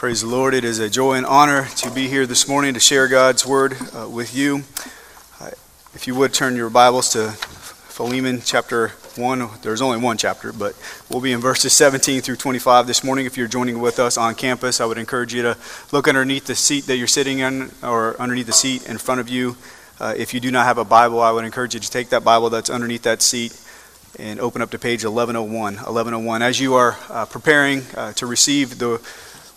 Praise 0.00 0.22
the 0.22 0.28
Lord. 0.28 0.54
It 0.54 0.64
is 0.64 0.78
a 0.78 0.88
joy 0.88 1.16
and 1.16 1.26
honor 1.26 1.66
to 1.76 1.90
be 1.90 2.08
here 2.08 2.24
this 2.24 2.48
morning 2.48 2.72
to 2.72 2.80
share 2.80 3.06
God's 3.06 3.44
word 3.44 3.76
uh, 3.94 4.08
with 4.08 4.34
you. 4.34 4.64
Uh, 5.38 5.50
if 5.92 6.06
you 6.06 6.14
would 6.14 6.32
turn 6.32 6.56
your 6.56 6.70
Bibles 6.70 7.10
to 7.10 7.32
Philemon 7.32 8.40
chapter 8.42 8.88
1. 9.16 9.50
There's 9.60 9.82
only 9.82 9.98
one 9.98 10.16
chapter, 10.16 10.54
but 10.54 10.74
we'll 11.10 11.20
be 11.20 11.32
in 11.32 11.40
verses 11.40 11.74
17 11.74 12.22
through 12.22 12.36
25 12.36 12.86
this 12.86 13.04
morning. 13.04 13.26
If 13.26 13.36
you're 13.36 13.46
joining 13.46 13.78
with 13.78 13.98
us 13.98 14.16
on 14.16 14.34
campus, 14.36 14.80
I 14.80 14.86
would 14.86 14.96
encourage 14.96 15.34
you 15.34 15.42
to 15.42 15.58
look 15.92 16.08
underneath 16.08 16.46
the 16.46 16.54
seat 16.54 16.86
that 16.86 16.96
you're 16.96 17.06
sitting 17.06 17.40
in 17.40 17.70
or 17.82 18.18
underneath 18.18 18.46
the 18.46 18.54
seat 18.54 18.88
in 18.88 18.96
front 18.96 19.20
of 19.20 19.28
you. 19.28 19.58
Uh, 20.00 20.14
if 20.16 20.32
you 20.32 20.40
do 20.40 20.50
not 20.50 20.64
have 20.64 20.78
a 20.78 20.84
Bible, 20.86 21.20
I 21.20 21.30
would 21.30 21.44
encourage 21.44 21.74
you 21.74 21.80
to 21.80 21.90
take 21.90 22.08
that 22.08 22.24
Bible 22.24 22.48
that's 22.48 22.70
underneath 22.70 23.02
that 23.02 23.20
seat 23.20 23.54
and 24.18 24.40
open 24.40 24.62
up 24.62 24.70
to 24.70 24.78
page 24.78 25.04
1101. 25.04 25.74
1101. 25.74 26.40
As 26.40 26.58
you 26.58 26.72
are 26.72 26.96
uh, 27.10 27.26
preparing 27.26 27.82
uh, 27.94 28.14
to 28.14 28.24
receive 28.24 28.78
the 28.78 28.98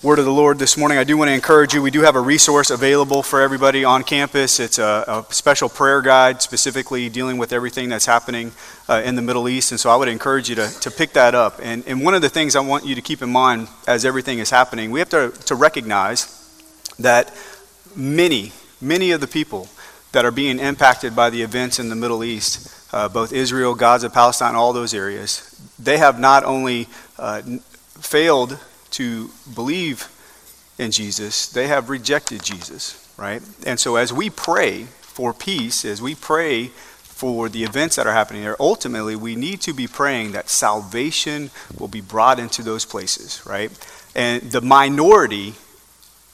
word 0.04 0.20
of 0.20 0.26
the 0.26 0.32
Lord 0.32 0.60
this 0.60 0.76
morning, 0.76 0.98
I 0.98 1.06
do 1.06 1.16
want 1.16 1.30
to 1.30 1.34
encourage 1.34 1.74
you. 1.74 1.82
We 1.82 1.90
do 1.90 2.02
have 2.02 2.18
a 2.18 2.20
resource 2.20 2.72
available 2.72 3.24
for 3.24 3.40
everybody 3.40 3.86
on 3.86 4.04
campus. 4.04 4.60
It's 4.60 4.78
a, 4.78 5.26
a 5.30 5.34
special 5.34 5.70
prayer 5.70 6.02
guide 6.02 6.42
specifically 6.42 7.08
dealing 7.08 7.38
with 7.38 7.54
everything 7.54 7.88
that's 7.88 8.06
happening 8.06 8.52
uh, 8.90 9.02
in 9.06 9.16
the 9.16 9.22
Middle 9.22 9.48
East. 9.48 9.72
And 9.72 9.80
so 9.80 9.90
I 9.90 9.96
would 9.96 10.10
encourage 10.10 10.50
you 10.50 10.56
to, 10.56 10.70
to 10.82 10.92
pick 10.92 11.14
that 11.14 11.36
up. 11.36 11.62
And, 11.64 11.88
and 11.88 12.04
one 12.04 12.16
of 12.16 12.22
the 12.22 12.28
things 12.28 12.58
I 12.58 12.60
want 12.60 12.86
you 12.86 12.96
to 12.96 13.02
keep 13.02 13.22
in 13.22 13.30
mind 13.30 13.70
as 13.88 14.04
everything 14.04 14.40
is 14.40 14.50
happening, 14.50 14.92
we 14.92 15.00
have 15.00 15.08
to, 15.12 15.32
to 15.46 15.56
recognize 15.56 16.28
that 17.00 17.34
many, 17.96 18.52
many 18.82 19.12
of 19.12 19.22
the 19.22 19.28
people 19.28 19.70
that 20.12 20.26
are 20.26 20.32
being 20.32 20.60
impacted 20.60 21.16
by 21.16 21.30
the 21.30 21.44
events 21.44 21.80
in 21.80 21.88
the 21.88 21.96
Middle 21.96 22.26
East, 22.26 22.94
uh, 22.94 23.08
both 23.08 23.32
Israel, 23.32 23.74
Gaza, 23.74 24.10
Palestine, 24.10 24.54
all 24.54 24.74
those 24.74 24.94
areas, 24.94 25.50
they 25.80 25.98
have 25.98 26.20
not 26.20 26.44
only 26.44 26.90
uh, 27.18 27.42
failed 28.02 28.60
to 28.94 29.30
believe 29.54 30.10
in 30.78 30.92
Jesus, 30.92 31.48
they 31.48 31.68
have 31.68 31.90
rejected 31.90 32.44
Jesus, 32.44 33.14
right? 33.18 33.42
And 33.66 33.80
so 33.80 33.96
as 33.96 34.12
we 34.12 34.30
pray 34.30 34.86
for 35.02 35.34
peace, 35.34 35.86
as 35.86 36.02
we 36.02 36.16
pray 36.16 36.68
for 36.68 37.48
the 37.48 37.64
events 37.64 37.96
that 37.96 38.08
are 38.08 38.14
happening 38.14 38.44
there, 38.44 38.60
ultimately 38.60 39.16
we 39.16 39.36
need 39.36 39.62
to 39.62 39.74
be 39.74 39.88
praying 39.88 40.32
that 40.32 40.50
salvation 40.50 41.52
will 41.78 41.88
be 41.88 42.02
brought 42.02 42.40
into 42.40 42.64
those 42.64 42.86
places, 42.86 43.42
right? 43.46 43.72
And 44.16 44.42
the 44.52 44.62
minority 44.62 45.54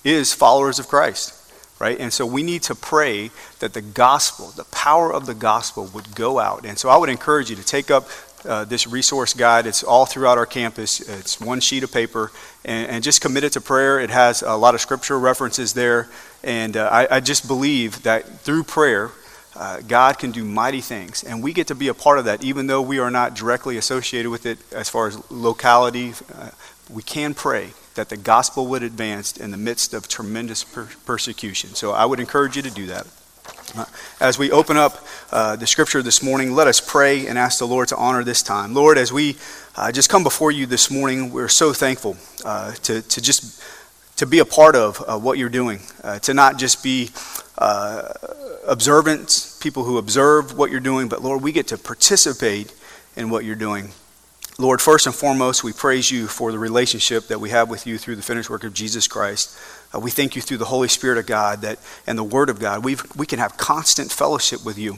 is 0.03 0.33
followers 0.33 0.79
of 0.79 0.87
Christ, 0.87 1.35
right? 1.79 1.99
And 1.99 2.11
so 2.11 2.25
we 2.25 2.43
need 2.43 2.63
to 2.63 2.75
pray 2.75 3.31
that 3.59 3.73
the 3.73 3.81
gospel, 3.81 4.47
the 4.47 4.63
power 4.65 5.13
of 5.13 5.25
the 5.25 5.33
gospel 5.33 5.89
would 5.93 6.15
go 6.15 6.39
out. 6.39 6.65
And 6.65 6.77
so 6.77 6.89
I 6.89 6.97
would 6.97 7.09
encourage 7.09 7.49
you 7.49 7.55
to 7.57 7.65
take 7.65 7.91
up 7.91 8.07
uh, 8.45 8.65
this 8.65 8.87
resource 8.87 9.33
guide. 9.33 9.65
It's 9.65 9.83
all 9.83 10.05
throughout 10.05 10.37
our 10.37 10.45
campus. 10.45 11.01
It's 11.01 11.39
one 11.39 11.59
sheet 11.59 11.83
of 11.83 11.91
paper, 11.91 12.31
and, 12.65 12.89
and 12.89 13.03
just 13.03 13.21
commit 13.21 13.43
it 13.43 13.53
to 13.53 13.61
prayer. 13.61 13.99
It 13.99 14.09
has 14.09 14.41
a 14.41 14.55
lot 14.55 14.75
of 14.75 14.81
scripture 14.81 15.19
references 15.19 15.73
there, 15.73 16.09
and 16.43 16.77
uh, 16.77 16.89
I, 16.91 17.17
I, 17.17 17.19
just 17.19 17.47
believe 17.47 18.03
that 18.03 18.39
through 18.41 18.63
prayer, 18.63 19.11
uh, 19.55 19.81
God 19.81 20.19
can 20.19 20.31
do 20.31 20.43
mighty 20.45 20.81
things, 20.81 21.23
and 21.23 21.43
we 21.43 21.53
get 21.53 21.67
to 21.67 21.75
be 21.75 21.87
a 21.87 21.93
part 21.93 22.19
of 22.19 22.25
that, 22.25 22.43
even 22.43 22.67
though 22.67 22.81
we 22.81 22.99
are 22.99 23.11
not 23.11 23.35
directly 23.35 23.77
associated 23.77 24.29
with 24.29 24.45
it 24.45 24.59
as 24.73 24.89
far 24.89 25.07
as 25.07 25.31
locality. 25.31 26.13
Uh, 26.33 26.49
we 26.89 27.03
can 27.03 27.33
pray 27.33 27.69
that 27.95 28.09
the 28.09 28.17
gospel 28.17 28.67
would 28.67 28.83
advance 28.83 29.35
in 29.37 29.51
the 29.51 29.57
midst 29.57 29.93
of 29.93 30.07
tremendous 30.07 30.63
per- 30.63 30.87
persecution. 31.05 31.75
So 31.75 31.91
I 31.91 32.05
would 32.05 32.19
encourage 32.19 32.55
you 32.55 32.61
to 32.61 32.71
do 32.71 32.87
that. 32.87 33.05
As 34.19 34.39
we 34.39 34.51
open 34.51 34.77
up 34.77 35.05
uh, 35.31 35.55
the 35.55 35.67
scripture 35.67 36.01
this 36.01 36.23
morning, 36.23 36.53
let 36.53 36.67
us 36.67 36.81
pray 36.81 37.27
and 37.27 37.37
ask 37.37 37.59
the 37.59 37.67
Lord 37.67 37.87
to 37.89 37.97
honor 37.97 38.23
this 38.23 38.41
time. 38.41 38.73
Lord, 38.73 38.97
as 38.97 39.13
we 39.13 39.37
uh, 39.75 39.91
just 39.91 40.09
come 40.09 40.23
before 40.23 40.51
you 40.51 40.65
this 40.65 40.89
morning, 40.89 41.31
we're 41.31 41.49
so 41.49 41.73
thankful 41.73 42.17
uh, 42.45 42.73
to, 42.83 43.01
to 43.01 43.21
just 43.21 43.63
to 44.17 44.25
be 44.25 44.39
a 44.39 44.45
part 44.45 44.75
of 44.75 45.23
what 45.23 45.37
you're 45.37 45.47
doing, 45.47 45.79
uh, 46.03 46.19
to 46.19 46.33
not 46.33 46.57
just 46.57 46.83
be 46.83 47.09
uh, 47.57 48.11
observant 48.67 49.55
people 49.61 49.83
who 49.83 49.97
observe 49.97 50.57
what 50.57 50.71
you're 50.71 50.81
doing, 50.81 51.07
but 51.07 51.21
Lord, 51.21 51.41
we 51.41 51.51
get 51.51 51.67
to 51.67 51.77
participate 51.77 52.73
in 53.15 53.29
what 53.29 53.45
you're 53.45 53.55
doing. 53.55 53.91
Lord, 54.57 54.81
first 54.81 55.05
and 55.05 55.15
foremost, 55.15 55.63
we 55.63 55.71
praise 55.71 56.11
you 56.11 56.27
for 56.27 56.51
the 56.51 56.59
relationship 56.59 57.27
that 57.27 57.39
we 57.39 57.49
have 57.51 57.69
with 57.69 57.87
you 57.87 57.97
through 57.97 58.17
the 58.17 58.21
finished 58.21 58.49
work 58.49 58.65
of 58.65 58.73
Jesus 58.73 59.07
Christ. 59.07 59.57
Uh, 59.93 59.99
we 59.99 60.11
thank 60.11 60.35
you 60.35 60.41
through 60.41 60.57
the 60.57 60.65
Holy 60.65 60.87
Spirit 60.87 61.17
of 61.17 61.25
God 61.25 61.61
that, 61.61 61.79
and 62.05 62.17
the 62.17 62.23
Word 62.23 62.49
of 62.49 62.59
God. 62.59 62.83
we 62.83 62.97
we 63.15 63.25
can 63.25 63.39
have 63.39 63.57
constant 63.57 64.11
fellowship 64.11 64.63
with 64.65 64.77
you. 64.77 64.97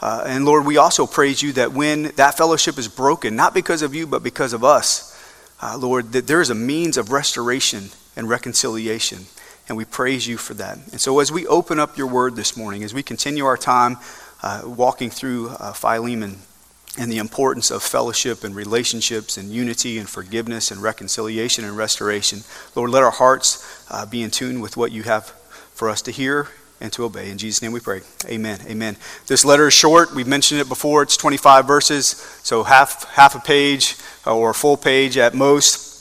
Uh, 0.00 0.24
and 0.26 0.44
Lord, 0.44 0.66
we 0.66 0.76
also 0.76 1.06
praise 1.06 1.42
you 1.42 1.52
that 1.52 1.72
when 1.72 2.12
that 2.16 2.36
fellowship 2.36 2.78
is 2.78 2.88
broken, 2.88 3.36
not 3.36 3.54
because 3.54 3.80
of 3.80 3.94
you, 3.94 4.06
but 4.06 4.22
because 4.22 4.52
of 4.52 4.64
us, 4.64 5.14
uh, 5.62 5.78
Lord, 5.78 6.12
that 6.12 6.26
there 6.26 6.40
is 6.40 6.50
a 6.50 6.54
means 6.54 6.96
of 6.96 7.10
restoration 7.10 7.84
and 8.16 8.28
reconciliation. 8.28 9.20
And 9.66 9.78
we 9.78 9.86
praise 9.86 10.26
you 10.26 10.36
for 10.36 10.52
that. 10.54 10.76
And 10.76 11.00
so 11.00 11.20
as 11.20 11.32
we 11.32 11.46
open 11.46 11.80
up 11.80 11.96
your 11.96 12.06
word 12.06 12.36
this 12.36 12.54
morning, 12.54 12.84
as 12.84 12.92
we 12.92 13.02
continue 13.02 13.46
our 13.46 13.56
time 13.56 13.96
uh, 14.42 14.62
walking 14.66 15.08
through 15.08 15.48
uh, 15.48 15.72
Philemon, 15.72 16.38
and 16.98 17.10
the 17.10 17.18
importance 17.18 17.70
of 17.70 17.82
fellowship 17.82 18.44
and 18.44 18.54
relationships 18.54 19.36
and 19.36 19.50
unity 19.50 19.98
and 19.98 20.08
forgiveness 20.08 20.70
and 20.70 20.82
reconciliation 20.82 21.64
and 21.64 21.76
restoration. 21.76 22.40
Lord, 22.74 22.90
let 22.90 23.02
our 23.02 23.10
hearts 23.10 23.84
uh, 23.90 24.06
be 24.06 24.22
in 24.22 24.30
tune 24.30 24.60
with 24.60 24.76
what 24.76 24.92
you 24.92 25.02
have 25.02 25.28
for 25.74 25.90
us 25.90 26.02
to 26.02 26.10
hear 26.12 26.48
and 26.80 26.92
to 26.92 27.04
obey. 27.04 27.30
In 27.30 27.38
Jesus' 27.38 27.62
name 27.62 27.72
we 27.72 27.80
pray. 27.80 28.02
Amen. 28.26 28.60
Amen. 28.66 28.96
This 29.26 29.44
letter 29.44 29.68
is 29.68 29.74
short. 29.74 30.14
We've 30.14 30.26
mentioned 30.26 30.60
it 30.60 30.68
before. 30.68 31.02
It's 31.02 31.16
25 31.16 31.66
verses, 31.66 32.06
so 32.42 32.62
half, 32.62 33.04
half 33.10 33.34
a 33.34 33.40
page 33.40 33.96
uh, 34.26 34.36
or 34.36 34.50
a 34.50 34.54
full 34.54 34.76
page 34.76 35.16
at 35.16 35.34
most. 35.34 35.93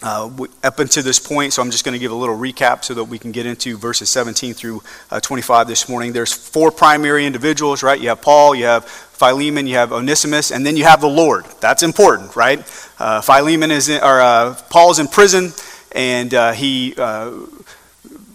Uh, 0.00 0.30
up 0.62 0.78
until 0.78 1.02
this 1.02 1.18
point, 1.18 1.52
so 1.52 1.60
I'm 1.60 1.72
just 1.72 1.84
going 1.84 1.92
to 1.94 1.98
give 1.98 2.12
a 2.12 2.14
little 2.14 2.38
recap 2.38 2.84
so 2.84 2.94
that 2.94 3.02
we 3.02 3.18
can 3.18 3.32
get 3.32 3.46
into 3.46 3.76
verses 3.76 4.08
17 4.08 4.54
through 4.54 4.80
uh, 5.10 5.18
25 5.18 5.66
this 5.66 5.88
morning. 5.88 6.12
There's 6.12 6.32
four 6.32 6.70
primary 6.70 7.26
individuals, 7.26 7.82
right? 7.82 8.00
You 8.00 8.10
have 8.10 8.22
Paul, 8.22 8.54
you 8.54 8.66
have 8.66 8.84
Philemon, 8.84 9.66
you 9.66 9.74
have 9.74 9.92
Onesimus, 9.92 10.52
and 10.52 10.64
then 10.64 10.76
you 10.76 10.84
have 10.84 11.00
the 11.00 11.08
Lord. 11.08 11.46
That's 11.60 11.82
important, 11.82 12.36
right? 12.36 12.60
Uh, 13.00 13.20
Philemon 13.20 13.72
is 13.72 13.88
in, 13.88 14.00
or 14.00 14.20
uh, 14.20 14.54
Paul's 14.70 15.00
in 15.00 15.08
prison, 15.08 15.52
and 15.90 16.32
uh, 16.32 16.52
he 16.52 16.94
uh, 16.96 17.32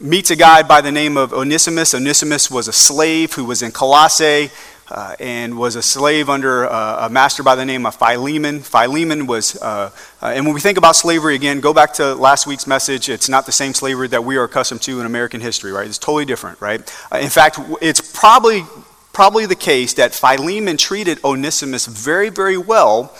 meets 0.02 0.32
a 0.32 0.36
guy 0.36 0.64
by 0.64 0.82
the 0.82 0.92
name 0.92 1.16
of 1.16 1.32
Onesimus. 1.32 1.96
Onesimus 1.96 2.52
was 2.52 2.68
a 2.68 2.74
slave 2.74 3.32
who 3.32 3.46
was 3.46 3.62
in 3.62 3.72
Colossae. 3.72 4.50
Uh, 4.90 5.16
and 5.20 5.58
was 5.58 5.78
a 5.78 5.82
slave 5.82 6.30
under 6.30 6.66
uh, 6.70 7.08
a 7.08 7.10
master 7.10 7.42
by 7.42 7.56
the 7.56 7.64
name 7.64 7.86
of 7.86 7.96
Philemon. 7.96 8.60
Philemon 8.60 9.26
was, 9.28 9.56
uh, 9.62 9.90
uh, 10.22 10.26
and 10.26 10.46
when 10.46 10.54
we 10.54 10.60
think 10.60 10.78
about 10.78 10.96
slavery 10.98 11.36
again, 11.36 11.62
go 11.62 11.74
back 11.74 11.94
to 11.94 12.14
last 12.16 12.46
week's 12.46 12.68
message. 12.68 13.08
It's 13.08 13.30
not 13.30 13.46
the 13.46 13.54
same 13.54 13.74
slavery 13.74 14.10
that 14.10 14.26
we 14.26 14.36
are 14.36 14.44
accustomed 14.44 14.82
to 14.82 15.00
in 15.00 15.06
American 15.06 15.40
history, 15.40 15.72
right? 15.72 15.88
It's 15.88 15.98
totally 15.98 16.26
different, 16.26 16.60
right? 16.60 16.82
Uh, 17.10 17.20
in 17.20 17.30
fact, 17.30 17.60
it's 17.82 18.02
probably 18.02 18.66
probably 19.14 19.46
the 19.46 19.56
case 19.56 19.94
that 19.94 20.14
Philemon 20.14 20.76
treated 20.76 21.24
Onesimus 21.24 21.86
very, 21.86 22.30
very 22.30 22.58
well 22.58 23.16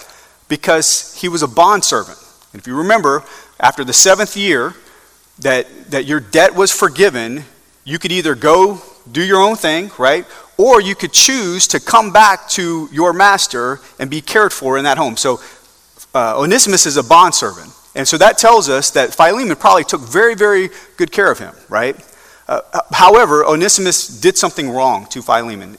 because 0.50 1.16
he 1.16 1.30
was 1.30 1.44
a 1.44 1.48
bondservant. 1.48 2.18
And 2.52 2.60
if 2.60 2.68
you 2.68 2.76
remember, 2.78 3.24
after 3.60 3.84
the 3.84 3.94
seventh 3.94 4.36
year 4.36 4.74
that, 5.40 5.92
that 5.92 6.06
your 6.06 6.20
debt 6.20 6.56
was 6.56 6.72
forgiven, 6.72 7.46
you 7.86 8.00
could 8.00 8.12
either 8.12 8.36
go 8.36 8.82
do 9.10 9.24
your 9.24 9.42
own 9.42 9.56
thing, 9.56 9.92
right? 9.98 10.26
Or 10.58 10.80
you 10.80 10.96
could 10.96 11.14
choose 11.14 11.68
to 11.70 11.80
come 11.80 12.12
back 12.12 12.48
to 12.50 12.88
your 12.92 13.14
master 13.14 13.80
and 14.00 14.10
be 14.10 14.22
cared 14.22 14.54
for 14.54 14.78
in 14.78 14.84
that 14.84 14.98
home. 14.98 15.18
So 15.18 15.40
uh, 16.14 16.40
Onesimus 16.40 16.86
is 16.86 16.98
a 16.98 17.04
bondservant. 17.04 17.72
And 17.96 18.08
so 18.08 18.18
that 18.18 18.38
tells 18.38 18.70
us 18.70 18.92
that 18.92 19.14
Philemon 19.14 19.56
probably 19.56 19.84
took 19.84 20.02
very, 20.02 20.36
very 20.36 20.70
good 20.98 21.12
care 21.12 21.32
of 21.32 21.40
him, 21.40 21.54
right? 21.70 21.96
Uh, 22.48 22.62
however, 22.92 23.46
Onesimus 23.46 24.08
did 24.08 24.38
something 24.38 24.70
wrong 24.70 25.06
to 25.08 25.22
Philemon. 25.22 25.78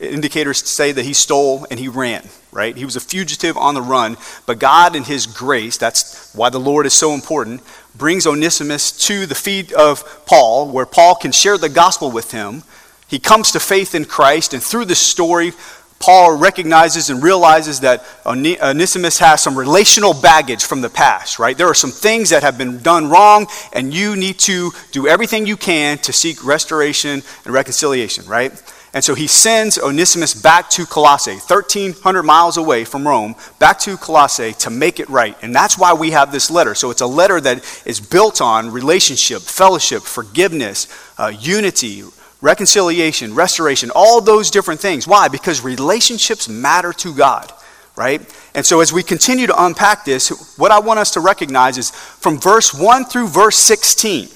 Indicators 0.00 0.58
say 0.58 0.92
that 0.92 1.04
he 1.04 1.12
stole 1.12 1.66
and 1.70 1.78
he 1.78 1.88
ran, 1.88 2.26
right? 2.52 2.76
He 2.76 2.84
was 2.84 2.96
a 2.96 3.00
fugitive 3.00 3.56
on 3.56 3.74
the 3.74 3.82
run, 3.82 4.16
but 4.46 4.58
God, 4.58 4.96
in 4.96 5.04
his 5.04 5.26
grace, 5.26 5.76
that's 5.76 6.34
why 6.34 6.50
the 6.50 6.60
Lord 6.60 6.86
is 6.86 6.94
so 6.94 7.12
important, 7.12 7.62
brings 7.94 8.26
Onesimus 8.26 8.92
to 9.06 9.26
the 9.26 9.34
feet 9.34 9.72
of 9.72 10.24
Paul, 10.26 10.70
where 10.70 10.86
Paul 10.86 11.14
can 11.14 11.32
share 11.32 11.58
the 11.58 11.68
gospel 11.68 12.10
with 12.10 12.32
him. 12.32 12.62
He 13.08 13.18
comes 13.18 13.52
to 13.52 13.60
faith 13.60 13.94
in 13.94 14.04
Christ, 14.04 14.52
and 14.54 14.62
through 14.62 14.86
this 14.86 14.98
story, 14.98 15.52
Paul 15.98 16.36
recognizes 16.36 17.08
and 17.08 17.22
realizes 17.22 17.80
that 17.80 18.04
Onesimus 18.26 19.18
has 19.18 19.40
some 19.40 19.56
relational 19.56 20.12
baggage 20.12 20.64
from 20.64 20.82
the 20.82 20.90
past, 20.90 21.38
right? 21.38 21.56
There 21.56 21.68
are 21.68 21.74
some 21.74 21.90
things 21.90 22.30
that 22.30 22.42
have 22.42 22.58
been 22.58 22.78
done 22.78 23.08
wrong, 23.08 23.46
and 23.72 23.94
you 23.94 24.14
need 24.14 24.38
to 24.40 24.72
do 24.92 25.08
everything 25.08 25.46
you 25.46 25.56
can 25.56 25.98
to 25.98 26.12
seek 26.12 26.44
restoration 26.44 27.22
and 27.44 27.54
reconciliation, 27.54 28.26
right? 28.26 28.52
And 28.92 29.04
so 29.04 29.14
he 29.14 29.26
sends 29.26 29.78
Onesimus 29.78 30.32
back 30.34 30.70
to 30.70 30.86
Colossae, 30.86 31.32
1,300 31.32 32.22
miles 32.22 32.56
away 32.56 32.84
from 32.84 33.06
Rome, 33.06 33.34
back 33.58 33.78
to 33.80 33.96
Colossae 33.96 34.54
to 34.54 34.70
make 34.70 35.00
it 35.00 35.08
right. 35.10 35.36
And 35.42 35.54
that's 35.54 35.78
why 35.78 35.92
we 35.92 36.12
have 36.12 36.32
this 36.32 36.50
letter. 36.50 36.74
So 36.74 36.90
it's 36.90 37.02
a 37.02 37.06
letter 37.06 37.38
that 37.40 37.82
is 37.84 38.00
built 38.00 38.40
on 38.40 38.70
relationship, 38.70 39.42
fellowship, 39.42 40.02
forgiveness, 40.02 40.88
uh, 41.18 41.28
unity, 41.38 42.04
reconciliation, 42.40 43.34
restoration, 43.34 43.90
all 43.94 44.20
those 44.20 44.50
different 44.50 44.80
things. 44.80 45.06
Why? 45.06 45.28
Because 45.28 45.62
relationships 45.62 46.48
matter 46.48 46.92
to 46.94 47.14
God. 47.14 47.52
right? 47.96 48.20
And 48.54 48.64
so 48.64 48.80
as 48.80 48.92
we 48.92 49.02
continue 49.02 49.46
to 49.46 49.64
unpack 49.64 50.04
this, 50.04 50.56
what 50.58 50.70
I 50.70 50.80
want 50.80 50.98
us 50.98 51.12
to 51.12 51.20
recognize 51.20 51.78
is 51.78 51.90
from 51.90 52.38
verse 52.38 52.74
1 52.74 53.06
through 53.06 53.28
verse 53.28 53.56
16, 53.56 54.28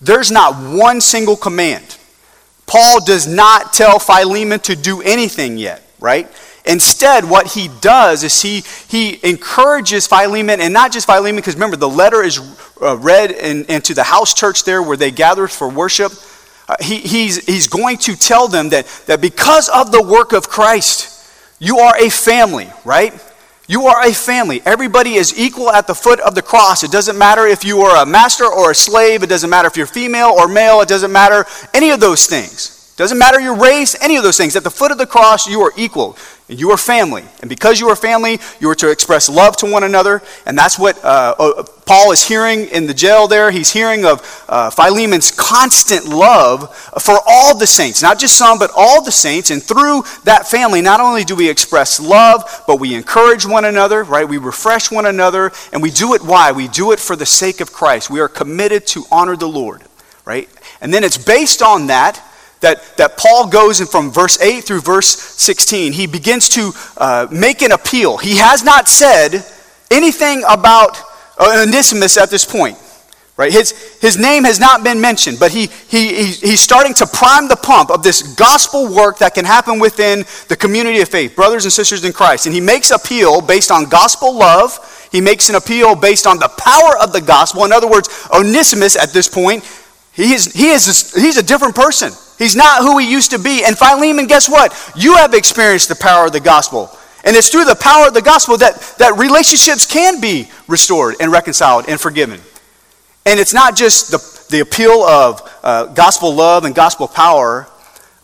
there's 0.00 0.30
not 0.30 0.54
one 0.76 1.00
single 1.00 1.36
command. 1.36 1.96
Paul 2.66 3.04
does 3.04 3.26
not 3.26 3.72
tell 3.72 3.98
Philemon 3.98 4.60
to 4.60 4.76
do 4.76 5.00
anything 5.02 5.58
yet, 5.58 5.82
right? 5.98 6.28
Instead, 6.66 7.24
what 7.24 7.46
he 7.46 7.68
does 7.80 8.22
is 8.22 8.42
he, 8.42 8.62
he 8.88 9.18
encourages 9.26 10.06
Philemon, 10.06 10.60
and 10.60 10.74
not 10.74 10.92
just 10.92 11.06
Philemon, 11.06 11.36
because 11.36 11.54
remember, 11.54 11.76
the 11.76 11.88
letter 11.88 12.22
is 12.22 12.38
uh, 12.82 12.96
read 12.98 13.30
in, 13.30 13.64
into 13.66 13.94
the 13.94 14.02
house 14.02 14.34
church 14.34 14.64
there 14.64 14.82
where 14.82 14.96
they 14.96 15.10
gathered 15.10 15.50
for 15.50 15.68
worship. 15.70 16.12
Uh, 16.68 16.76
he, 16.80 16.98
he's, 16.98 17.44
he's 17.46 17.66
going 17.66 17.96
to 17.96 18.14
tell 18.14 18.46
them 18.46 18.68
that, 18.68 18.86
that 19.06 19.20
because 19.20 19.68
of 19.70 19.90
the 19.90 20.02
work 20.02 20.32
of 20.32 20.48
Christ, 20.48 21.26
you 21.58 21.78
are 21.78 21.96
a 21.98 22.10
family, 22.10 22.70
right? 22.84 23.12
You 23.66 23.86
are 23.86 24.06
a 24.06 24.12
family. 24.12 24.62
Everybody 24.64 25.14
is 25.14 25.38
equal 25.38 25.70
at 25.70 25.86
the 25.86 25.94
foot 25.94 26.20
of 26.20 26.34
the 26.34 26.42
cross. 26.42 26.84
It 26.84 26.90
doesn't 26.90 27.18
matter 27.18 27.46
if 27.46 27.64
you 27.64 27.80
are 27.80 28.02
a 28.02 28.06
master 28.06 28.46
or 28.46 28.70
a 28.70 28.74
slave. 28.74 29.22
It 29.22 29.28
doesn't 29.28 29.50
matter 29.50 29.68
if 29.68 29.76
you're 29.76 29.86
female 29.86 30.28
or 30.28 30.48
male. 30.48 30.80
It 30.80 30.88
doesn't 30.88 31.12
matter 31.12 31.44
any 31.74 31.90
of 31.90 32.00
those 32.00 32.26
things. 32.26 32.77
Doesn't 32.98 33.16
matter 33.16 33.38
your 33.38 33.54
race, 33.54 33.94
any 34.02 34.16
of 34.16 34.24
those 34.24 34.36
things. 34.36 34.56
At 34.56 34.64
the 34.64 34.72
foot 34.72 34.90
of 34.90 34.98
the 34.98 35.06
cross, 35.06 35.46
you 35.46 35.60
are 35.60 35.72
equal. 35.76 36.18
And 36.48 36.58
You 36.58 36.72
are 36.72 36.76
family. 36.76 37.22
And 37.40 37.48
because 37.48 37.78
you 37.78 37.88
are 37.90 37.94
family, 37.94 38.40
you 38.58 38.68
are 38.70 38.74
to 38.74 38.90
express 38.90 39.28
love 39.28 39.56
to 39.58 39.70
one 39.70 39.84
another. 39.84 40.20
And 40.46 40.58
that's 40.58 40.80
what 40.80 40.98
uh, 41.04 41.34
uh, 41.38 41.62
Paul 41.86 42.10
is 42.10 42.26
hearing 42.26 42.66
in 42.66 42.88
the 42.88 42.94
jail 42.94 43.28
there. 43.28 43.52
He's 43.52 43.72
hearing 43.72 44.04
of 44.04 44.44
uh, 44.48 44.70
Philemon's 44.70 45.30
constant 45.30 46.06
love 46.06 46.74
for 47.00 47.18
all 47.24 47.56
the 47.56 47.68
saints, 47.68 48.02
not 48.02 48.18
just 48.18 48.36
some, 48.36 48.58
but 48.58 48.72
all 48.74 49.04
the 49.04 49.12
saints. 49.12 49.52
And 49.52 49.62
through 49.62 50.02
that 50.24 50.48
family, 50.48 50.82
not 50.82 50.98
only 50.98 51.22
do 51.22 51.36
we 51.36 51.48
express 51.48 52.00
love, 52.00 52.64
but 52.66 52.80
we 52.80 52.96
encourage 52.96 53.46
one 53.46 53.64
another, 53.64 54.02
right? 54.02 54.28
We 54.28 54.38
refresh 54.38 54.90
one 54.90 55.06
another. 55.06 55.52
And 55.72 55.80
we 55.80 55.92
do 55.92 56.14
it 56.14 56.22
why? 56.22 56.50
We 56.50 56.66
do 56.66 56.90
it 56.90 56.98
for 56.98 57.14
the 57.14 57.26
sake 57.26 57.60
of 57.60 57.72
Christ. 57.72 58.10
We 58.10 58.18
are 58.18 58.28
committed 58.28 58.88
to 58.88 59.04
honor 59.12 59.36
the 59.36 59.48
Lord, 59.48 59.84
right? 60.24 60.48
And 60.80 60.92
then 60.92 61.04
it's 61.04 61.16
based 61.16 61.62
on 61.62 61.86
that 61.86 62.24
that, 62.60 62.96
that 62.96 63.16
Paul 63.16 63.48
goes 63.48 63.80
in 63.80 63.86
from 63.86 64.10
verse 64.10 64.40
8 64.40 64.64
through 64.64 64.80
verse 64.80 65.08
16. 65.08 65.92
He 65.92 66.06
begins 66.06 66.48
to 66.50 66.72
uh, 66.96 67.26
make 67.30 67.62
an 67.62 67.72
appeal. 67.72 68.16
He 68.16 68.36
has 68.38 68.64
not 68.64 68.88
said 68.88 69.44
anything 69.90 70.42
about 70.48 70.98
uh, 71.38 71.64
Onesimus 71.66 72.16
at 72.16 72.30
this 72.30 72.44
point. 72.44 72.76
Right? 73.38 73.52
His, 73.52 73.70
his 74.00 74.18
name 74.18 74.42
has 74.42 74.58
not 74.58 74.82
been 74.82 75.00
mentioned, 75.00 75.38
but 75.38 75.52
he, 75.52 75.68
he, 75.88 76.24
he's 76.24 76.60
starting 76.60 76.92
to 76.94 77.06
prime 77.06 77.46
the 77.46 77.54
pump 77.54 77.88
of 77.88 78.02
this 78.02 78.34
gospel 78.34 78.92
work 78.92 79.18
that 79.18 79.34
can 79.34 79.44
happen 79.44 79.78
within 79.78 80.24
the 80.48 80.56
community 80.56 81.00
of 81.00 81.08
faith, 81.08 81.36
brothers 81.36 81.64
and 81.64 81.72
sisters 81.72 82.04
in 82.04 82.12
Christ. 82.12 82.46
And 82.46 82.54
he 82.54 82.60
makes 82.60 82.90
appeal 82.90 83.40
based 83.40 83.70
on 83.70 83.88
gospel 83.88 84.36
love. 84.36 84.76
He 85.12 85.20
makes 85.20 85.48
an 85.48 85.54
appeal 85.54 85.94
based 85.94 86.26
on 86.26 86.40
the 86.40 86.48
power 86.48 86.98
of 87.00 87.12
the 87.12 87.20
gospel. 87.20 87.64
In 87.64 87.70
other 87.70 87.88
words, 87.88 88.08
Onesimus 88.34 88.96
at 88.96 89.12
this 89.12 89.28
point, 89.28 89.62
he 90.18 90.32
is, 90.34 90.46
he 90.46 90.70
is 90.70 91.14
he's 91.14 91.36
a 91.36 91.44
different 91.44 91.76
person. 91.76 92.12
He's 92.38 92.56
not 92.56 92.82
who 92.82 92.98
he 92.98 93.08
used 93.08 93.30
to 93.30 93.38
be. 93.38 93.64
And 93.64 93.78
Philemon, 93.78 94.26
guess 94.26 94.48
what? 94.48 94.74
You 94.96 95.14
have 95.14 95.32
experienced 95.32 95.88
the 95.88 95.94
power 95.94 96.26
of 96.26 96.32
the 96.32 96.40
gospel. 96.40 96.90
And 97.22 97.36
it's 97.36 97.50
through 97.50 97.66
the 97.66 97.76
power 97.76 98.08
of 98.08 98.14
the 98.14 98.22
gospel 98.22 98.56
that, 98.56 98.80
that 98.98 99.16
relationships 99.16 99.86
can 99.86 100.20
be 100.20 100.50
restored 100.66 101.14
and 101.20 101.30
reconciled 101.30 101.84
and 101.88 102.00
forgiven. 102.00 102.40
And 103.26 103.38
it's 103.38 103.54
not 103.54 103.76
just 103.76 104.10
the, 104.10 104.56
the 104.56 104.60
appeal 104.60 105.04
of 105.04 105.60
uh, 105.62 105.86
gospel 105.86 106.34
love 106.34 106.64
and 106.64 106.74
gospel 106.74 107.06
power, 107.06 107.68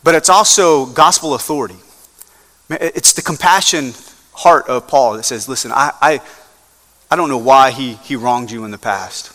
but 0.03 0.17
it's 0.17 0.29
also 0.29 0.87
gospel 0.87 1.35
authority. 1.35 1.77
It's 2.71 3.13
the 3.13 3.23
compassion 3.23 3.93
heart 4.33 4.67
of 4.67 4.89
Paul 4.89 5.13
that 5.13 5.25
says, 5.25 5.49
listen, 5.49 5.71
I, 5.71 5.93
I, 6.03 6.21
I 7.09 7.15
don't 7.15 7.29
know 7.29 7.39
why 7.39 7.71
he, 7.71 7.93
he 7.95 8.17
wronged 8.17 8.51
you 8.51 8.65
in 8.65 8.73
the 8.73 8.79
past. 8.79 9.31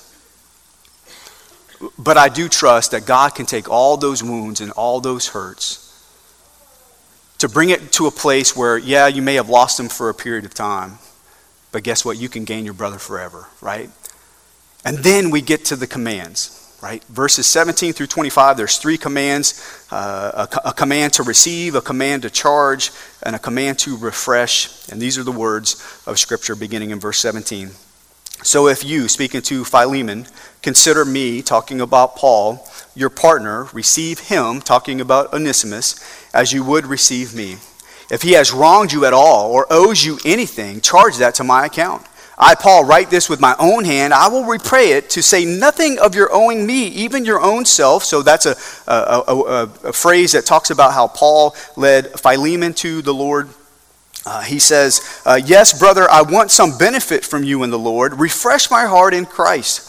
But 1.97 2.17
I 2.17 2.29
do 2.29 2.49
trust 2.49 2.91
that 2.91 3.05
God 3.05 3.35
can 3.35 3.45
take 3.45 3.69
all 3.69 3.97
those 3.97 4.21
wounds 4.23 4.59
and 4.61 4.71
all 4.71 4.99
those 4.99 5.29
hurts 5.29 5.85
to 7.39 7.47
bring 7.47 7.69
it 7.69 7.91
to 7.93 8.05
a 8.05 8.11
place 8.11 8.55
where, 8.55 8.77
yeah, 8.77 9.07
you 9.07 9.21
may 9.21 9.35
have 9.35 9.49
lost 9.49 9.77
them 9.77 9.87
for 9.87 10.09
a 10.09 10.13
period 10.13 10.45
of 10.45 10.53
time, 10.53 10.99
but 11.71 11.83
guess 11.83 12.03
what? 12.03 12.17
You 12.17 12.29
can 12.29 12.43
gain 12.43 12.65
your 12.65 12.73
brother 12.73 12.99
forever, 12.99 13.47
right? 13.61 13.89
And 14.85 14.97
then 14.99 15.29
we 15.29 15.41
get 15.41 15.65
to 15.65 15.77
the 15.77 15.87
commands, 15.87 16.77
right? 16.81 17.03
Verses 17.05 17.45
17 17.47 17.93
through 17.93 18.07
25, 18.07 18.57
there's 18.57 18.77
three 18.77 18.97
commands 18.97 19.85
uh, 19.89 20.47
a, 20.65 20.69
a 20.69 20.73
command 20.73 21.13
to 21.13 21.23
receive, 21.23 21.75
a 21.75 21.81
command 21.81 22.23
to 22.23 22.29
charge, 22.29 22.91
and 23.23 23.35
a 23.35 23.39
command 23.39 23.79
to 23.79 23.97
refresh. 23.97 24.89
And 24.89 25.01
these 25.01 25.17
are 25.17 25.23
the 25.23 25.31
words 25.31 26.03
of 26.05 26.19
Scripture 26.19 26.55
beginning 26.55 26.91
in 26.91 26.99
verse 26.99 27.19
17. 27.19 27.71
So 28.41 28.67
if 28.67 28.85
you, 28.85 29.07
speaking 29.07 29.41
to 29.43 29.65
Philemon, 29.65 30.25
consider 30.61 31.05
me, 31.05 31.41
talking 31.41 31.81
about 31.81 32.15
Paul, 32.15 32.65
your 32.95 33.09
partner, 33.09 33.67
receive 33.73 34.19
him, 34.19 34.61
talking 34.61 34.99
about 35.01 35.33
Onesimus, 35.33 35.99
as 36.33 36.51
you 36.51 36.63
would 36.63 36.85
receive 36.85 37.33
me. 37.33 37.57
If 38.11 38.23
he 38.23 38.33
has 38.33 38.51
wronged 38.51 38.91
you 38.91 39.05
at 39.05 39.13
all 39.13 39.51
or 39.51 39.67
owes 39.69 40.03
you 40.03 40.19
anything, 40.25 40.81
charge 40.81 41.17
that 41.17 41.35
to 41.35 41.43
my 41.43 41.65
account. 41.65 42.05
I, 42.37 42.55
Paul, 42.55 42.85
write 42.85 43.09
this 43.09 43.29
with 43.29 43.41
my 43.41 43.53
own 43.59 43.83
hand. 43.83 44.13
I 44.13 44.29
will 44.29 44.45
repay 44.45 44.93
it 44.93 45.09
to 45.11 45.21
say 45.21 45.43
nothing 45.43 45.99
of 45.99 46.15
your 46.15 46.33
owing 46.33 46.65
me, 46.65 46.87
even 46.87 47.25
your 47.25 47.41
own 47.41 47.65
self. 47.65 48.05
So 48.05 48.21
that's 48.21 48.45
a, 48.45 48.55
a, 48.87 49.23
a, 49.27 49.63
a 49.83 49.93
phrase 49.93 50.31
that 50.31 50.45
talks 50.45 50.69
about 50.69 50.93
how 50.93 51.07
Paul 51.07 51.55
led 51.75 52.17
Philemon 52.19 52.73
to 52.75 53.01
the 53.01 53.13
Lord 53.13 53.49
uh, 54.25 54.41
he 54.41 54.59
says, 54.59 55.21
uh, 55.25 55.39
Yes, 55.43 55.77
brother, 55.77 56.09
I 56.09 56.21
want 56.21 56.51
some 56.51 56.77
benefit 56.77 57.25
from 57.25 57.43
you 57.43 57.63
in 57.63 57.71
the 57.71 57.79
Lord. 57.79 58.19
Refresh 58.19 58.69
my 58.69 58.85
heart 58.85 59.13
in 59.13 59.25
Christ. 59.25 59.88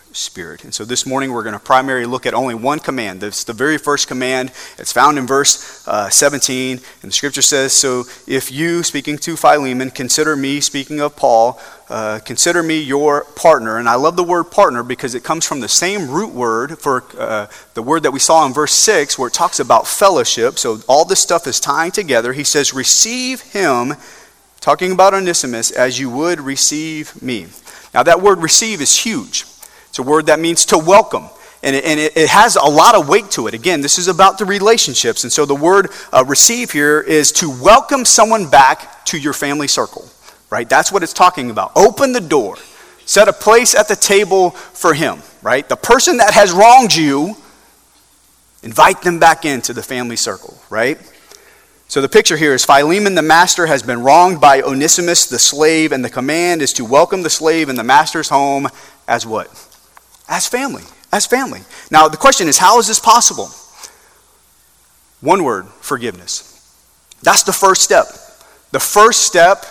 spirit. 0.13 0.63
And 0.63 0.73
so 0.73 0.85
this 0.85 1.05
morning 1.05 1.31
we're 1.31 1.43
going 1.43 1.53
to 1.53 1.59
primarily 1.59 2.05
look 2.05 2.25
at 2.25 2.33
only 2.33 2.55
one 2.55 2.79
command. 2.79 3.23
It's 3.23 3.43
the 3.43 3.53
very 3.53 3.77
first 3.77 4.07
command. 4.07 4.51
It's 4.77 4.91
found 4.91 5.17
in 5.17 5.25
verse 5.25 5.87
uh, 5.87 6.09
17. 6.09 6.79
And 7.01 7.11
the 7.11 7.13
scripture 7.13 7.41
says, 7.41 7.73
So 7.73 8.05
if 8.27 8.51
you, 8.51 8.83
speaking 8.83 9.17
to 9.19 9.35
Philemon, 9.35 9.91
consider 9.91 10.35
me, 10.35 10.61
speaking 10.61 11.01
of 11.01 11.15
Paul, 11.15 11.59
uh, 11.89 12.19
consider 12.19 12.63
me 12.63 12.81
your 12.81 13.25
partner. 13.35 13.77
And 13.77 13.89
I 13.89 13.95
love 13.95 14.15
the 14.15 14.23
word 14.23 14.45
partner 14.45 14.83
because 14.83 15.15
it 15.15 15.23
comes 15.23 15.45
from 15.45 15.59
the 15.59 15.67
same 15.67 16.09
root 16.09 16.33
word 16.33 16.79
for 16.79 17.03
uh, 17.17 17.47
the 17.73 17.83
word 17.83 18.03
that 18.03 18.11
we 18.11 18.19
saw 18.19 18.45
in 18.45 18.53
verse 18.53 18.73
6 18.73 19.17
where 19.17 19.27
it 19.27 19.33
talks 19.33 19.59
about 19.59 19.87
fellowship. 19.87 20.57
So 20.57 20.79
all 20.87 21.05
this 21.05 21.19
stuff 21.19 21.47
is 21.47 21.59
tying 21.59 21.91
together. 21.91 22.33
He 22.33 22.43
says, 22.43 22.73
Receive 22.73 23.41
him, 23.41 23.93
talking 24.59 24.91
about 24.91 25.13
Onesimus, 25.13 25.71
as 25.71 25.99
you 25.99 26.09
would 26.09 26.39
receive 26.39 27.21
me. 27.21 27.47
Now, 27.93 28.03
that 28.03 28.21
word 28.21 28.39
receive 28.39 28.81
is 28.81 28.97
huge. 28.97 29.45
It's 29.91 29.99
a 29.99 30.03
word 30.03 30.27
that 30.27 30.39
means 30.39 30.63
to 30.67 30.77
welcome. 30.77 31.25
And 31.63 31.75
it, 31.75 31.83
and 31.83 31.99
it, 31.99 32.15
it 32.15 32.29
has 32.29 32.55
a 32.55 32.63
lot 32.63 32.95
of 32.95 33.09
weight 33.09 33.29
to 33.31 33.47
it. 33.47 33.53
Again, 33.53 33.81
this 33.81 33.97
is 33.97 34.07
about 34.07 34.37
the 34.37 34.45
relationships. 34.45 35.25
And 35.25 35.33
so 35.33 35.45
the 35.45 35.53
word 35.53 35.89
uh, 36.13 36.23
receive 36.25 36.71
here 36.71 37.01
is 37.01 37.33
to 37.33 37.49
welcome 37.49 38.05
someone 38.05 38.49
back 38.49 39.03
to 39.07 39.19
your 39.19 39.33
family 39.33 39.67
circle, 39.67 40.09
right? 40.49 40.69
That's 40.69 40.93
what 40.93 41.03
it's 41.03 41.11
talking 41.11 41.51
about. 41.51 41.73
Open 41.75 42.13
the 42.13 42.21
door, 42.21 42.55
set 43.03 43.27
a 43.27 43.33
place 43.33 43.75
at 43.75 43.89
the 43.89 43.97
table 43.97 44.51
for 44.51 44.93
him, 44.93 45.19
right? 45.41 45.67
The 45.67 45.75
person 45.75 46.15
that 46.17 46.33
has 46.35 46.53
wronged 46.53 46.95
you, 46.95 47.35
invite 48.63 49.01
them 49.01 49.19
back 49.19 49.43
into 49.43 49.73
the 49.73 49.83
family 49.83 50.15
circle, 50.15 50.57
right? 50.69 50.97
So 51.89 51.99
the 51.99 52.07
picture 52.07 52.37
here 52.37 52.53
is 52.53 52.63
Philemon 52.63 53.15
the 53.15 53.21
master 53.21 53.65
has 53.65 53.83
been 53.83 54.03
wronged 54.03 54.39
by 54.39 54.61
Onesimus 54.61 55.25
the 55.25 55.37
slave, 55.37 55.91
and 55.91 56.05
the 56.05 56.09
command 56.09 56.61
is 56.61 56.71
to 56.73 56.85
welcome 56.85 57.23
the 57.23 57.29
slave 57.29 57.67
in 57.67 57.75
the 57.75 57.83
master's 57.83 58.29
home 58.29 58.69
as 59.05 59.25
what? 59.25 59.67
As 60.31 60.47
family. 60.47 60.83
As 61.11 61.27
family. 61.27 61.59
Now 61.91 62.07
the 62.07 62.17
question 62.17 62.47
is, 62.47 62.57
how 62.57 62.79
is 62.79 62.87
this 62.87 62.99
possible? 62.99 63.49
One 65.19 65.43
word 65.43 65.67
forgiveness. 65.81 66.47
That's 67.21 67.43
the 67.43 67.53
first 67.53 67.83
step. 67.83 68.05
The 68.71 68.79
first 68.79 69.23
step 69.25 69.65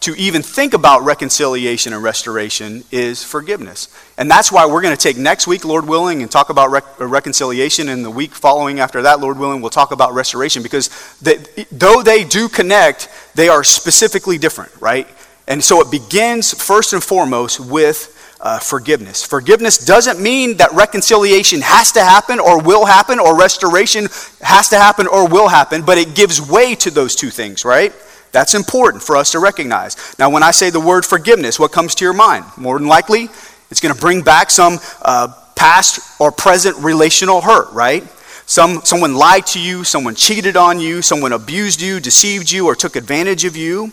to 0.00 0.14
even 0.14 0.42
think 0.42 0.72
about 0.72 1.04
reconciliation 1.04 1.92
and 1.92 2.02
restoration 2.02 2.84
is 2.90 3.22
forgiveness. 3.22 3.88
And 4.16 4.30
that's 4.30 4.50
why 4.50 4.64
we're 4.66 4.82
going 4.82 4.96
to 4.96 5.02
take 5.02 5.16
next 5.16 5.46
week, 5.46 5.64
Lord 5.64 5.86
willing, 5.86 6.22
and 6.22 6.30
talk 6.30 6.48
about 6.48 6.70
rec- 6.70 7.00
uh, 7.00 7.06
reconciliation. 7.06 7.88
And 7.88 8.04
the 8.04 8.10
week 8.10 8.32
following 8.32 8.80
after 8.80 9.02
that, 9.02 9.20
Lord 9.20 9.38
willing, 9.38 9.60
we'll 9.60 9.70
talk 9.70 9.92
about 9.92 10.14
restoration 10.14 10.62
because 10.62 10.88
they, 11.20 11.36
though 11.70 12.02
they 12.02 12.24
do 12.24 12.48
connect, 12.48 13.08
they 13.34 13.48
are 13.48 13.64
specifically 13.64 14.38
different, 14.38 14.72
right? 14.80 15.08
And 15.46 15.62
so 15.62 15.80
it 15.80 15.90
begins 15.90 16.52
first 16.54 16.92
and 16.92 17.02
foremost 17.02 17.60
with 17.60 18.15
uh, 18.40 18.58
forgiveness. 18.58 19.24
Forgiveness 19.24 19.84
doesn't 19.84 20.20
mean 20.20 20.58
that 20.58 20.72
reconciliation 20.72 21.60
has 21.62 21.92
to 21.92 22.00
happen 22.00 22.38
or 22.38 22.62
will 22.62 22.84
happen 22.84 23.18
or 23.18 23.38
restoration 23.38 24.04
has 24.42 24.68
to 24.68 24.76
happen 24.76 25.06
or 25.06 25.28
will 25.28 25.48
happen, 25.48 25.82
but 25.82 25.98
it 25.98 26.14
gives 26.14 26.40
way 26.40 26.74
to 26.76 26.90
those 26.90 27.16
two 27.16 27.30
things, 27.30 27.64
right? 27.64 27.92
That's 28.32 28.54
important 28.54 29.02
for 29.02 29.16
us 29.16 29.32
to 29.32 29.38
recognize. 29.38 29.96
Now, 30.18 30.28
when 30.30 30.42
I 30.42 30.50
say 30.50 30.70
the 30.70 30.80
word 30.80 31.06
forgiveness, 31.06 31.58
what 31.58 31.72
comes 31.72 31.94
to 31.96 32.04
your 32.04 32.12
mind? 32.12 32.44
More 32.56 32.78
than 32.78 32.88
likely, 32.88 33.28
it's 33.70 33.80
going 33.80 33.94
to 33.94 34.00
bring 34.00 34.22
back 34.22 34.50
some 34.50 34.78
uh, 35.02 35.28
past 35.54 36.20
or 36.20 36.30
present 36.30 36.76
relational 36.78 37.40
hurt, 37.40 37.72
right? 37.72 38.04
Some, 38.44 38.82
someone 38.84 39.14
lied 39.14 39.46
to 39.46 39.60
you, 39.60 39.82
someone 39.82 40.14
cheated 40.14 40.56
on 40.56 40.78
you, 40.78 41.02
someone 41.02 41.32
abused 41.32 41.80
you, 41.80 41.98
deceived 41.98 42.50
you, 42.50 42.66
or 42.66 42.76
took 42.76 42.94
advantage 42.94 43.44
of 43.44 43.56
you, 43.56 43.90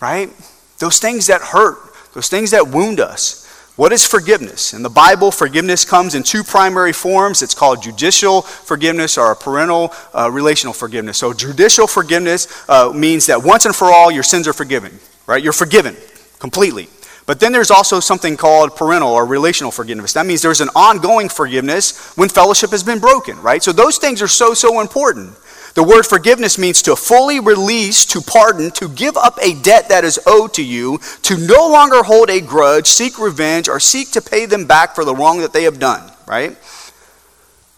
right? 0.00 0.30
Those 0.78 0.98
things 0.98 1.26
that 1.26 1.42
hurt, 1.42 1.78
those 2.14 2.28
things 2.28 2.52
that 2.52 2.68
wound 2.68 3.00
us. 3.00 3.45
What 3.76 3.92
is 3.92 4.06
forgiveness? 4.06 4.72
In 4.72 4.82
the 4.82 4.88
Bible, 4.88 5.30
forgiveness 5.30 5.84
comes 5.84 6.14
in 6.14 6.22
two 6.22 6.42
primary 6.42 6.94
forms. 6.94 7.42
It's 7.42 7.54
called 7.54 7.82
judicial 7.82 8.40
forgiveness 8.40 9.18
or 9.18 9.34
parental 9.34 9.92
uh, 10.14 10.30
relational 10.30 10.72
forgiveness. 10.72 11.18
So, 11.18 11.34
judicial 11.34 11.86
forgiveness 11.86 12.48
uh, 12.70 12.90
means 12.94 13.26
that 13.26 13.42
once 13.42 13.66
and 13.66 13.76
for 13.76 13.92
all, 13.92 14.10
your 14.10 14.22
sins 14.22 14.48
are 14.48 14.54
forgiven, 14.54 14.98
right? 15.26 15.44
You're 15.44 15.52
forgiven 15.52 15.94
completely. 16.38 16.88
But 17.26 17.38
then 17.38 17.52
there's 17.52 17.70
also 17.70 18.00
something 18.00 18.38
called 18.38 18.76
parental 18.76 19.10
or 19.10 19.26
relational 19.26 19.72
forgiveness. 19.72 20.14
That 20.14 20.24
means 20.24 20.40
there's 20.40 20.62
an 20.62 20.70
ongoing 20.74 21.28
forgiveness 21.28 22.16
when 22.16 22.30
fellowship 22.30 22.70
has 22.70 22.82
been 22.82 22.98
broken, 22.98 23.38
right? 23.42 23.62
So, 23.62 23.72
those 23.72 23.98
things 23.98 24.22
are 24.22 24.28
so, 24.28 24.54
so 24.54 24.80
important. 24.80 25.36
The 25.76 25.82
word 25.82 26.06
forgiveness 26.06 26.56
means 26.56 26.80
to 26.82 26.96
fully 26.96 27.38
release, 27.38 28.06
to 28.06 28.22
pardon, 28.22 28.70
to 28.72 28.88
give 28.88 29.14
up 29.14 29.38
a 29.42 29.52
debt 29.60 29.90
that 29.90 30.04
is 30.04 30.18
owed 30.26 30.54
to 30.54 30.64
you, 30.64 30.98
to 31.20 31.36
no 31.36 31.68
longer 31.68 32.02
hold 32.02 32.30
a 32.30 32.40
grudge, 32.40 32.86
seek 32.86 33.18
revenge, 33.18 33.68
or 33.68 33.78
seek 33.78 34.10
to 34.12 34.22
pay 34.22 34.46
them 34.46 34.64
back 34.64 34.94
for 34.94 35.04
the 35.04 35.14
wrong 35.14 35.40
that 35.40 35.52
they 35.52 35.64
have 35.64 35.78
done, 35.78 36.10
right? 36.26 36.56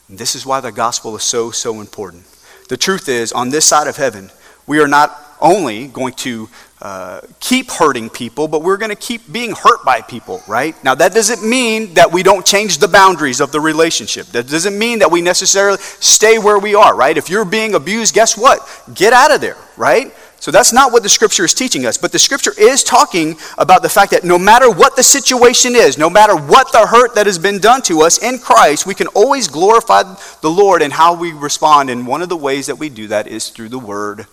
And 0.08 0.16
this 0.16 0.36
is 0.36 0.46
why 0.46 0.60
the 0.60 0.70
gospel 0.70 1.16
is 1.16 1.24
so, 1.24 1.50
so 1.50 1.80
important. 1.80 2.22
The 2.68 2.76
truth 2.76 3.08
is, 3.08 3.32
on 3.32 3.48
this 3.48 3.64
side 3.64 3.88
of 3.88 3.96
heaven, 3.96 4.30
we 4.64 4.78
are 4.78 4.86
not 4.86 5.20
only 5.40 5.88
going 5.88 6.12
to 6.12 6.48
uh, 6.80 7.20
keep 7.40 7.70
hurting 7.70 8.08
people, 8.08 8.46
but 8.46 8.62
we're 8.62 8.76
going 8.76 8.90
to 8.90 8.96
keep 8.96 9.32
being 9.32 9.52
hurt 9.52 9.84
by 9.84 10.00
people, 10.00 10.42
right? 10.46 10.76
Now, 10.84 10.94
that 10.94 11.12
doesn't 11.12 11.48
mean 11.48 11.94
that 11.94 12.12
we 12.12 12.22
don't 12.22 12.46
change 12.46 12.78
the 12.78 12.86
boundaries 12.86 13.40
of 13.40 13.50
the 13.50 13.60
relationship. 13.60 14.26
That 14.28 14.48
doesn't 14.48 14.78
mean 14.78 15.00
that 15.00 15.10
we 15.10 15.20
necessarily 15.20 15.78
stay 15.78 16.38
where 16.38 16.58
we 16.58 16.76
are, 16.76 16.94
right? 16.94 17.16
If 17.16 17.28
you're 17.30 17.44
being 17.44 17.74
abused, 17.74 18.14
guess 18.14 18.38
what? 18.38 18.60
Get 18.94 19.12
out 19.12 19.34
of 19.34 19.40
there, 19.40 19.56
right? 19.76 20.12
So 20.40 20.52
that's 20.52 20.72
not 20.72 20.92
what 20.92 21.02
the 21.02 21.08
scripture 21.08 21.44
is 21.44 21.52
teaching 21.52 21.84
us. 21.84 21.96
But 21.96 22.12
the 22.12 22.18
scripture 22.18 22.52
is 22.56 22.84
talking 22.84 23.36
about 23.58 23.82
the 23.82 23.88
fact 23.88 24.12
that 24.12 24.22
no 24.22 24.38
matter 24.38 24.70
what 24.70 24.94
the 24.94 25.02
situation 25.02 25.74
is, 25.74 25.98
no 25.98 26.08
matter 26.08 26.36
what 26.36 26.70
the 26.70 26.86
hurt 26.86 27.16
that 27.16 27.26
has 27.26 27.38
been 27.38 27.58
done 27.58 27.82
to 27.82 28.02
us 28.02 28.22
in 28.22 28.38
Christ, 28.38 28.86
we 28.86 28.94
can 28.94 29.08
always 29.08 29.48
glorify 29.48 30.04
the 30.40 30.48
Lord 30.48 30.80
in 30.80 30.92
how 30.92 31.12
we 31.14 31.32
respond. 31.32 31.90
And 31.90 32.06
one 32.06 32.22
of 32.22 32.28
the 32.28 32.36
ways 32.36 32.66
that 32.66 32.76
we 32.76 32.88
do 32.88 33.08
that 33.08 33.26
is 33.26 33.48
through 33.48 33.70
the 33.70 33.80
word 33.80 34.26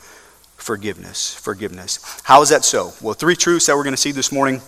forgiveness. 0.65 1.35
Forgiveness. 1.35 1.99
How 2.23 2.41
is 2.41 2.49
that 2.49 2.65
so? 2.65 2.91
Well, 2.99 3.13
three 3.13 3.35
truths 3.35 3.67
that 3.67 3.75
we're 3.75 3.83
going 3.83 3.93
to 3.93 4.01
see 4.01 4.11
this 4.11 4.31
morning. 4.31 4.61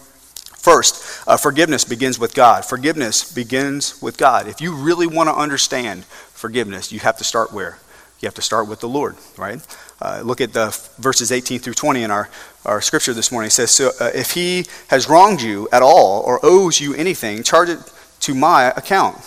First, 0.59 1.27
uh, 1.27 1.37
forgiveness 1.37 1.85
begins 1.85 2.19
with 2.19 2.35
God. 2.35 2.65
Forgiveness 2.65 3.33
begins 3.33 3.99
with 3.99 4.15
God. 4.15 4.47
If 4.47 4.61
you 4.61 4.75
really 4.75 5.07
want 5.07 5.27
to 5.27 5.35
understand 5.35 6.05
forgiveness, 6.05 6.91
you 6.91 6.99
have 6.99 7.17
to 7.17 7.23
start 7.23 7.51
where? 7.51 7.79
You 8.19 8.27
have 8.27 8.35
to 8.35 8.43
start 8.43 8.67
with 8.67 8.79
the 8.79 8.87
Lord, 8.87 9.15
right? 9.37 9.59
Uh, 9.99 10.21
look 10.23 10.39
at 10.39 10.53
the 10.53 10.67
verses 10.99 11.31
18 11.31 11.59
through 11.59 11.73
20 11.73 12.03
in 12.03 12.11
our, 12.11 12.29
our 12.63 12.79
scripture 12.79 13.13
this 13.15 13.31
morning. 13.31 13.47
It 13.47 13.51
says, 13.51 13.71
so, 13.71 13.89
uh, 13.99 14.11
If 14.13 14.31
he 14.31 14.65
has 14.89 15.09
wronged 15.09 15.41
you 15.41 15.67
at 15.71 15.81
all 15.81 16.21
or 16.21 16.39
owes 16.43 16.79
you 16.79 16.93
anything, 16.93 17.41
charge 17.41 17.69
it 17.69 17.79
to 18.21 18.35
my 18.35 18.65
account. 18.65 19.17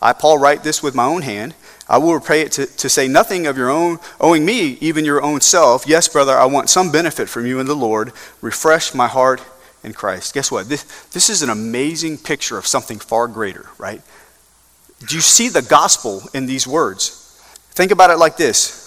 I, 0.00 0.14
Paul, 0.14 0.38
write 0.38 0.62
this 0.62 0.82
with 0.82 0.94
my 0.94 1.04
own 1.04 1.20
hand. 1.20 1.54
I 1.88 1.98
will 1.98 2.14
repay 2.14 2.42
it 2.42 2.52
to, 2.52 2.66
to 2.66 2.88
say 2.88 3.08
nothing 3.08 3.46
of 3.46 3.58
your 3.58 3.70
own 3.70 3.98
owing 4.20 4.44
me, 4.44 4.78
even 4.80 5.04
your 5.04 5.22
own 5.22 5.40
self. 5.40 5.86
Yes, 5.86 6.08
brother, 6.08 6.32
I 6.32 6.46
want 6.46 6.70
some 6.70 6.90
benefit 6.90 7.28
from 7.28 7.46
you 7.46 7.60
in 7.60 7.66
the 7.66 7.76
Lord. 7.76 8.12
Refresh 8.40 8.94
my 8.94 9.06
heart 9.06 9.42
in 9.82 9.92
Christ. 9.92 10.32
Guess 10.32 10.50
what? 10.50 10.68
This, 10.68 10.84
this 11.08 11.28
is 11.28 11.42
an 11.42 11.50
amazing 11.50 12.18
picture 12.18 12.56
of 12.56 12.66
something 12.66 12.98
far 12.98 13.28
greater, 13.28 13.68
right? 13.76 14.00
Do 15.06 15.14
you 15.14 15.20
see 15.20 15.48
the 15.48 15.62
gospel 15.62 16.22
in 16.32 16.46
these 16.46 16.66
words? 16.66 17.20
Think 17.72 17.90
about 17.90 18.10
it 18.10 18.16
like 18.16 18.36
this 18.36 18.82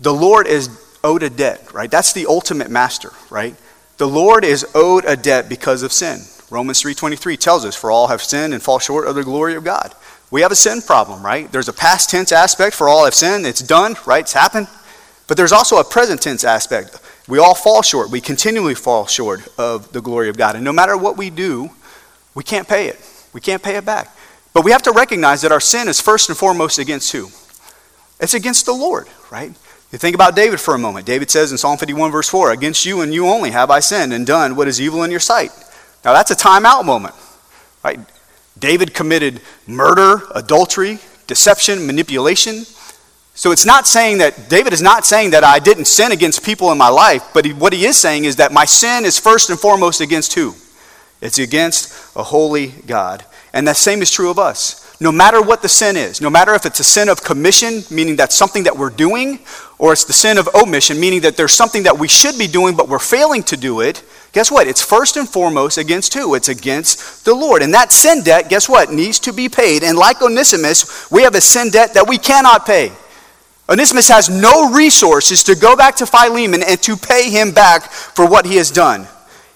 the 0.00 0.12
Lord 0.12 0.46
is 0.46 0.68
owed 1.02 1.22
a 1.22 1.30
debt, 1.30 1.72
right? 1.72 1.90
That's 1.90 2.12
the 2.12 2.26
ultimate 2.26 2.70
master, 2.70 3.12
right? 3.30 3.54
The 3.96 4.08
Lord 4.08 4.44
is 4.44 4.66
owed 4.74 5.04
a 5.04 5.16
debt 5.16 5.48
because 5.48 5.82
of 5.82 5.92
sin. 5.92 6.20
Romans 6.50 6.82
3:23 6.82 7.36
tells 7.36 7.64
us 7.64 7.74
for 7.74 7.90
all 7.90 8.08
have 8.08 8.22
sinned 8.22 8.54
and 8.54 8.62
fall 8.62 8.78
short 8.78 9.06
of 9.06 9.14
the 9.14 9.24
glory 9.24 9.54
of 9.54 9.64
God. 9.64 9.94
We 10.30 10.42
have 10.42 10.52
a 10.52 10.56
sin 10.56 10.82
problem, 10.82 11.24
right? 11.24 11.50
There's 11.50 11.68
a 11.68 11.72
past 11.72 12.10
tense 12.10 12.32
aspect 12.32 12.76
for 12.76 12.88
all 12.88 13.04
have 13.04 13.14
sinned. 13.14 13.46
It's 13.46 13.60
done, 13.60 13.96
right? 14.06 14.20
It's 14.20 14.34
happened. 14.34 14.68
But 15.26 15.36
there's 15.36 15.52
also 15.52 15.78
a 15.78 15.84
present 15.84 16.20
tense 16.22 16.44
aspect. 16.44 17.00
We 17.28 17.38
all 17.38 17.54
fall 17.54 17.82
short. 17.82 18.10
We 18.10 18.20
continually 18.20 18.74
fall 18.74 19.06
short 19.06 19.46
of 19.58 19.92
the 19.92 20.00
glory 20.00 20.28
of 20.28 20.36
God. 20.36 20.54
And 20.54 20.64
no 20.64 20.72
matter 20.72 20.96
what 20.96 21.16
we 21.16 21.30
do, 21.30 21.70
we 22.34 22.42
can't 22.42 22.68
pay 22.68 22.88
it. 22.88 22.98
We 23.32 23.40
can't 23.40 23.62
pay 23.62 23.76
it 23.76 23.84
back. 23.84 24.14
But 24.52 24.64
we 24.64 24.70
have 24.72 24.82
to 24.82 24.92
recognize 24.92 25.42
that 25.42 25.52
our 25.52 25.60
sin 25.60 25.88
is 25.88 26.00
first 26.00 26.28
and 26.28 26.38
foremost 26.38 26.78
against 26.78 27.12
who? 27.12 27.28
It's 28.20 28.34
against 28.34 28.66
the 28.66 28.72
Lord, 28.72 29.06
right? 29.30 29.52
You 29.92 29.98
think 29.98 30.14
about 30.14 30.36
David 30.36 30.60
for 30.60 30.74
a 30.74 30.78
moment. 30.78 31.06
David 31.06 31.30
says 31.30 31.52
in 31.52 31.58
Psalm 31.58 31.78
51, 31.78 32.10
verse 32.10 32.28
4, 32.28 32.52
Against 32.52 32.84
you 32.84 33.00
and 33.00 33.14
you 33.14 33.26
only 33.26 33.50
have 33.50 33.70
I 33.70 33.80
sinned 33.80 34.12
and 34.12 34.26
done 34.26 34.56
what 34.56 34.68
is 34.68 34.80
evil 34.80 35.02
in 35.02 35.10
your 35.10 35.20
sight. 35.20 35.50
Now 36.04 36.12
that's 36.12 36.30
a 36.30 36.36
timeout 36.36 36.84
moment, 36.84 37.14
right? 37.82 38.00
David 38.58 38.94
committed 38.94 39.40
murder, 39.66 40.22
adultery, 40.34 40.98
deception, 41.26 41.86
manipulation. 41.86 42.64
So 43.34 43.52
it's 43.52 43.66
not 43.66 43.86
saying 43.86 44.18
that, 44.18 44.48
David 44.48 44.72
is 44.72 44.82
not 44.82 45.04
saying 45.04 45.30
that 45.30 45.44
I 45.44 45.58
didn't 45.58 45.84
sin 45.84 46.10
against 46.10 46.44
people 46.44 46.72
in 46.72 46.78
my 46.78 46.88
life, 46.88 47.30
but 47.32 47.44
he, 47.44 47.52
what 47.52 47.72
he 47.72 47.86
is 47.86 47.96
saying 47.96 48.24
is 48.24 48.36
that 48.36 48.52
my 48.52 48.64
sin 48.64 49.04
is 49.04 49.18
first 49.18 49.50
and 49.50 49.58
foremost 49.58 50.00
against 50.00 50.34
who? 50.34 50.54
It's 51.20 51.38
against 51.38 52.16
a 52.16 52.22
holy 52.22 52.68
God. 52.86 53.24
And 53.52 53.66
the 53.66 53.74
same 53.74 54.02
is 54.02 54.10
true 54.10 54.30
of 54.30 54.38
us. 54.38 54.87
No 55.00 55.12
matter 55.12 55.40
what 55.40 55.62
the 55.62 55.68
sin 55.68 55.96
is, 55.96 56.20
no 56.20 56.28
matter 56.28 56.54
if 56.54 56.66
it's 56.66 56.80
a 56.80 56.84
sin 56.84 57.08
of 57.08 57.22
commission, 57.22 57.84
meaning 57.88 58.16
that's 58.16 58.34
something 58.34 58.64
that 58.64 58.76
we're 58.76 58.90
doing, 58.90 59.38
or 59.78 59.92
it's 59.92 60.04
the 60.04 60.12
sin 60.12 60.38
of 60.38 60.48
omission, 60.56 60.98
meaning 60.98 61.20
that 61.20 61.36
there's 61.36 61.52
something 61.52 61.84
that 61.84 61.96
we 61.96 62.08
should 62.08 62.36
be 62.36 62.48
doing 62.48 62.74
but 62.74 62.88
we're 62.88 62.98
failing 62.98 63.44
to 63.44 63.56
do 63.56 63.80
it, 63.80 64.02
guess 64.32 64.50
what? 64.50 64.66
It's 64.66 64.82
first 64.82 65.16
and 65.16 65.28
foremost 65.28 65.78
against 65.78 66.14
who? 66.14 66.34
It's 66.34 66.48
against 66.48 67.24
the 67.24 67.32
Lord. 67.34 67.62
And 67.62 67.72
that 67.74 67.92
sin 67.92 68.24
debt, 68.24 68.48
guess 68.48 68.68
what? 68.68 68.90
Needs 68.92 69.20
to 69.20 69.32
be 69.32 69.48
paid. 69.48 69.84
And 69.84 69.96
like 69.96 70.20
Onesimus, 70.20 71.08
we 71.12 71.22
have 71.22 71.36
a 71.36 71.40
sin 71.40 71.70
debt 71.70 71.94
that 71.94 72.08
we 72.08 72.18
cannot 72.18 72.66
pay. 72.66 72.90
Onesimus 73.68 74.08
has 74.08 74.28
no 74.28 74.72
resources 74.72 75.44
to 75.44 75.54
go 75.54 75.76
back 75.76 75.94
to 75.96 76.06
Philemon 76.06 76.62
and 76.66 76.82
to 76.82 76.96
pay 76.96 77.30
him 77.30 77.52
back 77.52 77.90
for 77.92 78.28
what 78.28 78.46
he 78.46 78.56
has 78.56 78.70
done. 78.70 79.06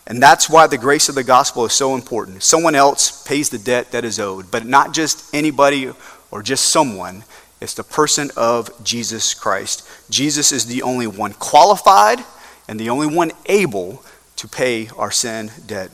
And 0.06 0.22
that's 0.22 0.50
why 0.50 0.66
the 0.66 0.78
grace 0.78 1.08
of 1.08 1.14
the 1.14 1.24
gospel 1.24 1.64
is 1.64 1.72
so 1.72 1.94
important. 1.94 2.42
Someone 2.42 2.74
else 2.74 3.26
pays 3.26 3.50
the 3.50 3.58
debt 3.58 3.92
that 3.92 4.04
is 4.04 4.18
owed, 4.18 4.50
but 4.50 4.66
not 4.66 4.92
just 4.92 5.32
anybody 5.34 5.92
or 6.30 6.42
just 6.42 6.66
someone. 6.66 7.24
It's 7.60 7.74
the 7.74 7.84
person 7.84 8.30
of 8.36 8.70
Jesus 8.84 9.34
Christ. 9.34 9.88
Jesus 10.10 10.50
is 10.50 10.66
the 10.66 10.82
only 10.82 11.06
one 11.06 11.34
qualified 11.34 12.24
and 12.68 12.80
the 12.80 12.90
only 12.90 13.06
one 13.06 13.30
able 13.46 14.02
to 14.36 14.48
pay 14.48 14.88
our 14.96 15.12
sin 15.12 15.50
debt. 15.66 15.90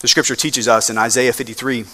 The 0.00 0.08
scripture 0.08 0.36
teaches 0.36 0.66
us 0.66 0.90
in 0.90 0.98
Isaiah 0.98 1.32
53 1.32 1.84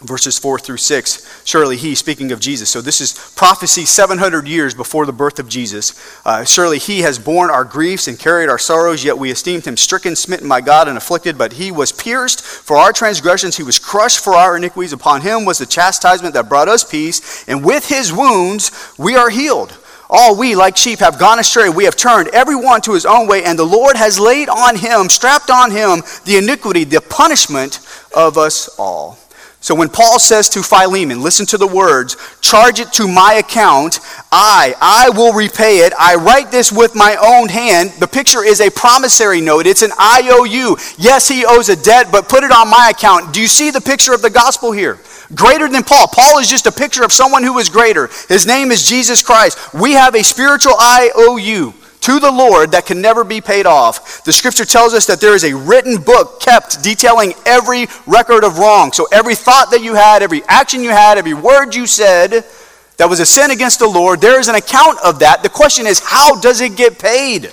verses 0.00 0.38
4 0.38 0.58
through 0.58 0.76
6. 0.76 1.42
Surely 1.44 1.76
he, 1.76 1.94
speaking 1.94 2.32
of 2.32 2.40
Jesus, 2.40 2.68
so 2.68 2.80
this 2.80 3.00
is 3.00 3.32
prophecy 3.36 3.84
700 3.84 4.46
years 4.46 4.74
before 4.74 5.06
the 5.06 5.12
birth 5.12 5.38
of 5.38 5.48
Jesus. 5.48 5.94
Uh, 6.24 6.44
surely 6.44 6.78
he 6.78 7.00
has 7.00 7.18
borne 7.18 7.50
our 7.50 7.64
griefs 7.64 8.08
and 8.08 8.18
carried 8.18 8.48
our 8.48 8.58
sorrows, 8.58 9.04
yet 9.04 9.16
we 9.16 9.30
esteemed 9.30 9.64
him 9.64 9.76
stricken, 9.76 10.16
smitten 10.16 10.48
by 10.48 10.60
God, 10.60 10.88
and 10.88 10.96
afflicted. 10.96 11.38
But 11.38 11.54
he 11.54 11.70
was 11.70 11.92
pierced 11.92 12.42
for 12.42 12.76
our 12.76 12.92
transgressions, 12.92 13.56
he 13.56 13.62
was 13.62 13.78
crushed 13.78 14.22
for 14.22 14.34
our 14.34 14.56
iniquities. 14.56 14.92
Upon 14.92 15.20
him 15.20 15.44
was 15.44 15.58
the 15.58 15.66
chastisement 15.66 16.34
that 16.34 16.48
brought 16.48 16.68
us 16.68 16.84
peace, 16.84 17.46
and 17.48 17.64
with 17.64 17.88
his 17.88 18.12
wounds 18.12 18.70
we 18.98 19.16
are 19.16 19.30
healed. 19.30 19.78
All 20.10 20.36
we, 20.36 20.54
like 20.54 20.76
sheep, 20.76 20.98
have 20.98 21.18
gone 21.18 21.38
astray. 21.38 21.70
We 21.70 21.84
have 21.84 21.96
turned 21.96 22.28
every 22.28 22.56
one 22.56 22.82
to 22.82 22.92
his 22.92 23.06
own 23.06 23.26
way, 23.26 23.42
and 23.42 23.58
the 23.58 23.64
Lord 23.64 23.96
has 23.96 24.20
laid 24.20 24.48
on 24.48 24.76
him, 24.76 25.08
strapped 25.08 25.50
on 25.50 25.70
him, 25.70 26.02
the 26.24 26.36
iniquity, 26.36 26.84
the 26.84 27.00
punishment 27.00 27.80
of 28.14 28.36
us 28.36 28.68
all. 28.78 29.18
So 29.64 29.74
when 29.74 29.88
Paul 29.88 30.18
says 30.18 30.50
to 30.50 30.62
Philemon, 30.62 31.22
listen 31.22 31.46
to 31.46 31.56
the 31.56 31.66
words, 31.66 32.18
charge 32.42 32.80
it 32.80 32.92
to 32.92 33.08
my 33.08 33.40
account, 33.42 33.98
I, 34.30 34.74
I 34.78 35.08
will 35.08 35.32
repay 35.32 35.78
it. 35.78 35.94
I 35.98 36.16
write 36.16 36.50
this 36.50 36.70
with 36.70 36.94
my 36.94 37.16
own 37.16 37.48
hand. 37.48 37.92
The 37.98 38.06
picture 38.06 38.44
is 38.44 38.60
a 38.60 38.68
promissory 38.68 39.40
note. 39.40 39.66
It's 39.66 39.80
an 39.80 39.92
IOU. 39.98 40.76
Yes, 40.98 41.28
he 41.28 41.46
owes 41.46 41.70
a 41.70 41.82
debt, 41.82 42.08
but 42.12 42.28
put 42.28 42.44
it 42.44 42.52
on 42.52 42.68
my 42.68 42.92
account. 42.94 43.32
Do 43.32 43.40
you 43.40 43.48
see 43.48 43.70
the 43.70 43.80
picture 43.80 44.12
of 44.12 44.20
the 44.20 44.28
gospel 44.28 44.70
here? 44.70 44.98
Greater 45.34 45.66
than 45.66 45.82
Paul. 45.82 46.08
Paul 46.08 46.40
is 46.40 46.50
just 46.50 46.66
a 46.66 46.70
picture 46.70 47.02
of 47.02 47.10
someone 47.10 47.42
who 47.42 47.58
is 47.58 47.70
greater. 47.70 48.10
His 48.28 48.46
name 48.46 48.70
is 48.70 48.86
Jesus 48.86 49.22
Christ. 49.22 49.72
We 49.72 49.92
have 49.92 50.14
a 50.14 50.22
spiritual 50.22 50.74
IOU 50.78 51.72
to 52.04 52.20
the 52.20 52.30
Lord 52.30 52.72
that 52.72 52.84
can 52.84 53.00
never 53.00 53.24
be 53.24 53.40
paid 53.40 53.64
off. 53.64 54.24
The 54.24 54.32
scripture 54.32 54.66
tells 54.66 54.92
us 54.92 55.06
that 55.06 55.20
there 55.20 55.34
is 55.34 55.44
a 55.44 55.56
written 55.56 55.96
book 55.96 56.38
kept 56.38 56.82
detailing 56.82 57.32
every 57.46 57.86
record 58.06 58.44
of 58.44 58.58
wrong. 58.58 58.92
So 58.92 59.06
every 59.10 59.34
thought 59.34 59.70
that 59.70 59.82
you 59.82 59.94
had, 59.94 60.22
every 60.22 60.42
action 60.46 60.82
you 60.82 60.90
had, 60.90 61.16
every 61.16 61.32
word 61.32 61.74
you 61.74 61.86
said 61.86 62.44
that 62.98 63.08
was 63.08 63.20
a 63.20 63.26
sin 63.26 63.50
against 63.50 63.78
the 63.78 63.88
Lord, 63.88 64.20
there 64.20 64.38
is 64.38 64.48
an 64.48 64.54
account 64.54 64.98
of 65.02 65.20
that. 65.20 65.42
The 65.42 65.48
question 65.48 65.86
is, 65.86 65.98
how 65.98 66.38
does 66.40 66.60
it 66.60 66.76
get 66.76 66.98
paid? 66.98 67.50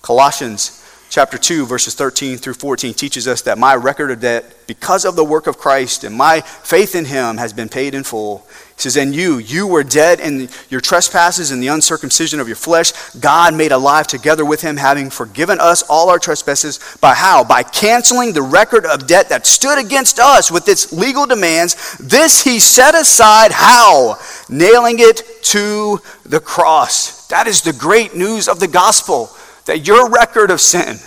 Colossians 0.00 0.83
chapter 1.14 1.38
2, 1.38 1.64
verses 1.64 1.94
13 1.94 2.38
through 2.38 2.54
14 2.54 2.92
teaches 2.92 3.28
us 3.28 3.42
that 3.42 3.56
my 3.56 3.72
record 3.72 4.10
of 4.10 4.18
debt, 4.18 4.52
because 4.66 5.04
of 5.04 5.14
the 5.14 5.22
work 5.22 5.46
of 5.46 5.56
Christ 5.56 6.02
and 6.02 6.12
my 6.12 6.40
faith 6.40 6.96
in 6.96 7.04
him, 7.04 7.36
has 7.36 7.52
been 7.52 7.68
paid 7.68 7.94
in 7.94 8.02
full. 8.02 8.38
He 8.74 8.82
says, 8.82 8.96
And 8.96 9.14
you, 9.14 9.38
you 9.38 9.68
were 9.68 9.84
dead 9.84 10.18
in 10.18 10.48
your 10.70 10.80
trespasses 10.80 11.52
and 11.52 11.62
the 11.62 11.68
uncircumcision 11.68 12.40
of 12.40 12.48
your 12.48 12.56
flesh. 12.56 12.90
God 13.20 13.54
made 13.54 13.70
alive 13.70 14.08
together 14.08 14.44
with 14.44 14.60
him, 14.60 14.76
having 14.76 15.08
forgiven 15.08 15.60
us 15.60 15.84
all 15.88 16.10
our 16.10 16.18
trespasses. 16.18 16.80
By 17.00 17.14
how? 17.14 17.44
By 17.44 17.62
canceling 17.62 18.32
the 18.32 18.42
record 18.42 18.84
of 18.84 19.06
debt 19.06 19.28
that 19.28 19.46
stood 19.46 19.78
against 19.78 20.18
us 20.18 20.50
with 20.50 20.68
its 20.68 20.92
legal 20.92 21.26
demands. 21.26 21.96
This 21.98 22.42
he 22.42 22.58
set 22.58 22.96
aside. 22.96 23.52
How? 23.52 24.18
Nailing 24.48 24.96
it 24.98 25.22
to 25.44 26.00
the 26.26 26.40
cross. 26.40 27.28
That 27.28 27.46
is 27.46 27.62
the 27.62 27.72
great 27.72 28.16
news 28.16 28.48
of 28.48 28.58
the 28.58 28.66
gospel 28.66 29.30
that 29.66 29.86
your 29.86 30.10
record 30.10 30.50
of 30.50 30.60
sin, 30.60 30.98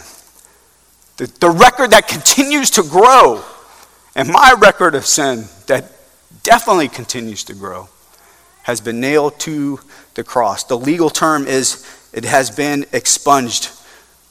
the, 1.18 1.32
the 1.40 1.50
record 1.50 1.92
that 1.92 2.08
continues 2.08 2.72
to 2.72 2.84
grow, 2.84 3.44
and 4.16 4.30
my 4.30 4.56
record 4.58 4.96
of 4.96 5.06
sin 5.06 5.46
that 5.68 5.92
definitely 6.44 6.88
continues 6.88 7.44
to 7.46 7.54
grow, 7.54 7.90
has 8.64 8.82
been 8.82 9.00
nailed 9.00 9.40
to 9.40 9.80
the 10.16 10.24
cross. 10.24 10.64
The 10.64 10.78
legal 10.78 11.10
term 11.10 11.48
is 11.48 11.86
it 12.14 12.26
has 12.26 12.50
been 12.50 12.86
expunged. 12.92 13.72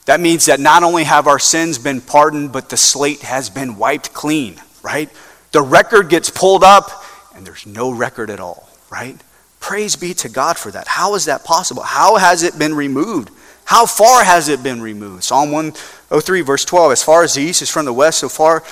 That 0.06 0.20
means 0.20 0.46
that 0.46 0.60
not 0.60 0.82
only 0.82 1.04
have 1.04 1.26
our 1.26 1.38
sins 1.38 1.78
been 1.78 2.00
pardoned, 2.00 2.52
but 2.52 2.68
the 2.68 2.76
slate 2.76 3.22
has 3.22 3.50
been 3.50 3.76
wiped 3.76 4.12
clean, 4.12 4.60
right? 4.82 5.10
The 5.52 5.62
record 5.62 6.08
gets 6.08 6.30
pulled 6.30 6.62
up 6.62 7.04
and 7.34 7.46
there's 7.46 7.66
no 7.66 7.90
record 7.90 8.30
at 8.30 8.40
all, 8.40 8.68
right? 8.90 9.20
Praise 9.60 9.96
be 9.96 10.14
to 10.14 10.28
God 10.28 10.56
for 10.56 10.70
that. 10.70 10.86
How 10.86 11.14
is 11.14 11.24
that 11.24 11.44
possible? 11.44 11.82
How 11.82 12.16
has 12.16 12.42
it 12.42 12.58
been 12.58 12.74
removed? 12.74 13.30
How 13.66 13.84
far 13.84 14.22
has 14.22 14.48
it 14.48 14.62
been 14.62 14.80
removed? 14.80 15.24
Psalm 15.24 15.50
103, 15.50 16.40
verse 16.42 16.64
12 16.64 16.92
As 16.92 17.02
far 17.02 17.24
as 17.24 17.34
the 17.34 17.42
east 17.42 17.62
is 17.62 17.70
from 17.70 17.84
the 17.84 17.92
west, 17.92 18.20
so 18.20 18.28
far 18.28 18.62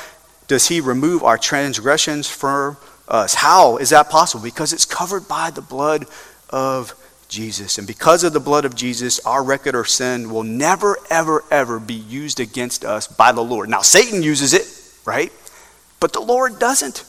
does 0.46 0.68
he 0.68 0.80
remove 0.80 1.22
our 1.24 1.36
transgressions 1.36 2.28
from 2.28 2.76
us. 3.08 3.34
How 3.34 3.76
is 3.76 3.90
that 3.90 4.08
possible? 4.08 4.44
Because 4.44 4.72
it's 4.72 4.84
covered 4.84 5.26
by 5.26 5.50
the 5.50 5.60
blood 5.60 6.06
of 6.50 6.94
Jesus. 7.28 7.78
And 7.78 7.86
because 7.88 8.22
of 8.22 8.32
the 8.32 8.40
blood 8.40 8.64
of 8.64 8.76
Jesus, 8.76 9.18
our 9.26 9.42
record 9.42 9.74
of 9.74 9.88
sin 9.88 10.30
will 10.30 10.44
never, 10.44 10.96
ever, 11.10 11.42
ever 11.50 11.80
be 11.80 11.94
used 11.94 12.38
against 12.38 12.84
us 12.84 13.08
by 13.08 13.32
the 13.32 13.42
Lord. 13.42 13.68
Now, 13.68 13.80
Satan 13.80 14.22
uses 14.22 14.54
it, 14.54 14.64
right? 15.04 15.32
But 15.98 16.12
the 16.12 16.20
Lord 16.20 16.60
doesn't. 16.60 17.04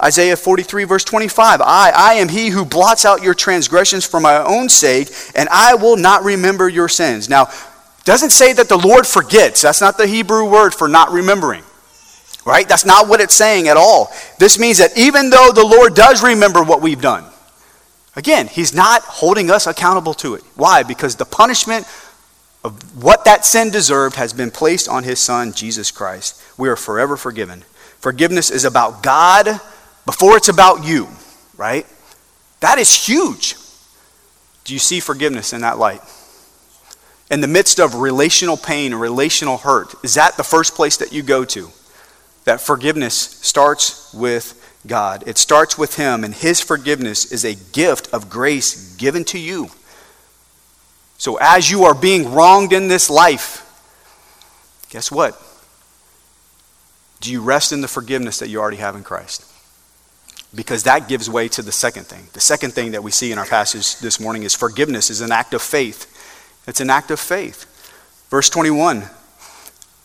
Isaiah 0.00 0.36
43, 0.36 0.84
verse 0.84 1.04
25 1.04 1.60
I, 1.60 1.92
I 1.94 2.14
am 2.14 2.28
he 2.28 2.48
who 2.48 2.64
blots 2.64 3.04
out 3.04 3.22
your 3.22 3.34
transgressions 3.34 4.04
for 4.04 4.20
my 4.20 4.36
own 4.36 4.68
sake, 4.68 5.10
and 5.34 5.48
I 5.50 5.74
will 5.74 5.96
not 5.96 6.24
remember 6.24 6.68
your 6.68 6.88
sins. 6.88 7.28
Now, 7.28 7.48
doesn't 8.04 8.30
say 8.30 8.52
that 8.54 8.68
the 8.68 8.78
Lord 8.78 9.06
forgets. 9.06 9.62
That's 9.62 9.80
not 9.80 9.96
the 9.96 10.06
Hebrew 10.06 10.50
word 10.50 10.74
for 10.74 10.88
not 10.88 11.12
remembering. 11.12 11.62
Right? 12.44 12.68
That's 12.68 12.84
not 12.84 13.06
what 13.06 13.20
it's 13.20 13.34
saying 13.34 13.68
at 13.68 13.76
all. 13.76 14.12
This 14.38 14.58
means 14.58 14.78
that 14.78 14.98
even 14.98 15.30
though 15.30 15.52
the 15.54 15.64
Lord 15.64 15.94
does 15.94 16.24
remember 16.24 16.64
what 16.64 16.82
we've 16.82 17.00
done, 17.00 17.24
again, 18.16 18.48
He's 18.48 18.74
not 18.74 19.02
holding 19.02 19.50
us 19.50 19.68
accountable 19.68 20.14
to 20.14 20.34
it. 20.34 20.42
Why? 20.56 20.82
Because 20.82 21.14
the 21.14 21.24
punishment 21.24 21.86
of 22.64 23.00
what 23.00 23.24
that 23.26 23.44
sin 23.44 23.70
deserved 23.70 24.16
has 24.16 24.32
been 24.32 24.50
placed 24.50 24.88
on 24.88 25.04
His 25.04 25.20
Son, 25.20 25.52
Jesus 25.52 25.92
Christ. 25.92 26.42
We 26.58 26.68
are 26.68 26.76
forever 26.76 27.16
forgiven. 27.16 27.62
Forgiveness 28.00 28.50
is 28.50 28.64
about 28.64 29.04
God 29.04 29.60
before 30.04 30.36
it's 30.36 30.48
about 30.48 30.84
you, 30.84 31.08
right? 31.56 31.86
That 32.60 32.78
is 32.78 32.92
huge. 32.92 33.56
Do 34.64 34.72
you 34.72 34.78
see 34.78 35.00
forgiveness 35.00 35.52
in 35.52 35.62
that 35.62 35.78
light? 35.78 36.00
In 37.30 37.40
the 37.40 37.48
midst 37.48 37.80
of 37.80 37.94
relational 37.94 38.56
pain 38.56 38.94
relational 38.94 39.58
hurt, 39.58 39.94
is 40.04 40.14
that 40.14 40.36
the 40.36 40.44
first 40.44 40.74
place 40.74 40.96
that 40.98 41.12
you 41.12 41.22
go 41.22 41.44
to? 41.46 41.70
That 42.44 42.60
forgiveness 42.60 43.14
starts 43.14 44.12
with 44.12 44.58
God. 44.86 45.24
It 45.26 45.38
starts 45.38 45.78
with 45.78 45.96
Him, 45.96 46.24
and 46.24 46.34
His 46.34 46.60
forgiveness 46.60 47.30
is 47.30 47.44
a 47.44 47.54
gift 47.72 48.12
of 48.12 48.28
grace 48.28 48.94
given 48.96 49.24
to 49.26 49.38
you. 49.38 49.70
So, 51.18 51.38
as 51.40 51.70
you 51.70 51.84
are 51.84 51.94
being 51.94 52.32
wronged 52.32 52.72
in 52.72 52.88
this 52.88 53.08
life, 53.08 53.60
guess 54.90 55.10
what? 55.10 55.40
Do 57.20 57.30
you 57.30 57.40
rest 57.40 57.72
in 57.72 57.80
the 57.80 57.88
forgiveness 57.88 58.40
that 58.40 58.48
you 58.48 58.60
already 58.60 58.78
have 58.78 58.96
in 58.96 59.04
Christ? 59.04 59.51
Because 60.54 60.82
that 60.82 61.08
gives 61.08 61.30
way 61.30 61.48
to 61.48 61.62
the 61.62 61.72
second 61.72 62.06
thing. 62.06 62.26
The 62.34 62.40
second 62.40 62.72
thing 62.72 62.92
that 62.92 63.02
we 63.02 63.10
see 63.10 63.32
in 63.32 63.38
our 63.38 63.46
passage 63.46 63.98
this 63.98 64.20
morning 64.20 64.42
is 64.42 64.54
forgiveness 64.54 65.10
is 65.10 65.20
an 65.20 65.32
act 65.32 65.54
of 65.54 65.62
faith. 65.62 66.08
It's 66.66 66.80
an 66.80 66.90
act 66.90 67.10
of 67.10 67.18
faith. 67.18 67.66
Verse 68.30 68.50
21, 68.50 69.04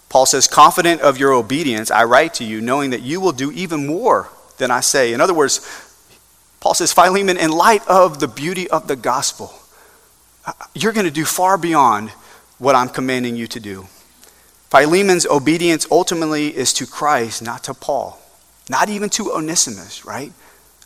Paul 0.10 0.26
says, 0.26 0.48
Confident 0.48 1.02
of 1.02 1.18
your 1.18 1.34
obedience, 1.34 1.92
I 1.92 2.06
write 2.06 2.34
to 2.36 2.46
you, 2.46 2.62
knowing 2.62 2.92
that 2.92 3.02
you 3.02 3.20
will 3.20 3.34
do 3.34 3.52
even 3.52 3.86
more 3.86 4.30
than 4.58 4.72
I 4.72 4.80
say. 4.80 5.14
In 5.14 5.22
other 5.22 5.34
words, 5.34 5.60
Paul 6.60 6.74
says, 6.74 6.94
Philemon, 6.94 7.38
in 7.38 7.52
light 7.52 7.86
of 7.88 8.20
the 8.20 8.28
beauty 8.28 8.70
of 8.70 8.88
the 8.88 8.96
gospel, 8.96 9.54
uh, 10.46 10.54
you're 10.74 10.94
going 10.94 11.06
to 11.06 11.12
do 11.12 11.26
far 11.26 11.58
beyond 11.58 12.10
what 12.58 12.74
I'm 12.74 12.90
commanding 12.90 13.36
you 13.36 13.48
to 13.48 13.60
do. 13.60 13.88
Philemon's 14.70 15.26
obedience 15.26 15.86
ultimately 15.92 16.56
is 16.56 16.74
to 16.74 16.86
Christ, 16.86 17.42
not 17.42 17.64
to 17.66 17.74
Paul 17.74 18.20
not 18.70 18.90
even 18.90 19.10
to 19.12 19.32
Onesimus, 19.32 20.06
right? 20.06 20.32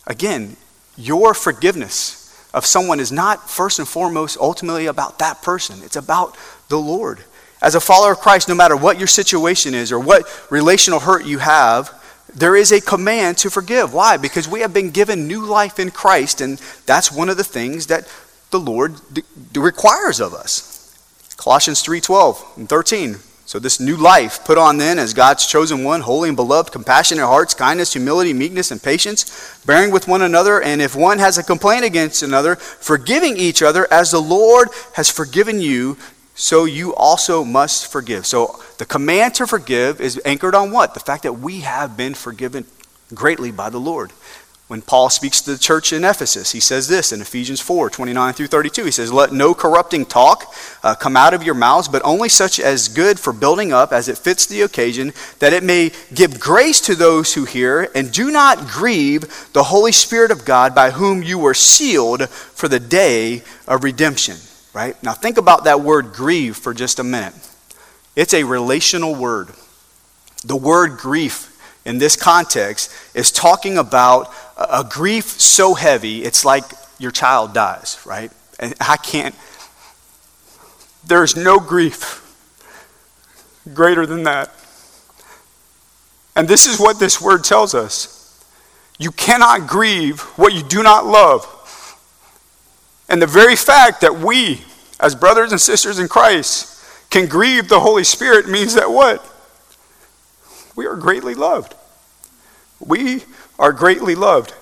Again, 0.06 0.56
your 0.96 1.34
forgiveness 1.34 2.18
of 2.54 2.66
someone 2.66 3.00
is 3.00 3.10
not 3.10 3.48
first 3.48 3.78
and 3.78 3.88
foremost 3.88 4.36
ultimately 4.38 4.86
about 4.86 5.18
that 5.18 5.42
person, 5.42 5.80
it's 5.82 5.96
about 5.96 6.36
the 6.68 6.78
Lord. 6.78 7.24
As 7.60 7.74
a 7.74 7.80
follower 7.80 8.12
of 8.12 8.18
Christ, 8.18 8.48
no 8.48 8.54
matter 8.54 8.76
what 8.76 8.98
your 8.98 9.06
situation 9.06 9.72
is 9.72 9.92
or 9.92 10.00
what 10.00 10.24
relational 10.50 11.00
hurt 11.00 11.24
you 11.24 11.38
have, 11.38 11.92
there 12.34 12.56
is 12.56 12.72
a 12.72 12.80
command 12.80 13.38
to 13.38 13.50
forgive. 13.50 13.92
Why? 13.92 14.16
Because 14.16 14.48
we 14.48 14.60
have 14.60 14.72
been 14.72 14.90
given 14.90 15.28
new 15.28 15.44
life 15.44 15.78
in 15.78 15.90
Christ, 15.90 16.40
and 16.40 16.60
that's 16.86 17.12
one 17.12 17.28
of 17.28 17.36
the 17.36 17.44
things 17.44 17.86
that 17.86 18.08
the 18.50 18.60
Lord 18.60 18.94
d- 19.12 19.22
requires 19.54 20.20
of 20.20 20.34
us. 20.34 20.72
Colossians 21.36 21.82
3:12 21.82 22.44
and 22.56 22.68
13 22.68 23.18
so, 23.44 23.58
this 23.58 23.80
new 23.80 23.96
life 23.96 24.44
put 24.44 24.56
on 24.56 24.78
then 24.78 24.98
as 24.98 25.12
God's 25.12 25.46
chosen 25.46 25.82
one, 25.82 26.00
holy 26.00 26.28
and 26.28 26.36
beloved, 26.36 26.72
compassionate 26.72 27.24
hearts, 27.24 27.54
kindness, 27.54 27.92
humility, 27.92 28.32
meekness, 28.32 28.70
and 28.70 28.82
patience, 28.82 29.60
bearing 29.66 29.90
with 29.90 30.06
one 30.06 30.22
another, 30.22 30.62
and 30.62 30.80
if 30.80 30.94
one 30.94 31.18
has 31.18 31.38
a 31.38 31.42
complaint 31.42 31.84
against 31.84 32.22
another, 32.22 32.56
forgiving 32.56 33.36
each 33.36 33.60
other 33.60 33.86
as 33.92 34.12
the 34.12 34.20
Lord 34.20 34.68
has 34.94 35.10
forgiven 35.10 35.60
you, 35.60 35.98
so 36.34 36.64
you 36.64 36.94
also 36.94 37.44
must 37.44 37.90
forgive. 37.90 38.26
So, 38.26 38.62
the 38.78 38.86
command 38.86 39.34
to 39.34 39.46
forgive 39.46 40.00
is 40.00 40.20
anchored 40.24 40.54
on 40.54 40.70
what? 40.70 40.94
The 40.94 41.00
fact 41.00 41.24
that 41.24 41.34
we 41.34 41.60
have 41.60 41.96
been 41.96 42.14
forgiven 42.14 42.64
greatly 43.12 43.50
by 43.50 43.70
the 43.70 43.80
Lord. 43.80 44.12
When 44.72 44.80
Paul 44.80 45.10
speaks 45.10 45.42
to 45.42 45.52
the 45.52 45.58
church 45.58 45.92
in 45.92 46.02
Ephesus, 46.02 46.52
he 46.52 46.58
says 46.58 46.88
this 46.88 47.12
in 47.12 47.20
Ephesians 47.20 47.60
4 47.60 47.90
29 47.90 48.32
through 48.32 48.46
32. 48.46 48.86
He 48.86 48.90
says, 48.90 49.12
Let 49.12 49.30
no 49.30 49.52
corrupting 49.52 50.06
talk 50.06 50.50
uh, 50.82 50.94
come 50.94 51.14
out 51.14 51.34
of 51.34 51.42
your 51.42 51.54
mouths, 51.54 51.88
but 51.88 52.00
only 52.06 52.30
such 52.30 52.58
as 52.58 52.88
good 52.88 53.20
for 53.20 53.34
building 53.34 53.74
up 53.74 53.92
as 53.92 54.08
it 54.08 54.16
fits 54.16 54.46
the 54.46 54.62
occasion, 54.62 55.12
that 55.40 55.52
it 55.52 55.62
may 55.62 55.92
give 56.14 56.40
grace 56.40 56.80
to 56.80 56.94
those 56.94 57.34
who 57.34 57.44
hear, 57.44 57.90
and 57.94 58.12
do 58.12 58.30
not 58.30 58.66
grieve 58.66 59.50
the 59.52 59.64
Holy 59.64 59.92
Spirit 59.92 60.30
of 60.30 60.46
God, 60.46 60.74
by 60.74 60.90
whom 60.90 61.22
you 61.22 61.38
were 61.38 61.52
sealed 61.52 62.26
for 62.30 62.66
the 62.66 62.80
day 62.80 63.42
of 63.68 63.84
redemption. 63.84 64.38
Right? 64.72 64.96
Now, 65.02 65.12
think 65.12 65.36
about 65.36 65.64
that 65.64 65.82
word 65.82 66.14
grieve 66.14 66.56
for 66.56 66.72
just 66.72 66.98
a 66.98 67.04
minute. 67.04 67.34
It's 68.16 68.32
a 68.32 68.44
relational 68.44 69.14
word. 69.14 69.50
The 70.46 70.56
word 70.56 70.96
grief 70.96 71.51
in 71.84 71.98
this 71.98 72.16
context 72.16 72.92
is 73.14 73.30
talking 73.30 73.78
about 73.78 74.32
a 74.56 74.84
grief 74.88 75.24
so 75.24 75.74
heavy, 75.74 76.22
it's 76.22 76.44
like 76.44 76.64
your 76.98 77.10
child 77.10 77.52
dies, 77.52 78.00
right? 78.06 78.30
And 78.60 78.74
I 78.80 78.96
can't, 78.96 79.34
there's 81.06 81.36
no 81.36 81.58
grief 81.58 82.20
greater 83.74 84.06
than 84.06 84.24
that. 84.24 84.50
And 86.34 86.48
this 86.48 86.66
is 86.66 86.78
what 86.80 86.98
this 86.98 87.20
word 87.20 87.44
tells 87.44 87.74
us 87.74 88.18
you 88.98 89.10
cannot 89.10 89.66
grieve 89.66 90.20
what 90.36 90.52
you 90.52 90.62
do 90.62 90.82
not 90.82 91.04
love. 91.04 91.48
And 93.08 93.20
the 93.20 93.26
very 93.26 93.56
fact 93.56 94.02
that 94.02 94.18
we, 94.18 94.62
as 95.00 95.14
brothers 95.16 95.50
and 95.50 95.60
sisters 95.60 95.98
in 95.98 96.08
Christ, 96.08 96.68
can 97.10 97.26
grieve 97.26 97.68
the 97.68 97.80
Holy 97.80 98.04
Spirit 98.04 98.48
means 98.48 98.74
that 98.74 98.90
what? 98.90 99.28
We 100.74 100.86
are 100.86 100.96
greatly 100.96 101.34
loved. 101.34 101.74
We 102.80 103.24
are 103.58 103.72
greatly 103.72 104.14
loved. 104.14 104.54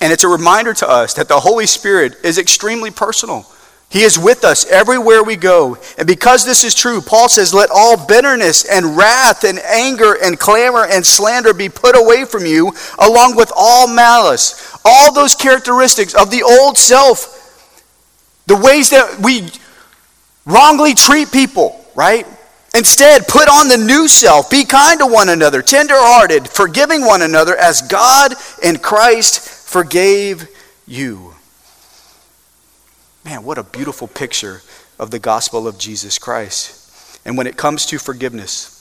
And 0.00 0.12
it's 0.12 0.24
a 0.24 0.28
reminder 0.28 0.74
to 0.74 0.88
us 0.88 1.14
that 1.14 1.28
the 1.28 1.40
Holy 1.40 1.66
Spirit 1.66 2.16
is 2.24 2.38
extremely 2.38 2.90
personal. 2.90 3.46
He 3.92 4.02
is 4.04 4.18
with 4.18 4.42
us 4.42 4.64
everywhere 4.70 5.22
we 5.22 5.36
go. 5.36 5.76
And 5.98 6.06
because 6.06 6.46
this 6.46 6.64
is 6.64 6.74
true, 6.74 7.02
Paul 7.02 7.28
says, 7.28 7.52
Let 7.52 7.70
all 7.70 8.06
bitterness 8.06 8.64
and 8.64 8.96
wrath 8.96 9.44
and 9.44 9.58
anger 9.58 10.16
and 10.22 10.38
clamor 10.38 10.86
and 10.86 11.04
slander 11.04 11.52
be 11.52 11.68
put 11.68 11.94
away 11.94 12.24
from 12.24 12.46
you, 12.46 12.72
along 12.98 13.36
with 13.36 13.52
all 13.54 13.86
malice. 13.86 14.78
All 14.82 15.12
those 15.12 15.34
characteristics 15.34 16.14
of 16.14 16.30
the 16.30 16.42
old 16.42 16.78
self, 16.78 17.38
the 18.46 18.56
ways 18.56 18.88
that 18.90 19.20
we 19.20 19.50
wrongly 20.46 20.94
treat 20.94 21.30
people, 21.30 21.84
right? 21.94 22.26
Instead, 22.74 23.28
put 23.28 23.48
on 23.48 23.68
the 23.68 23.76
new 23.76 24.08
self. 24.08 24.48
Be 24.50 24.64
kind 24.64 25.00
to 25.00 25.06
one 25.06 25.28
another, 25.28 25.60
tenderhearted, 25.60 26.48
forgiving 26.48 27.04
one 27.04 27.20
another 27.20 27.56
as 27.56 27.82
God 27.82 28.32
in 28.62 28.78
Christ 28.78 29.40
forgave 29.40 30.48
you. 30.86 31.34
Man, 33.24 33.44
what 33.44 33.58
a 33.58 33.62
beautiful 33.62 34.08
picture 34.08 34.62
of 34.98 35.10
the 35.10 35.18
gospel 35.18 35.68
of 35.68 35.78
Jesus 35.78 36.18
Christ. 36.18 37.20
And 37.26 37.36
when 37.36 37.46
it 37.46 37.56
comes 37.58 37.84
to 37.86 37.98
forgiveness, 37.98 38.78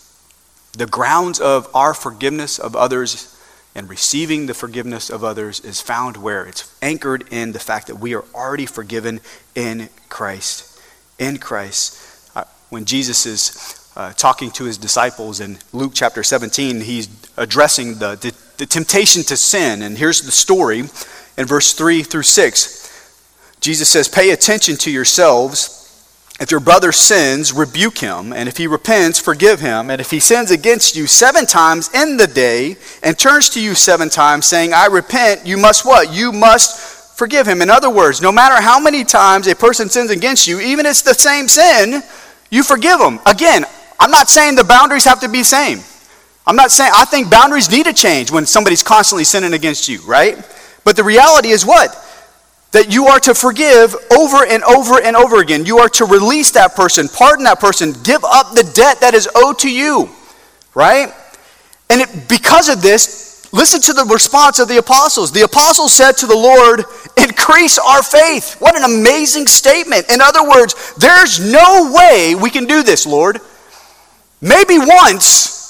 the 0.73 0.87
grounds 0.87 1.39
of 1.39 1.69
our 1.75 1.93
forgiveness 1.93 2.59
of 2.59 2.75
others 2.75 3.37
and 3.75 3.89
receiving 3.89 4.45
the 4.45 4.53
forgiveness 4.53 5.09
of 5.09 5.23
others 5.23 5.59
is 5.59 5.81
found 5.81 6.17
where? 6.17 6.45
It's 6.45 6.73
anchored 6.81 7.25
in 7.31 7.51
the 7.51 7.59
fact 7.59 7.87
that 7.87 7.95
we 7.95 8.15
are 8.15 8.25
already 8.33 8.65
forgiven 8.65 9.19
in 9.53 9.89
Christ. 10.09 10.79
In 11.19 11.37
Christ. 11.37 12.31
Uh, 12.35 12.45
when 12.69 12.85
Jesus 12.85 13.25
is 13.25 13.80
uh, 14.01 14.11
talking 14.13 14.49
to 14.49 14.63
his 14.63 14.79
disciples 14.79 15.39
in 15.39 15.59
Luke 15.73 15.91
chapter 15.93 16.23
17, 16.23 16.81
he's 16.81 17.07
addressing 17.37 17.99
the, 17.99 18.15
the, 18.15 18.33
the 18.57 18.65
temptation 18.65 19.21
to 19.23 19.37
sin. 19.37 19.83
And 19.83 19.95
here's 19.95 20.21
the 20.21 20.31
story 20.31 20.79
in 21.37 21.45
verse 21.45 21.73
3 21.73 22.01
through 22.01 22.23
6. 22.23 23.57
Jesus 23.59 23.89
says, 23.89 24.07
Pay 24.07 24.31
attention 24.31 24.75
to 24.77 24.91
yourselves. 24.91 25.77
If 26.39 26.49
your 26.49 26.59
brother 26.59 26.91
sins, 26.91 27.53
rebuke 27.53 27.99
him, 27.99 28.33
and 28.33 28.49
if 28.49 28.57
he 28.57 28.65
repents, 28.65 29.19
forgive 29.19 29.59
him. 29.59 29.91
And 29.91 30.01
if 30.01 30.09
he 30.09 30.19
sins 30.19 30.49
against 30.49 30.95
you 30.95 31.05
seven 31.05 31.45
times 31.45 31.93
in 31.93 32.17
the 32.17 32.25
day 32.25 32.77
and 33.03 33.19
turns 33.19 33.51
to 33.51 33.61
you 33.61 33.75
seven 33.75 34.09
times, 34.09 34.47
saying, 34.47 34.73
I 34.73 34.87
repent, 34.87 35.45
you 35.45 35.57
must 35.57 35.85
what? 35.85 36.11
You 36.11 36.31
must 36.31 37.15
forgive 37.19 37.47
him. 37.47 37.61
In 37.61 37.69
other 37.69 37.91
words, 37.91 38.19
no 38.19 38.31
matter 38.31 38.59
how 38.59 38.79
many 38.79 39.03
times 39.03 39.45
a 39.45 39.55
person 39.55 39.89
sins 39.89 40.09
against 40.09 40.47
you, 40.47 40.59
even 40.59 40.87
if 40.87 40.91
it's 40.91 41.01
the 41.03 41.13
same 41.13 41.47
sin, 41.47 42.01
you 42.49 42.63
forgive 42.63 42.99
him. 42.99 43.19
Again, 43.27 43.63
I'm 44.01 44.11
not 44.11 44.27
saying 44.27 44.55
the 44.55 44.65
boundaries 44.65 45.05
have 45.05 45.21
to 45.21 45.29
be 45.29 45.43
same. 45.43 45.79
I'm 46.45 46.57
not 46.57 46.71
saying, 46.71 46.91
I 46.93 47.05
think 47.05 47.29
boundaries 47.29 47.71
need 47.71 47.85
to 47.85 47.93
change 47.93 48.31
when 48.31 48.45
somebody's 48.45 48.83
constantly 48.83 49.23
sinning 49.23 49.53
against 49.53 49.87
you, 49.87 50.01
right? 50.01 50.35
But 50.83 50.97
the 50.97 51.03
reality 51.03 51.49
is 51.49 51.65
what? 51.65 51.95
that 52.71 52.93
you 52.93 53.07
are 53.07 53.19
to 53.19 53.33
forgive 53.33 53.95
over 54.17 54.45
and 54.45 54.63
over 54.63 55.01
and 55.01 55.15
over 55.15 55.41
again. 55.41 55.65
You 55.65 55.79
are 55.79 55.89
to 55.89 56.05
release 56.05 56.51
that 56.51 56.75
person, 56.75 57.07
pardon 57.09 57.43
that 57.45 57.59
person, 57.59 57.93
give 58.03 58.23
up 58.23 58.53
the 58.53 58.63
debt 58.73 59.01
that 59.01 59.13
is 59.13 59.29
owed 59.35 59.59
to 59.59 59.71
you, 59.71 60.09
right? 60.73 61.13
And 61.89 62.01
it, 62.01 62.29
because 62.29 62.69
of 62.69 62.81
this, 62.81 63.51
listen 63.51 63.81
to 63.81 63.93
the 63.93 64.05
response 64.05 64.59
of 64.59 64.69
the 64.69 64.77
apostles. 64.77 65.33
The 65.33 65.41
apostles 65.41 65.93
said 65.93 66.13
to 66.13 66.27
the 66.27 66.35
Lord, 66.35 66.85
Increase 67.17 67.77
our 67.77 68.01
faith. 68.01 68.55
What 68.59 68.77
an 68.77 68.83
amazing 68.83 69.47
statement. 69.47 70.09
In 70.09 70.21
other 70.21 70.49
words, 70.49 70.95
there's 70.95 71.39
no 71.51 71.91
way 71.93 72.35
we 72.35 72.49
can 72.49 72.65
do 72.65 72.83
this, 72.83 73.05
Lord. 73.05 73.41
Maybe 74.41 74.77
once, 74.79 75.61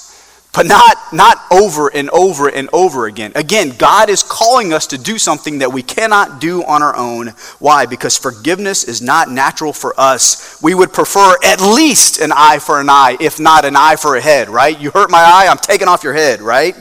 but 0.54 0.66
not, 0.66 0.96
not 1.12 1.38
over 1.50 1.88
and 1.88 2.10
over 2.10 2.48
and 2.48 2.68
over 2.72 3.06
again. 3.06 3.32
Again, 3.34 3.74
God 3.78 4.10
is 4.10 4.22
calling 4.22 4.72
us 4.72 4.86
to 4.88 4.98
do 4.98 5.18
something 5.18 5.58
that 5.58 5.72
we 5.72 5.82
cannot 5.82 6.40
do 6.40 6.62
on 6.64 6.82
our 6.82 6.96
own. 6.96 7.28
Why? 7.58 7.86
Because 7.86 8.16
forgiveness 8.18 8.84
is 8.84 9.00
not 9.00 9.30
natural 9.30 9.72
for 9.72 9.98
us. 9.98 10.60
We 10.62 10.74
would 10.74 10.92
prefer 10.92 11.36
at 11.44 11.60
least 11.60 12.20
an 12.20 12.32
eye 12.34 12.58
for 12.58 12.80
an 12.80 12.90
eye, 12.90 13.16
if 13.20 13.40
not 13.40 13.64
an 13.64 13.76
eye 13.76 13.96
for 13.96 14.16
a 14.16 14.20
head, 14.20 14.48
right? 14.48 14.78
You 14.78 14.90
hurt 14.90 15.10
my 15.10 15.20
eye, 15.20 15.48
I'm 15.50 15.58
taking 15.58 15.88
off 15.88 16.02
your 16.02 16.14
head, 16.14 16.40
right? 16.40 16.74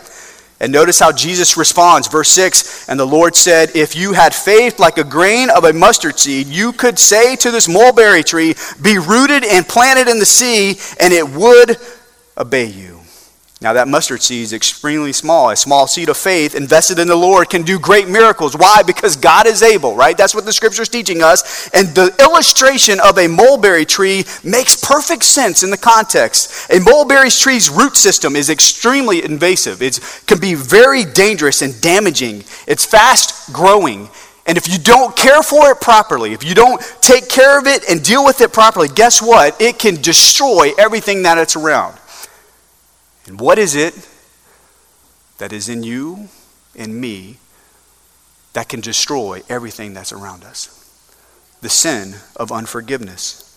And 0.62 0.71
notice 0.71 1.00
how 1.00 1.12
Jesus 1.12 1.58
responds. 1.58 2.08
Verse 2.08 2.30
6 2.30 2.88
And 2.88 3.00
the 3.00 3.06
Lord 3.06 3.36
said, 3.36 3.76
If 3.76 3.95
you 3.95 4.13
had 4.13 4.34
faith 4.34 4.80
like 4.80 5.00
a 5.00 5.04
grain 5.04 5.50
of 5.50 5.65
a 5.65 5.74
mustard 5.74 6.19
seed, 6.19 6.45
you 6.47 6.71
could 6.71 7.00
say 7.00 7.36
to 7.38 7.50
this 7.50 7.67
mulberry 7.67 8.24
tree, 8.24 8.54
Be 8.80 9.00
rooted 9.00 9.43
and 9.43 9.67
planted 9.67 10.08
in 10.08 10.19
the 10.19 10.26
sea, 10.26 10.78
and 11.00 11.12
it 11.12 11.28
would 11.28 11.78
obey 12.38 12.65
you. 12.65 13.01
Now, 13.62 13.74
that 13.74 13.88
mustard 13.88 14.24
seed 14.24 14.41
is 14.41 14.54
extremely 14.54 15.13
small. 15.13 15.52
A 15.52 15.56
small 15.56 15.86
seed 15.86 16.10
of 16.10 16.17
faith 16.17 16.56
invested 16.56 16.97
in 16.97 17.08
the 17.08 17.15
Lord 17.15 17.52
can 17.52 17.62
do 17.62 17.78
great 17.78 18.10
miracles. 18.10 18.58
Why? 18.58 18.82
Because 18.82 19.15
God 19.15 19.45
is 19.45 19.62
able, 19.62 19.95
right? 19.95 20.17
That's 20.17 20.34
what 20.34 20.45
the 20.45 20.52
scripture 20.52 20.82
is 20.82 20.89
teaching 20.89 21.21
us. 21.21 21.69
And 21.69 21.89
the 21.89 22.12
illustration 22.19 23.00
of 23.00 23.19
a 23.19 23.28
mulberry 23.28 23.86
tree 23.86 24.24
makes 24.43 24.84
perfect 24.84 25.24
sense 25.24 25.62
in 25.62 25.69
the 25.69 25.78
context. 25.78 26.71
A 26.71 26.80
mulberry 26.80 27.30
tree's 27.30 27.69
root 27.69 27.95
system 27.95 28.36
is 28.36 28.50
extremely 28.50 29.24
invasive, 29.24 29.84
it 29.84 30.00
can 30.26 30.39
be 30.39 30.56
very 30.56 31.06
dangerous 31.06 31.62
and 31.62 31.80
damaging. 31.82 32.43
It's 32.65 32.84
fast 32.84 33.54
growing. 33.54 34.10
And 34.47 34.58
if 34.58 34.67
you 34.67 34.80
don't 34.80 35.15
care 35.15 35.43
for 35.43 35.69
it 35.69 35.80
properly, 35.80 36.34
if 36.34 36.43
you 36.43 36.56
don't 36.56 36.82
take 37.02 37.30
care 37.30 37.60
of 37.60 37.67
it 37.67 37.88
and 37.88 38.02
deal 38.02 38.26
with 38.26 38.41
it 38.41 38.52
properly, 38.52 38.88
guess 38.88 39.21
what? 39.21 39.62
It 39.62 39.78
can 39.78 40.02
destroy 40.02 40.71
everything 40.80 41.21
that 41.24 41.38
it's 41.38 41.56
around. 41.56 42.01
And 43.26 43.40
what 43.40 43.60
is 43.60 43.76
it 43.76 44.08
that 45.38 45.54
is 45.54 45.70
in 45.70 45.84
you 45.84 46.30
and 46.76 47.00
me 47.00 47.38
that 48.54 48.70
can 48.70 48.82
destroy 48.82 49.42
everything 49.50 49.94
that's 49.94 50.12
around 50.12 50.44
us? 50.44 50.78
The 51.62 51.70
sin 51.70 52.16
of 52.36 52.52
unforgiveness. 52.52 53.48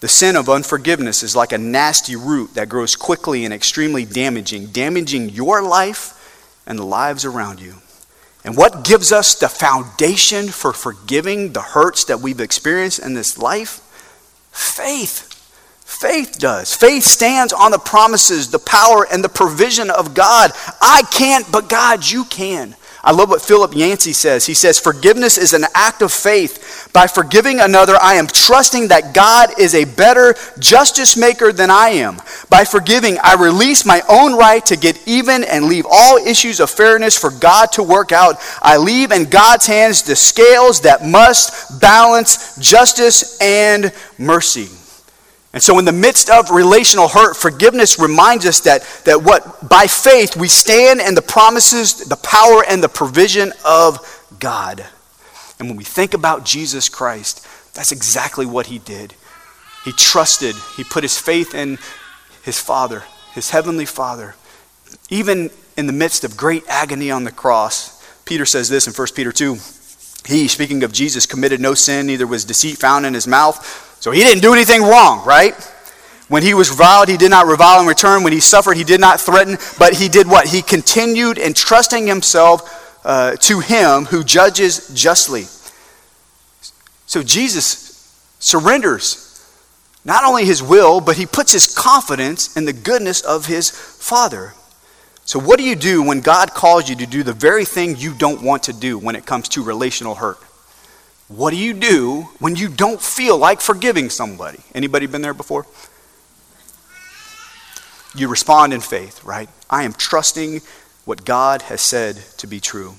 The 0.00 0.08
sin 0.08 0.34
of 0.34 0.48
unforgiveness 0.48 1.22
is 1.22 1.36
like 1.36 1.52
a 1.52 1.58
nasty 1.58 2.16
root 2.16 2.54
that 2.54 2.68
grows 2.68 2.96
quickly 2.96 3.44
and 3.44 3.54
extremely 3.54 4.04
damaging, 4.04 4.68
damaging 4.68 5.28
your 5.28 5.62
life 5.62 6.18
and 6.66 6.78
the 6.78 6.84
lives 6.84 7.24
around 7.24 7.60
you. 7.60 7.74
And 8.44 8.56
what 8.56 8.84
gives 8.84 9.12
us 9.12 9.36
the 9.36 9.48
foundation 9.48 10.48
for 10.48 10.72
forgiving 10.72 11.52
the 11.52 11.62
hurts 11.62 12.04
that 12.06 12.20
we've 12.20 12.40
experienced 12.40 12.98
in 12.98 13.14
this 13.14 13.38
life? 13.38 13.78
Faith. 14.50 15.31
Faith 15.92 16.38
does. 16.38 16.74
Faith 16.74 17.04
stands 17.04 17.52
on 17.52 17.70
the 17.70 17.78
promises, 17.78 18.50
the 18.50 18.58
power, 18.58 19.06
and 19.12 19.22
the 19.22 19.28
provision 19.28 19.90
of 19.90 20.14
God. 20.14 20.50
I 20.80 21.02
can't, 21.12 21.50
but 21.52 21.68
God, 21.68 22.08
you 22.08 22.24
can. 22.24 22.74
I 23.04 23.12
love 23.12 23.28
what 23.28 23.42
Philip 23.42 23.76
Yancey 23.76 24.12
says. 24.12 24.46
He 24.46 24.54
says, 24.54 24.80
Forgiveness 24.80 25.36
is 25.36 25.52
an 25.52 25.64
act 25.74 26.02
of 26.02 26.10
faith. 26.10 26.88
By 26.92 27.06
forgiving 27.06 27.60
another, 27.60 27.94
I 28.00 28.14
am 28.14 28.26
trusting 28.26 28.88
that 28.88 29.14
God 29.14 29.50
is 29.60 29.74
a 29.74 29.84
better 29.84 30.34
justice 30.58 31.16
maker 31.16 31.52
than 31.52 31.70
I 31.70 31.90
am. 31.90 32.16
By 32.48 32.64
forgiving, 32.64 33.18
I 33.22 33.34
release 33.34 33.84
my 33.84 34.02
own 34.08 34.36
right 34.36 34.64
to 34.66 34.76
get 34.76 35.00
even 35.06 35.44
and 35.44 35.66
leave 35.66 35.86
all 35.88 36.16
issues 36.16 36.58
of 36.58 36.70
fairness 36.70 37.18
for 37.18 37.30
God 37.30 37.66
to 37.72 37.82
work 37.82 38.12
out. 38.12 38.36
I 38.62 38.76
leave 38.78 39.12
in 39.12 39.28
God's 39.28 39.66
hands 39.66 40.02
the 40.02 40.16
scales 40.16 40.80
that 40.80 41.04
must 41.04 41.80
balance 41.80 42.56
justice 42.56 43.38
and 43.40 43.92
mercy. 44.18 44.68
And 45.52 45.62
so, 45.62 45.78
in 45.78 45.84
the 45.84 45.92
midst 45.92 46.30
of 46.30 46.50
relational 46.50 47.08
hurt, 47.08 47.36
forgiveness 47.36 47.98
reminds 47.98 48.46
us 48.46 48.60
that, 48.60 48.82
that 49.04 49.22
what, 49.22 49.68
by 49.68 49.86
faith, 49.86 50.34
we 50.34 50.48
stand 50.48 51.00
in 51.00 51.14
the 51.14 51.22
promises, 51.22 52.08
the 52.08 52.16
power, 52.16 52.64
and 52.66 52.82
the 52.82 52.88
provision 52.88 53.52
of 53.64 53.98
God. 54.38 54.86
And 55.58 55.68
when 55.68 55.76
we 55.76 55.84
think 55.84 56.14
about 56.14 56.44
Jesus 56.44 56.88
Christ, 56.88 57.46
that's 57.74 57.92
exactly 57.92 58.46
what 58.46 58.66
he 58.66 58.78
did. 58.78 59.14
He 59.84 59.92
trusted, 59.92 60.54
he 60.76 60.84
put 60.84 61.04
his 61.04 61.18
faith 61.18 61.54
in 61.54 61.78
his 62.42 62.58
Father, 62.58 63.04
his 63.34 63.50
heavenly 63.50 63.86
Father. 63.86 64.34
Even 65.10 65.50
in 65.76 65.86
the 65.86 65.92
midst 65.92 66.24
of 66.24 66.36
great 66.36 66.64
agony 66.68 67.10
on 67.10 67.24
the 67.24 67.30
cross, 67.30 68.02
Peter 68.24 68.46
says 68.46 68.68
this 68.68 68.86
in 68.86 68.92
1 68.92 69.08
Peter 69.14 69.32
2 69.32 69.56
He, 70.26 70.48
speaking 70.48 70.82
of 70.82 70.92
Jesus, 70.92 71.26
committed 71.26 71.60
no 71.60 71.74
sin, 71.74 72.06
neither 72.06 72.26
was 72.26 72.44
deceit 72.44 72.78
found 72.78 73.04
in 73.04 73.12
his 73.12 73.26
mouth. 73.26 73.88
So 74.02 74.10
he 74.10 74.18
didn't 74.18 74.42
do 74.42 74.52
anything 74.52 74.82
wrong, 74.82 75.24
right? 75.24 75.54
When 76.26 76.42
he 76.42 76.54
was 76.54 76.70
reviled, 76.70 77.08
he 77.08 77.16
did 77.16 77.30
not 77.30 77.46
revile 77.46 77.80
in 77.80 77.86
return. 77.86 78.24
When 78.24 78.32
he 78.32 78.40
suffered, 78.40 78.76
he 78.76 78.82
did 78.82 78.98
not 78.98 79.20
threaten, 79.20 79.58
but 79.78 79.94
he 79.94 80.08
did 80.08 80.26
what? 80.26 80.48
He 80.48 80.60
continued 80.60 81.38
entrusting 81.38 82.08
himself 82.08 83.00
uh, 83.04 83.36
to 83.36 83.60
him 83.60 84.06
who 84.06 84.24
judges 84.24 84.88
justly. 84.92 85.44
So 87.06 87.22
Jesus 87.22 88.12
surrenders 88.40 89.40
not 90.04 90.24
only 90.24 90.46
his 90.46 90.64
will, 90.64 91.00
but 91.00 91.16
he 91.16 91.24
puts 91.24 91.52
his 91.52 91.72
confidence 91.72 92.56
in 92.56 92.64
the 92.64 92.72
goodness 92.72 93.20
of 93.20 93.46
his 93.46 93.70
Father. 93.70 94.54
So, 95.24 95.38
what 95.38 95.60
do 95.60 95.64
you 95.64 95.76
do 95.76 96.02
when 96.02 96.22
God 96.22 96.54
calls 96.54 96.88
you 96.88 96.96
to 96.96 97.06
do 97.06 97.22
the 97.22 97.32
very 97.32 97.64
thing 97.64 97.96
you 97.96 98.14
don't 98.14 98.42
want 98.42 98.64
to 98.64 98.72
do 98.72 98.98
when 98.98 99.14
it 99.14 99.26
comes 99.26 99.48
to 99.50 99.62
relational 99.62 100.16
hurt? 100.16 100.38
What 101.36 101.50
do 101.50 101.56
you 101.56 101.72
do 101.72 102.28
when 102.40 102.56
you 102.56 102.68
don't 102.68 103.00
feel 103.00 103.38
like 103.38 103.62
forgiving 103.62 104.10
somebody? 104.10 104.58
Anybody 104.74 105.06
been 105.06 105.22
there 105.22 105.32
before? 105.32 105.66
You 108.14 108.28
respond 108.28 108.74
in 108.74 108.80
faith, 108.80 109.24
right? 109.24 109.48
I 109.70 109.84
am 109.84 109.94
trusting 109.94 110.60
what 111.06 111.24
God 111.24 111.62
has 111.62 111.80
said 111.80 112.16
to 112.36 112.46
be 112.46 112.60
true. 112.60 112.96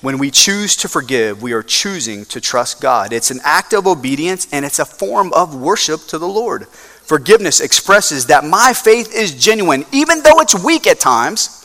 When 0.00 0.18
we 0.18 0.32
choose 0.32 0.74
to 0.78 0.88
forgive, 0.88 1.42
we 1.42 1.52
are 1.52 1.62
choosing 1.62 2.24
to 2.26 2.40
trust 2.40 2.80
God. 2.80 3.12
It's 3.12 3.30
an 3.30 3.40
act 3.44 3.72
of 3.72 3.86
obedience 3.86 4.48
and 4.52 4.64
it's 4.64 4.80
a 4.80 4.84
form 4.84 5.32
of 5.32 5.54
worship 5.54 6.00
to 6.08 6.18
the 6.18 6.28
Lord. 6.28 6.66
Forgiveness 6.66 7.60
expresses 7.60 8.26
that 8.26 8.44
my 8.44 8.72
faith 8.72 9.14
is 9.14 9.32
genuine, 9.32 9.84
even 9.92 10.22
though 10.22 10.40
it's 10.40 10.60
weak 10.64 10.88
at 10.88 10.98
times, 10.98 11.62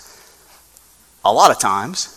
a 1.25 1.33
lot 1.33 1.49
of 1.49 1.57
times, 1.57 2.15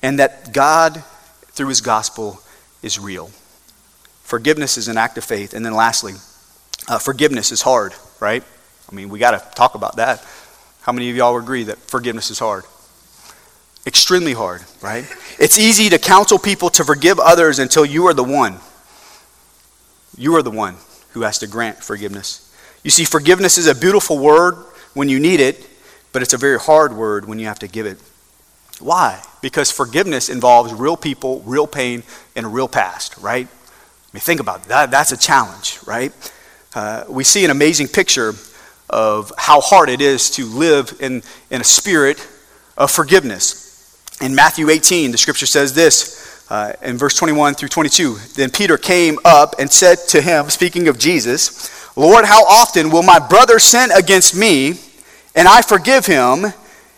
and 0.00 0.20
that 0.20 0.52
God, 0.52 1.02
through 1.48 1.68
his 1.68 1.80
gospel, 1.80 2.40
is 2.82 2.98
real. 2.98 3.30
Forgiveness 4.22 4.76
is 4.76 4.88
an 4.88 4.96
act 4.96 5.18
of 5.18 5.24
faith. 5.24 5.54
And 5.54 5.64
then 5.64 5.74
lastly, 5.74 6.14
uh, 6.88 6.98
forgiveness 6.98 7.52
is 7.52 7.62
hard, 7.62 7.94
right? 8.20 8.44
I 8.90 8.94
mean, 8.94 9.08
we 9.08 9.18
got 9.18 9.32
to 9.32 9.54
talk 9.54 9.74
about 9.74 9.96
that. 9.96 10.24
How 10.82 10.92
many 10.92 11.10
of 11.10 11.16
y'all 11.16 11.36
agree 11.36 11.64
that 11.64 11.78
forgiveness 11.78 12.30
is 12.30 12.38
hard? 12.38 12.64
Extremely 13.86 14.32
hard, 14.32 14.62
right? 14.82 15.04
It's 15.38 15.58
easy 15.58 15.88
to 15.90 15.98
counsel 15.98 16.38
people 16.38 16.70
to 16.70 16.84
forgive 16.84 17.18
others 17.18 17.58
until 17.58 17.84
you 17.84 18.06
are 18.06 18.14
the 18.14 18.24
one. 18.24 18.58
You 20.16 20.36
are 20.36 20.42
the 20.42 20.50
one 20.50 20.76
who 21.10 21.22
has 21.22 21.38
to 21.38 21.46
grant 21.46 21.82
forgiveness. 21.82 22.46
You 22.82 22.90
see, 22.90 23.04
forgiveness 23.04 23.58
is 23.58 23.66
a 23.66 23.74
beautiful 23.74 24.18
word 24.18 24.54
when 24.94 25.08
you 25.08 25.18
need 25.18 25.40
it, 25.40 25.66
but 26.12 26.22
it's 26.22 26.32
a 26.32 26.38
very 26.38 26.58
hard 26.58 26.92
word 26.94 27.26
when 27.26 27.38
you 27.38 27.46
have 27.46 27.58
to 27.60 27.68
give 27.68 27.86
it. 27.86 27.98
Why? 28.80 29.22
Because 29.40 29.70
forgiveness 29.70 30.28
involves 30.28 30.72
real 30.72 30.96
people, 30.96 31.40
real 31.46 31.66
pain, 31.66 32.02
and 32.36 32.46
a 32.46 32.48
real 32.48 32.68
past, 32.68 33.16
right? 33.18 33.46
I 33.46 34.10
mean, 34.12 34.20
think 34.20 34.40
about 34.40 34.64
that. 34.64 34.90
That's 34.90 35.12
a 35.12 35.16
challenge, 35.16 35.78
right? 35.86 36.12
Uh, 36.74 37.04
we 37.08 37.24
see 37.24 37.44
an 37.44 37.50
amazing 37.50 37.88
picture 37.88 38.34
of 38.88 39.32
how 39.38 39.60
hard 39.60 39.88
it 39.88 40.00
is 40.00 40.30
to 40.30 40.44
live 40.44 40.96
in, 41.00 41.22
in 41.50 41.60
a 41.60 41.64
spirit 41.64 42.26
of 42.76 42.90
forgiveness. 42.90 43.68
In 44.20 44.34
Matthew 44.34 44.68
18, 44.68 45.12
the 45.12 45.18
scripture 45.18 45.46
says 45.46 45.74
this 45.74 46.44
uh, 46.50 46.72
in 46.82 46.98
verse 46.98 47.16
21 47.16 47.54
through 47.54 47.68
22. 47.68 48.16
Then 48.34 48.50
Peter 48.50 48.76
came 48.76 49.18
up 49.24 49.54
and 49.58 49.70
said 49.70 49.98
to 50.08 50.20
him, 50.20 50.50
speaking 50.50 50.88
of 50.88 50.98
Jesus, 50.98 51.96
Lord, 51.96 52.24
how 52.24 52.44
often 52.44 52.90
will 52.90 53.02
my 53.02 53.18
brother 53.18 53.58
sin 53.58 53.90
against 53.92 54.36
me 54.36 54.74
and 55.34 55.46
I 55.48 55.62
forgive 55.62 56.06
him? 56.06 56.52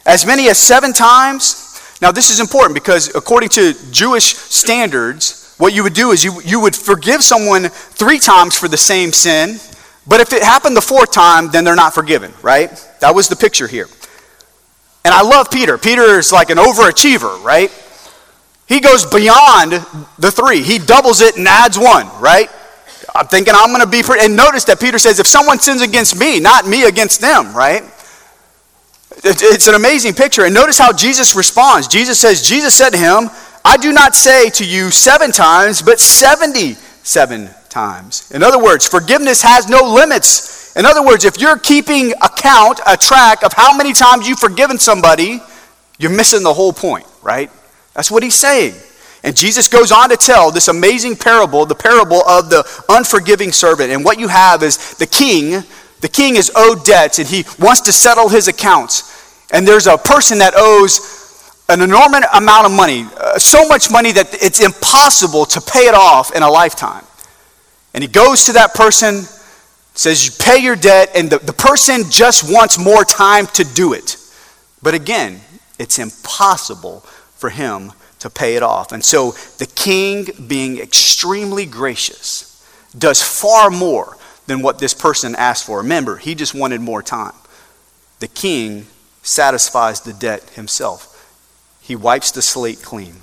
As 0.05 0.27
many 0.27 0.49
as 0.49 0.59
seven 0.59 0.93
times? 0.93 1.72
Now, 2.03 2.11
this 2.11 2.31
is 2.31 2.41
important 2.41 2.75
because 2.75 3.15
according 3.15 3.51
to 3.51 3.75
Jewish 3.93 4.25
standards, 4.35 5.55
what 5.59 5.73
you 5.73 5.85
would 5.85 5.95
do 5.95 6.11
is 6.11 6.25
you, 6.25 6.43
you 6.45 6.59
would 6.59 6.75
forgive 6.75 7.23
someone 7.23 7.69
three 7.69 8.19
times 8.19 8.59
for 8.59 8.67
the 8.67 8.77
same 8.77 9.13
sin, 9.13 9.61
but 10.09 10.21
if 10.21 10.33
it 10.33 10.43
happened 10.43 10.77
the 10.77 10.83
fourth 10.83 11.13
time, 11.13 11.53
then 11.53 11.63
they're 11.63 11.77
not 11.77 11.95
forgiven, 11.95 12.33
right? 12.43 12.71
That 13.01 13.15
was 13.15 13.29
the 13.29 13.37
picture 13.37 13.69
here. 13.69 13.87
And 15.05 15.15
I 15.15 15.23
love 15.23 15.49
Peter. 15.53 15.79
Peter 15.79 16.19
is 16.19 16.33
like 16.33 16.51
an 16.51 16.59
overachiever, 16.59 17.41
right? 17.45 17.71
He 18.67 18.81
goes 18.81 19.07
beyond 19.07 19.73
the 20.19 20.33
three. 20.33 20.63
He 20.63 20.79
doubles 20.79 21.21
it 21.21 21.37
and 21.37 21.47
adds 21.47 21.79
one, 21.79 22.09
right? 22.21 22.51
I'm 23.15 23.29
thinking 23.29 23.55
I'm 23.57 23.69
going 23.69 23.81
to 23.81 23.87
be. 23.87 24.03
And 24.21 24.35
notice 24.35 24.65
that 24.65 24.81
Peter 24.81 24.99
says, 24.99 25.21
if 25.21 25.29
someone 25.29 25.61
sins 25.61 25.83
against 25.83 26.19
me, 26.19 26.41
not 26.41 26.67
me 26.67 26.83
against 26.83 27.21
them, 27.21 27.55
right? 27.55 27.85
It's 29.25 29.69
an 29.69 29.75
amazing 29.75 30.15
picture. 30.15 30.45
And 30.45 30.55
notice 30.55 30.79
how 30.79 30.93
Jesus 30.93 31.37
responds. 31.37 31.87
Jesus 31.87 32.19
says, 32.19 32.43
Jesus 32.43 32.75
said 32.75 32.91
to 32.91 32.99
him, 32.99 33.31
I 33.65 33.77
do 33.77 33.93
not 33.93 34.15
say 34.15 34.51
to 34.51 34.65
you 34.65 34.91
seven 34.91 35.31
times, 35.31 35.81
but 35.83 36.01
77 36.01 37.51
times. 37.69 38.31
In 38.33 38.43
other 38.43 38.63
words, 38.63 38.87
forgiveness 38.87 39.43
has 39.43 39.69
no 39.69 39.83
limits. 39.85 40.75
In 40.77 40.87
other 40.87 41.05
words, 41.05 41.25
if 41.25 41.39
you're 41.39 41.59
keeping 41.59 42.13
account, 42.23 42.81
a 42.87 42.97
track 42.97 43.45
of 43.45 43.53
how 43.53 43.77
many 43.77 43.93
times 43.93 44.29
you've 44.29 44.41
forgiven 44.41 44.79
somebody, 44.79 45.41
you're 45.99 46.11
missing 46.11 46.43
the 46.43 46.53
whole 46.53 46.73
point, 46.73 47.07
right? 47.23 47.51
That's 47.95 48.11
what 48.11 48.23
he's 48.25 48.35
saying. 48.35 48.75
And 49.23 49.37
Jesus 49.37 49.69
goes 49.69 49.93
on 49.93 50.09
to 50.11 50.17
tell 50.17 50.51
this 50.51 50.67
amazing 50.67 51.17
parable, 51.17 51.65
the 51.65 51.77
parable 51.77 52.23
of 52.29 52.51
the 52.51 52.65
unforgiving 52.89 53.53
servant. 53.53 53.93
And 53.93 54.05
what 54.05 54.19
you 54.19 54.27
have 54.27 54.65
is 54.65 54.95
the 54.95 55.07
king, 55.07 55.63
the 56.01 56.09
king 56.09 56.35
is 56.35 56.51
owed 56.57 56.85
debts 56.85 57.21
and 57.21 57.29
he 57.29 57.45
wants 57.61 57.83
to 57.83 57.93
settle 57.93 58.29
his 58.29 58.49
accounts. 58.49 59.12
And 59.53 59.69
there's 59.69 59.87
a 59.87 59.99
person 59.99 60.39
that 60.39 60.55
owes 60.57 61.55
an 61.69 61.81
enormous 61.81 62.25
amount 62.35 62.67
of 62.67 62.73
money, 62.73 63.07
uh, 63.19 63.39
so 63.39 63.69
much 63.69 63.91
money 63.91 64.13
that 64.13 64.35
it's 64.43 64.61
impossible 64.61 65.45
to 65.47 65.61
pay 65.61 65.87
it 65.87 65.95
off 65.95 66.35
in 66.35 66.43
a 66.43 66.51
lifetime. 66.51 67.05
And 67.95 68.03
he 68.03 68.09
goes 68.09 68.47
to 68.47 68.53
that 68.55 68.75
person 68.75 69.25
says 69.95 70.25
you 70.25 70.33
pay 70.39 70.59
your 70.59 70.77
debt, 70.77 71.11
and 71.15 71.31
the, 71.31 71.39
the 71.39 71.53
person 71.53 72.11
just 72.11 72.51
wants 72.51 72.79
more 72.79 73.05
time 73.05 73.47
to 73.49 73.65
do 73.65 73.93
it. 73.93 74.17
But 74.83 74.95
again, 74.95 75.41
it's 75.79 75.99
impossible 75.99 77.01
for 77.37 77.51
him 77.51 77.93
to 78.21 78.31
pay 78.31 78.57
it 78.57 78.63
off. 78.63 78.93
And 78.93 79.05
so 79.05 79.33
the 79.59 79.71
king, 79.75 80.29
being 80.47 80.79
extremely 80.79 81.67
gracious, 81.67 82.49
does 82.97 83.23
far 83.23 83.71
more 83.71 84.17
than 84.47 84.63
what 84.63 84.79
this 84.79 84.95
person 84.95 85.35
asked 85.37 85.67
for. 85.67 85.79
Remember, 85.79 86.17
he 86.17 86.35
just 86.35 86.55
wanted 86.55 86.81
more 86.81 87.03
time. 87.03 87.35
The 88.21 88.29
king 88.29 88.87
satisfies 89.23 90.01
the 90.01 90.13
debt 90.13 90.51
himself, 90.51 91.09
he 91.81 91.97
wipes 91.97 92.31
the 92.31 92.43
slate 92.43 92.83
clean. 92.83 93.17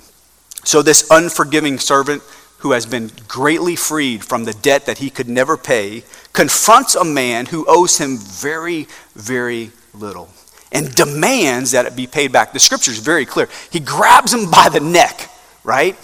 So, 0.64 0.82
this 0.82 1.06
unforgiving 1.10 1.78
servant 1.78 2.22
who 2.58 2.72
has 2.72 2.84
been 2.84 3.10
greatly 3.26 3.74
freed 3.74 4.22
from 4.24 4.44
the 4.44 4.52
debt 4.52 4.84
that 4.86 4.98
he 4.98 5.08
could 5.08 5.28
never 5.28 5.56
pay, 5.56 6.04
confronts 6.34 6.94
a 6.94 7.04
man 7.04 7.46
who 7.46 7.64
owes 7.66 7.96
him 7.98 8.18
very, 8.18 8.86
very 9.14 9.70
little 9.94 10.28
and 10.72 10.94
demands 10.94 11.72
that 11.72 11.86
it 11.86 11.96
be 11.96 12.06
paid 12.06 12.32
back. 12.32 12.52
The 12.52 12.60
scripture 12.60 12.90
is 12.90 12.98
very 12.98 13.24
clear. 13.24 13.48
He 13.70 13.80
grabs 13.80 14.32
him 14.32 14.50
by 14.50 14.68
the 14.68 14.80
neck, 14.80 15.30
right? 15.64 15.96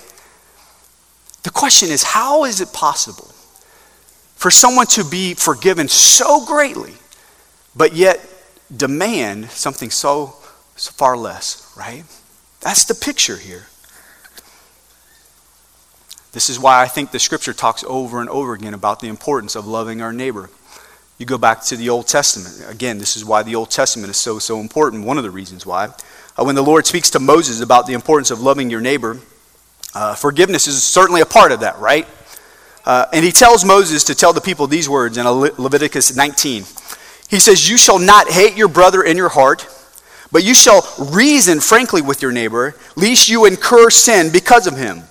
The 1.43 1.51
question 1.51 1.91
is 1.91 2.03
how 2.03 2.45
is 2.45 2.61
it 2.61 2.73
possible 2.73 3.31
for 4.35 4.51
someone 4.51 4.87
to 4.89 5.05
be 5.05 5.35
forgiven 5.35 5.89
so 5.89 6.45
greatly, 6.45 6.95
but 7.77 7.95
yet 7.95 8.21
demand 8.75 9.51
something 9.51 9.91
so, 9.91 10.35
so 10.77 10.93
far 10.93 11.17
less, 11.17 11.73
right? 11.77 12.05
That's 12.61 12.85
the 12.85 12.95
picture 12.95 13.37
here. 13.37 13.67
This 16.33 16.51
is 16.51 16.59
why 16.59 16.83
I 16.83 16.87
think 16.87 17.13
the 17.13 17.19
scripture 17.19 17.55
talks 17.55 17.85
over 17.87 18.21
and 18.21 18.29
over 18.29 18.53
again 18.53 18.75
about 18.75 19.01
the 19.01 19.09
importance 19.09 19.55
of 19.55 19.67
loving 19.67 20.03
our 20.03 20.13
neighbor. 20.13 20.51
You 21.19 21.25
go 21.25 21.39
back 21.39 21.63
to 21.65 21.77
the 21.77 21.89
Old 21.89 22.09
Testament. 22.09 22.71
Again, 22.71 22.99
this 22.99 23.17
is 23.17 23.25
why 23.25 23.43
the 23.43 23.55
Old 23.55 23.71
Testament 23.71 24.11
is 24.11 24.19
so, 24.19 24.39
so 24.39 24.61
important. 24.61 25.05
One 25.05 25.17
of 25.17 25.25
the 25.25 25.31
reasons 25.31 25.65
why. 25.65 25.87
Uh, 26.37 26.45
when 26.45 26.55
the 26.55 26.63
Lord 26.63 26.87
speaks 26.87 27.09
to 27.11 27.21
Moses 27.21 27.63
about 27.63 27.87
the 27.87 27.95
importance 27.95 28.31
of 28.31 28.41
loving 28.41 28.69
your 28.69 28.83
neighbor, 28.83 29.19
uh, 29.95 30.15
forgiveness 30.15 30.67
is 30.67 30.83
certainly 30.83 31.23
a 31.23 31.27
part 31.27 31.53
of 31.53 31.61
that, 31.61 31.79
right? 31.79 32.07
Uh, 32.85 33.07
and 33.15 33.25
he 33.25 33.33
tells 33.33 33.65
Moses 33.65 34.05
to 34.05 34.15
tell 34.15 34.35
the 34.35 34.41
people 34.43 34.67
these 34.67 34.91
words 34.91 35.17
in 35.17 35.27
Le- 35.27 35.53
Leviticus 35.57 36.15
19. 36.15 36.65
He 37.29 37.41
says, 37.41 37.69
You 37.69 37.77
shall 37.77 37.99
not 37.99 38.29
hate 38.31 38.57
your 38.57 38.69
brother 38.69 39.03
in 39.03 39.17
your 39.17 39.29
heart, 39.29 39.67
but 40.33 40.45
you 40.45 40.55
shall 40.55 40.87
reason 40.99 41.61
frankly 41.61 42.03
with 42.03 42.23
your 42.23 42.33
neighbor, 42.33 42.75
lest 42.97 43.29
you 43.29 43.47
incur 43.47 43.91
sin 43.91 44.31
because 44.33 44.67
of 44.67 44.77
him. 44.77 45.03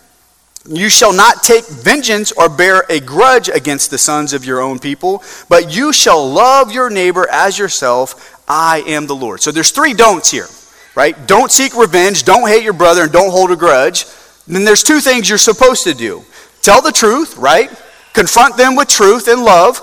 You 0.68 0.90
shall 0.90 1.14
not 1.14 1.44
take 1.44 1.68
vengeance 1.68 2.32
or 2.32 2.50
bear 2.50 2.86
a 2.90 3.00
grudge 3.00 3.50
against 3.50 3.92
the 3.92 4.00
sons 4.00 4.34
of 4.34 4.46
your 4.46 4.62
own 4.62 4.80
people, 4.80 5.24
but 5.48 5.76
you 5.76 5.94
shall 5.94 6.28
love 6.28 6.72
your 6.72 6.90
neighbor 6.90 7.28
as 7.32 7.60
yourself. 7.60 8.44
I 8.48 8.84
am 8.88 9.06
the 9.06 9.16
Lord. 9.16 9.42
So 9.42 9.52
there's 9.52 9.70
three 9.70 9.94
don'ts 9.94 10.32
here, 10.32 10.48
right? 10.96 11.16
Don't 11.28 11.52
seek 11.52 11.76
revenge, 11.78 12.24
don't 12.24 12.48
hate 12.48 12.64
your 12.64 12.74
brother, 12.74 13.04
and 13.04 13.12
don't 13.12 13.30
hold 13.30 13.52
a 13.52 13.56
grudge. 13.56 14.06
And 14.48 14.56
then 14.56 14.66
there's 14.66 14.84
two 14.84 15.02
things 15.02 15.30
you're 15.30 15.38
supposed 15.38 15.84
to 15.84 15.94
do 15.94 16.24
tell 16.62 16.82
the 16.82 16.92
truth, 16.92 17.38
right? 17.38 17.70
Confront 18.14 18.58
them 18.58 18.76
with 18.76 18.88
truth 18.88 19.28
and 19.28 19.44
love. 19.44 19.80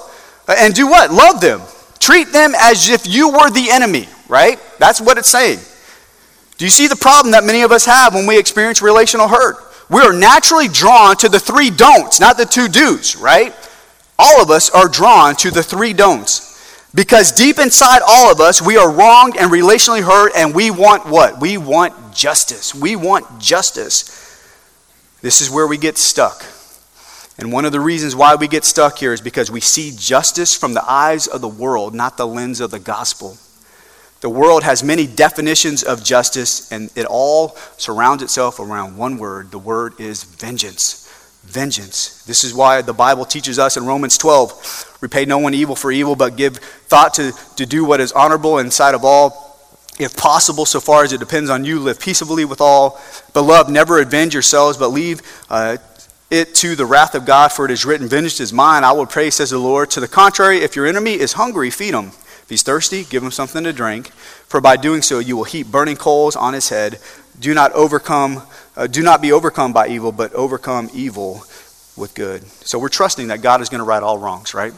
And 0.48 0.74
do 0.74 0.88
what? 0.88 1.12
Love 1.12 1.40
them. 1.40 1.60
Treat 2.02 2.32
them 2.32 2.52
as 2.58 2.88
if 2.88 3.06
you 3.06 3.30
were 3.30 3.48
the 3.48 3.70
enemy, 3.70 4.08
right? 4.26 4.58
That's 4.80 5.00
what 5.00 5.18
it's 5.18 5.30
saying. 5.30 5.60
Do 6.58 6.64
you 6.64 6.70
see 6.70 6.88
the 6.88 6.96
problem 6.96 7.30
that 7.30 7.44
many 7.44 7.62
of 7.62 7.70
us 7.70 7.86
have 7.86 8.12
when 8.14 8.26
we 8.26 8.38
experience 8.38 8.82
relational 8.82 9.28
hurt? 9.28 9.72
we 9.92 10.00
are 10.00 10.12
naturally 10.14 10.68
drawn 10.68 11.14
to 11.18 11.28
the 11.28 11.38
three 11.38 11.68
don'ts, 11.68 12.18
not 12.18 12.38
the 12.38 12.46
two 12.46 12.66
do's, 12.66 13.14
right? 13.14 13.54
All 14.18 14.40
of 14.40 14.50
us 14.50 14.70
are 14.70 14.88
drawn 14.88 15.36
to 15.36 15.50
the 15.50 15.62
three 15.62 15.92
don'ts. 15.92 16.50
Because 16.94 17.30
deep 17.30 17.58
inside 17.58 18.00
all 18.06 18.32
of 18.32 18.40
us, 18.40 18.62
we 18.62 18.78
are 18.78 18.90
wronged 18.90 19.36
and 19.36 19.50
relationally 19.50 20.02
hurt, 20.02 20.32
and 20.34 20.54
we 20.54 20.70
want 20.70 21.06
what? 21.06 21.40
We 21.40 21.58
want 21.58 22.14
justice. 22.14 22.74
We 22.74 22.96
want 22.96 23.38
justice. 23.38 24.18
This 25.20 25.42
is 25.42 25.50
where 25.50 25.66
we 25.66 25.76
get 25.76 25.98
stuck. 25.98 26.42
And 27.38 27.52
one 27.52 27.64
of 27.64 27.72
the 27.72 27.80
reasons 27.80 28.14
why 28.14 28.34
we 28.34 28.46
get 28.46 28.64
stuck 28.64 28.98
here 28.98 29.12
is 29.12 29.20
because 29.20 29.50
we 29.50 29.60
see 29.60 29.92
justice 29.96 30.54
from 30.54 30.74
the 30.74 30.90
eyes 30.90 31.26
of 31.26 31.40
the 31.40 31.48
world, 31.48 31.94
not 31.94 32.16
the 32.16 32.26
lens 32.26 32.60
of 32.60 32.70
the 32.70 32.78
gospel. 32.78 33.36
The 34.20 34.30
world 34.30 34.62
has 34.62 34.84
many 34.84 35.06
definitions 35.06 35.82
of 35.82 36.04
justice, 36.04 36.70
and 36.70 36.90
it 36.94 37.06
all 37.06 37.56
surrounds 37.76 38.22
itself 38.22 38.60
around 38.60 38.96
one 38.96 39.18
word. 39.18 39.50
The 39.50 39.58
word 39.58 39.98
is 39.98 40.22
vengeance. 40.22 41.08
Vengeance. 41.44 42.24
This 42.24 42.44
is 42.44 42.54
why 42.54 42.82
the 42.82 42.92
Bible 42.92 43.24
teaches 43.24 43.58
us 43.58 43.76
in 43.76 43.84
Romans 43.84 44.16
12 44.18 44.98
repay 45.00 45.24
no 45.24 45.38
one 45.38 45.52
evil 45.52 45.74
for 45.74 45.90
evil, 45.90 46.14
but 46.14 46.36
give 46.36 46.56
thought 46.56 47.14
to, 47.14 47.32
to 47.56 47.66
do 47.66 47.84
what 47.84 48.00
is 48.00 48.12
honorable 48.12 48.58
in 48.58 48.70
sight 48.70 48.94
of 48.94 49.04
all. 49.04 49.58
If 49.98 50.16
possible, 50.16 50.64
so 50.64 50.80
far 50.80 51.02
as 51.02 51.12
it 51.12 51.18
depends 51.18 51.50
on 51.50 51.64
you, 51.64 51.80
live 51.80 52.00
peaceably 52.00 52.44
with 52.44 52.60
all. 52.60 53.00
Beloved, 53.34 53.70
never 53.70 54.00
avenge 54.00 54.32
yourselves, 54.32 54.78
but 54.78 54.88
leave 54.88 55.20
uh, 55.50 55.76
it 56.32 56.54
to 56.56 56.74
the 56.74 56.86
wrath 56.86 57.14
of 57.14 57.26
God, 57.26 57.52
for 57.52 57.66
it 57.66 57.70
is 57.70 57.84
written, 57.84 58.08
Vengeance 58.08 58.40
is 58.40 58.52
mine, 58.52 58.84
I 58.84 58.92
will 58.92 59.06
pray, 59.06 59.28
says 59.28 59.50
the 59.50 59.58
Lord. 59.58 59.90
To 59.90 60.00
the 60.00 60.08
contrary, 60.08 60.58
if 60.58 60.74
your 60.74 60.86
enemy 60.86 61.12
is 61.12 61.34
hungry, 61.34 61.68
feed 61.68 61.92
him. 61.92 62.06
If 62.06 62.46
he's 62.48 62.62
thirsty, 62.62 63.04
give 63.04 63.22
him 63.22 63.30
something 63.30 63.62
to 63.64 63.72
drink, 63.72 64.08
for 64.08 64.60
by 64.60 64.78
doing 64.78 65.02
so 65.02 65.18
you 65.18 65.36
will 65.36 65.44
heap 65.44 65.66
burning 65.66 65.96
coals 65.96 66.34
on 66.34 66.54
his 66.54 66.70
head. 66.70 66.98
Do 67.38 67.52
not 67.52 67.70
overcome, 67.72 68.42
uh, 68.76 68.86
do 68.86 69.02
not 69.02 69.20
be 69.20 69.30
overcome 69.30 69.74
by 69.74 69.88
evil, 69.88 70.10
but 70.10 70.32
overcome 70.32 70.88
evil 70.94 71.44
with 71.96 72.14
good. 72.14 72.46
So 72.64 72.78
we're 72.78 72.88
trusting 72.88 73.28
that 73.28 73.42
God 73.42 73.60
is 73.60 73.68
going 73.68 73.80
to 73.80 73.84
right 73.84 74.02
all 74.02 74.18
wrongs, 74.18 74.54
right? 74.54 74.72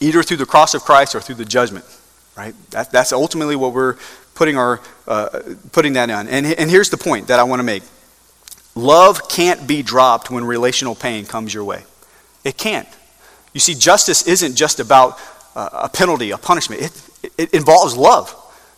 Either 0.00 0.22
through 0.24 0.38
the 0.38 0.46
cross 0.46 0.74
of 0.74 0.82
Christ 0.82 1.14
or 1.14 1.20
through 1.20 1.36
the 1.36 1.44
judgment, 1.44 1.84
right? 2.36 2.54
That, 2.70 2.90
that's 2.90 3.12
ultimately 3.12 3.54
what 3.54 3.72
we're 3.72 3.96
putting, 4.34 4.56
our, 4.56 4.80
uh, 5.06 5.40
putting 5.70 5.92
that 5.92 6.10
on. 6.10 6.26
And, 6.26 6.44
and 6.44 6.68
here's 6.68 6.90
the 6.90 6.96
point 6.96 7.28
that 7.28 7.38
I 7.38 7.44
want 7.44 7.60
to 7.60 7.64
make 7.64 7.84
love 8.74 9.28
can't 9.28 9.66
be 9.66 9.82
dropped 9.82 10.30
when 10.30 10.44
relational 10.44 10.94
pain 10.94 11.26
comes 11.26 11.52
your 11.52 11.64
way. 11.64 11.84
It 12.44 12.56
can't. 12.56 12.88
You 13.52 13.60
see, 13.60 13.74
justice 13.74 14.26
isn't 14.26 14.56
just 14.56 14.80
about 14.80 15.18
uh, 15.54 15.68
a 15.84 15.88
penalty, 15.88 16.30
a 16.30 16.38
punishment, 16.38 16.82
it, 16.82 17.32
it 17.36 17.54
involves 17.54 17.96
love. 17.96 18.34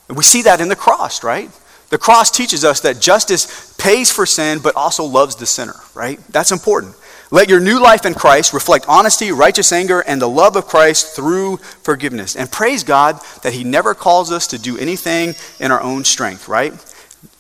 And 0.08 0.16
we 0.16 0.24
see 0.24 0.42
that 0.42 0.60
in 0.60 0.68
the 0.68 0.76
cross, 0.76 1.22
right? 1.22 1.50
The 1.90 1.98
cross 1.98 2.30
teaches 2.30 2.64
us 2.64 2.80
that 2.80 3.00
justice 3.00 3.74
pays 3.78 4.10
for 4.10 4.26
sin 4.26 4.58
but 4.62 4.74
also 4.76 5.04
loves 5.04 5.36
the 5.36 5.46
sinner, 5.46 5.76
right? 5.94 6.18
That's 6.30 6.50
important. 6.50 6.96
Let 7.30 7.48
your 7.48 7.60
new 7.60 7.80
life 7.80 8.04
in 8.04 8.14
Christ 8.14 8.52
reflect 8.52 8.86
honesty, 8.88 9.32
righteous 9.32 9.72
anger, 9.72 10.00
and 10.00 10.20
the 10.20 10.28
love 10.28 10.56
of 10.56 10.66
Christ 10.66 11.16
through 11.16 11.56
forgiveness. 11.56 12.36
And 12.36 12.50
praise 12.50 12.84
God 12.84 13.18
that 13.42 13.52
He 13.52 13.64
never 13.64 13.94
calls 13.94 14.30
us 14.30 14.46
to 14.48 14.58
do 14.58 14.78
anything 14.78 15.34
in 15.58 15.70
our 15.70 15.80
own 15.80 16.04
strength, 16.04 16.48
right? 16.48 16.72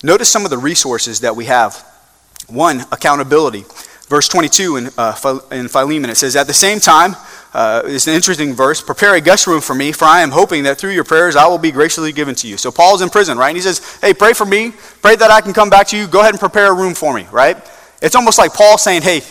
Notice 0.02 0.28
some 0.28 0.44
of 0.44 0.50
the 0.50 0.58
resources 0.58 1.20
that 1.20 1.36
we 1.36 1.44
have. 1.46 1.84
One, 2.48 2.80
accountability. 2.92 3.64
Verse 4.08 4.28
22 4.28 4.76
in, 4.76 4.90
uh, 4.98 5.38
in 5.50 5.68
Philemon, 5.68 6.10
it 6.10 6.16
says, 6.16 6.36
At 6.36 6.46
the 6.46 6.54
same 6.54 6.78
time, 6.78 7.16
uh, 7.54 7.82
it's 7.86 8.06
an 8.06 8.14
interesting 8.14 8.52
verse. 8.52 8.82
Prepare 8.82 9.14
a 9.14 9.20
guest 9.20 9.46
room 9.46 9.60
for 9.60 9.74
me, 9.74 9.92
for 9.92 10.04
I 10.04 10.20
am 10.20 10.30
hoping 10.30 10.64
that 10.64 10.78
through 10.78 10.90
your 10.90 11.04
prayers 11.04 11.36
I 11.36 11.46
will 11.46 11.58
be 11.58 11.70
graciously 11.70 12.12
given 12.12 12.34
to 12.36 12.48
you. 12.48 12.56
So 12.56 12.70
Paul's 12.70 13.00
in 13.00 13.08
prison, 13.08 13.38
right? 13.38 13.48
And 13.48 13.56
he 13.56 13.62
says, 13.62 13.98
Hey, 14.00 14.12
pray 14.12 14.34
for 14.34 14.44
me. 14.44 14.72
Pray 15.02 15.16
that 15.16 15.30
I 15.30 15.40
can 15.40 15.52
come 15.52 15.70
back 15.70 15.86
to 15.88 15.96
you. 15.96 16.06
Go 16.06 16.20
ahead 16.20 16.34
and 16.34 16.40
prepare 16.40 16.70
a 16.70 16.74
room 16.74 16.94
for 16.94 17.14
me, 17.14 17.26
right? 17.32 17.56
It's 18.02 18.14
almost 18.14 18.38
like 18.38 18.52
Paul 18.52 18.76
saying, 18.76 19.02
Hey, 19.02 19.22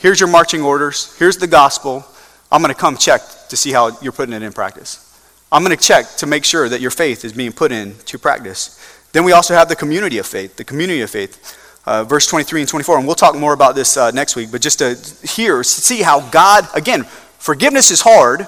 Here's 0.00 0.18
your 0.18 0.30
marching 0.30 0.62
orders. 0.62 1.14
Here's 1.18 1.36
the 1.36 1.46
gospel. 1.46 2.06
I'm 2.50 2.62
going 2.62 2.72
to 2.72 2.80
come 2.80 2.96
check 2.96 3.20
to 3.50 3.56
see 3.56 3.70
how 3.70 3.98
you're 4.00 4.12
putting 4.12 4.34
it 4.34 4.42
in 4.42 4.50
practice. 4.50 5.06
I'm 5.52 5.62
going 5.62 5.76
to 5.76 5.82
check 5.82 6.06
to 6.16 6.26
make 6.26 6.46
sure 6.46 6.70
that 6.70 6.80
your 6.80 6.90
faith 6.90 7.22
is 7.22 7.34
being 7.34 7.52
put 7.52 7.70
into 7.70 8.18
practice. 8.18 8.80
Then 9.12 9.24
we 9.24 9.32
also 9.32 9.52
have 9.52 9.68
the 9.68 9.76
community 9.76 10.16
of 10.16 10.24
faith, 10.24 10.56
the 10.56 10.64
community 10.64 11.02
of 11.02 11.10
faith. 11.10 11.58
Uh, 11.90 12.04
verse 12.04 12.28
23 12.28 12.60
and 12.60 12.68
24, 12.68 12.98
and 12.98 13.04
we'll 13.04 13.16
talk 13.16 13.34
more 13.34 13.52
about 13.52 13.74
this 13.74 13.96
uh, 13.96 14.12
next 14.12 14.36
week, 14.36 14.52
but 14.52 14.60
just 14.60 14.78
to 14.78 14.94
hear, 15.26 15.64
see 15.64 16.02
how 16.02 16.20
God, 16.30 16.64
again, 16.72 17.02
forgiveness 17.40 17.90
is 17.90 18.00
hard, 18.00 18.46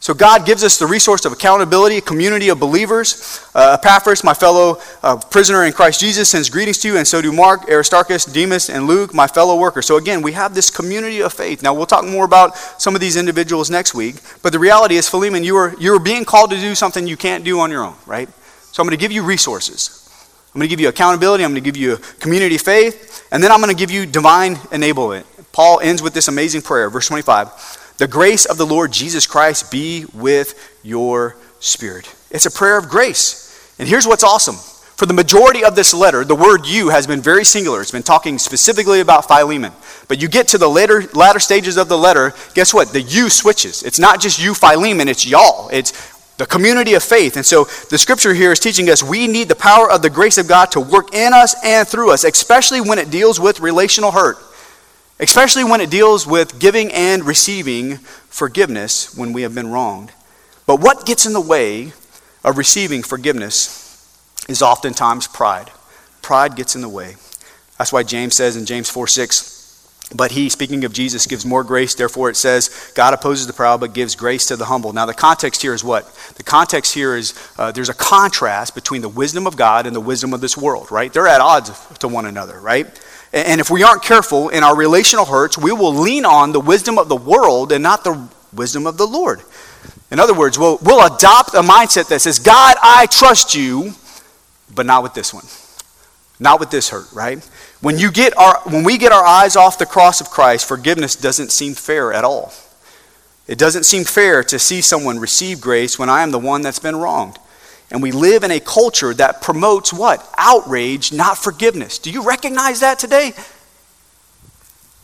so 0.00 0.14
God 0.14 0.46
gives 0.46 0.64
us 0.64 0.78
the 0.78 0.86
resource 0.86 1.26
of 1.26 1.32
accountability, 1.32 1.98
a 1.98 2.00
community 2.00 2.48
of 2.48 2.58
believers. 2.58 3.46
Uh, 3.54 3.76
Epaphras, 3.78 4.24
my 4.24 4.32
fellow 4.32 4.80
uh, 5.02 5.18
prisoner 5.30 5.66
in 5.66 5.74
Christ 5.74 6.00
Jesus, 6.00 6.30
sends 6.30 6.48
greetings 6.48 6.78
to 6.78 6.88
you, 6.88 6.96
and 6.96 7.06
so 7.06 7.20
do 7.20 7.30
Mark, 7.30 7.68
Aristarchus, 7.68 8.24
Demas, 8.24 8.70
and 8.70 8.86
Luke, 8.86 9.12
my 9.12 9.26
fellow 9.26 9.58
workers. 9.58 9.84
So 9.84 9.98
again, 9.98 10.22
we 10.22 10.32
have 10.32 10.54
this 10.54 10.70
community 10.70 11.20
of 11.20 11.34
faith. 11.34 11.62
Now 11.62 11.74
we'll 11.74 11.84
talk 11.84 12.06
more 12.06 12.24
about 12.24 12.56
some 12.80 12.94
of 12.94 13.02
these 13.02 13.16
individuals 13.16 13.68
next 13.68 13.94
week, 13.94 14.16
but 14.42 14.54
the 14.54 14.58
reality 14.58 14.96
is, 14.96 15.10
Philemon, 15.10 15.44
you 15.44 15.56
are 15.56 15.74
you 15.78 15.94
are 15.94 16.00
being 16.00 16.24
called 16.24 16.52
to 16.52 16.56
do 16.56 16.74
something 16.74 17.06
you 17.06 17.18
can't 17.18 17.44
do 17.44 17.60
on 17.60 17.70
your 17.70 17.84
own, 17.84 17.96
right? 18.06 18.30
So 18.72 18.82
I'm 18.82 18.86
going 18.86 18.96
to 18.96 19.04
give 19.04 19.12
you 19.12 19.22
resources. 19.22 19.95
I'm 20.56 20.60
going 20.60 20.70
to 20.70 20.72
give 20.72 20.80
you 20.80 20.88
accountability. 20.88 21.44
I'm 21.44 21.50
going 21.50 21.62
to 21.62 21.70
give 21.70 21.76
you 21.76 21.98
community 22.18 22.56
faith, 22.56 23.28
and 23.30 23.44
then 23.44 23.52
I'm 23.52 23.60
going 23.60 23.68
to 23.68 23.78
give 23.78 23.90
you 23.90 24.06
divine 24.06 24.54
enablement. 24.54 25.26
Paul 25.52 25.80
ends 25.80 26.00
with 26.00 26.14
this 26.14 26.28
amazing 26.28 26.62
prayer, 26.62 26.88
verse 26.88 27.08
25. 27.08 27.94
The 27.98 28.08
grace 28.08 28.46
of 28.46 28.56
the 28.56 28.64
Lord 28.64 28.90
Jesus 28.90 29.26
Christ 29.26 29.70
be 29.70 30.06
with 30.14 30.78
your 30.82 31.36
spirit. 31.60 32.10
It's 32.30 32.46
a 32.46 32.50
prayer 32.50 32.78
of 32.78 32.88
grace. 32.88 33.76
And 33.78 33.86
here's 33.86 34.06
what's 34.06 34.24
awesome. 34.24 34.54
For 34.96 35.04
the 35.04 35.12
majority 35.12 35.62
of 35.62 35.76
this 35.76 35.92
letter, 35.92 36.24
the 36.24 36.34
word 36.34 36.64
you 36.64 36.88
has 36.88 37.06
been 37.06 37.20
very 37.20 37.44
singular. 37.44 37.82
It's 37.82 37.90
been 37.90 38.02
talking 38.02 38.38
specifically 38.38 39.00
about 39.00 39.28
Philemon. 39.28 39.72
But 40.08 40.22
you 40.22 40.28
get 40.28 40.48
to 40.48 40.58
the 40.58 40.68
later, 40.68 41.02
latter 41.12 41.38
stages 41.38 41.76
of 41.76 41.90
the 41.90 41.98
letter, 41.98 42.32
guess 42.54 42.72
what? 42.72 42.94
The 42.94 43.02
you 43.02 43.28
switches. 43.28 43.82
It's 43.82 43.98
not 43.98 44.22
just 44.22 44.42
you, 44.42 44.54
Philemon, 44.54 45.06
it's 45.06 45.26
y'all. 45.26 45.68
It's 45.68 46.15
the 46.38 46.46
community 46.46 46.94
of 46.94 47.02
faith. 47.02 47.36
And 47.36 47.46
so 47.46 47.64
the 47.90 47.98
scripture 47.98 48.34
here 48.34 48.52
is 48.52 48.60
teaching 48.60 48.88
us 48.90 49.02
we 49.02 49.26
need 49.26 49.48
the 49.48 49.56
power 49.56 49.90
of 49.90 50.02
the 50.02 50.10
grace 50.10 50.38
of 50.38 50.48
God 50.48 50.70
to 50.72 50.80
work 50.80 51.14
in 51.14 51.32
us 51.32 51.54
and 51.64 51.86
through 51.86 52.12
us, 52.12 52.24
especially 52.24 52.80
when 52.80 52.98
it 52.98 53.10
deals 53.10 53.40
with 53.40 53.60
relational 53.60 54.12
hurt 54.12 54.36
especially 55.18 55.64
when 55.64 55.80
it 55.80 55.90
deals 55.90 56.26
with 56.26 56.58
giving 56.58 56.92
and 56.92 57.24
receiving 57.24 57.96
forgiveness 58.28 59.16
when 59.16 59.32
we 59.32 59.42
have 59.42 59.54
been 59.54 59.70
wronged. 59.70 60.12
But 60.66 60.80
what 60.80 61.06
gets 61.06 61.26
in 61.26 61.32
the 61.32 61.40
way 61.40 61.92
of 62.44 62.58
receiving 62.58 63.02
forgiveness 63.02 63.82
is 64.48 64.62
oftentimes 64.62 65.26
pride. 65.26 65.70
Pride 66.22 66.56
gets 66.56 66.74
in 66.74 66.82
the 66.82 66.88
way. 66.88 67.16
That's 67.78 67.92
why 67.92 68.02
James 68.02 68.34
says 68.34 68.56
in 68.56 68.66
James 68.66 68.90
4 68.90 69.06
6, 69.06 69.55
but 70.14 70.30
he, 70.30 70.48
speaking 70.48 70.84
of 70.84 70.92
Jesus, 70.92 71.26
gives 71.26 71.44
more 71.44 71.64
grace. 71.64 71.94
Therefore, 71.94 72.30
it 72.30 72.36
says, 72.36 72.92
God 72.94 73.12
opposes 73.12 73.48
the 73.48 73.52
proud, 73.52 73.80
but 73.80 73.92
gives 73.92 74.14
grace 74.14 74.46
to 74.46 74.56
the 74.56 74.66
humble. 74.66 74.92
Now, 74.92 75.04
the 75.04 75.14
context 75.14 75.62
here 75.62 75.74
is 75.74 75.82
what? 75.82 76.06
The 76.36 76.44
context 76.44 76.94
here 76.94 77.16
is 77.16 77.34
uh, 77.58 77.72
there's 77.72 77.88
a 77.88 77.94
contrast 77.94 78.76
between 78.76 79.02
the 79.02 79.08
wisdom 79.08 79.48
of 79.48 79.56
God 79.56 79.84
and 79.84 79.96
the 79.96 80.00
wisdom 80.00 80.32
of 80.32 80.40
this 80.40 80.56
world, 80.56 80.92
right? 80.92 81.12
They're 81.12 81.26
at 81.26 81.40
odds 81.40 81.72
to 81.98 82.08
one 82.08 82.26
another, 82.26 82.60
right? 82.60 82.86
And 83.32 83.60
if 83.60 83.68
we 83.68 83.82
aren't 83.82 84.02
careful 84.02 84.48
in 84.50 84.62
our 84.62 84.76
relational 84.76 85.24
hurts, 85.24 85.58
we 85.58 85.72
will 85.72 85.92
lean 85.92 86.24
on 86.24 86.52
the 86.52 86.60
wisdom 86.60 86.98
of 86.98 87.08
the 87.08 87.16
world 87.16 87.72
and 87.72 87.82
not 87.82 88.04
the 88.04 88.28
wisdom 88.52 88.86
of 88.86 88.96
the 88.98 89.06
Lord. 89.06 89.42
In 90.12 90.20
other 90.20 90.34
words, 90.34 90.56
we'll, 90.56 90.78
we'll 90.82 91.04
adopt 91.04 91.54
a 91.54 91.62
mindset 91.62 92.08
that 92.08 92.20
says, 92.20 92.38
God, 92.38 92.76
I 92.80 93.06
trust 93.06 93.56
you, 93.56 93.92
but 94.72 94.86
not 94.86 95.02
with 95.02 95.14
this 95.14 95.34
one. 95.34 95.44
Not 96.38 96.60
with 96.60 96.70
this 96.70 96.90
hurt, 96.90 97.10
right? 97.12 97.42
When, 97.80 97.98
you 97.98 98.10
get 98.10 98.36
our, 98.36 98.60
when 98.64 98.84
we 98.84 98.98
get 98.98 99.12
our 99.12 99.24
eyes 99.24 99.56
off 99.56 99.78
the 99.78 99.86
cross 99.86 100.20
of 100.20 100.28
Christ, 100.28 100.68
forgiveness 100.68 101.16
doesn't 101.16 101.50
seem 101.50 101.74
fair 101.74 102.12
at 102.12 102.24
all. 102.24 102.52
It 103.46 103.58
doesn't 103.58 103.84
seem 103.84 104.04
fair 104.04 104.42
to 104.44 104.58
see 104.58 104.80
someone 104.80 105.18
receive 105.18 105.60
grace 105.60 105.98
when 105.98 106.08
I 106.08 106.22
am 106.22 106.32
the 106.32 106.38
one 106.38 106.62
that's 106.62 106.78
been 106.78 106.96
wronged. 106.96 107.38
And 107.90 108.02
we 108.02 108.10
live 108.10 108.42
in 108.42 108.50
a 108.50 108.60
culture 108.60 109.14
that 109.14 109.40
promotes 109.40 109.92
what? 109.92 110.28
Outrage, 110.36 111.12
not 111.12 111.38
forgiveness. 111.38 111.98
Do 111.98 112.10
you 112.10 112.26
recognize 112.26 112.80
that 112.80 112.98
today? 112.98 113.32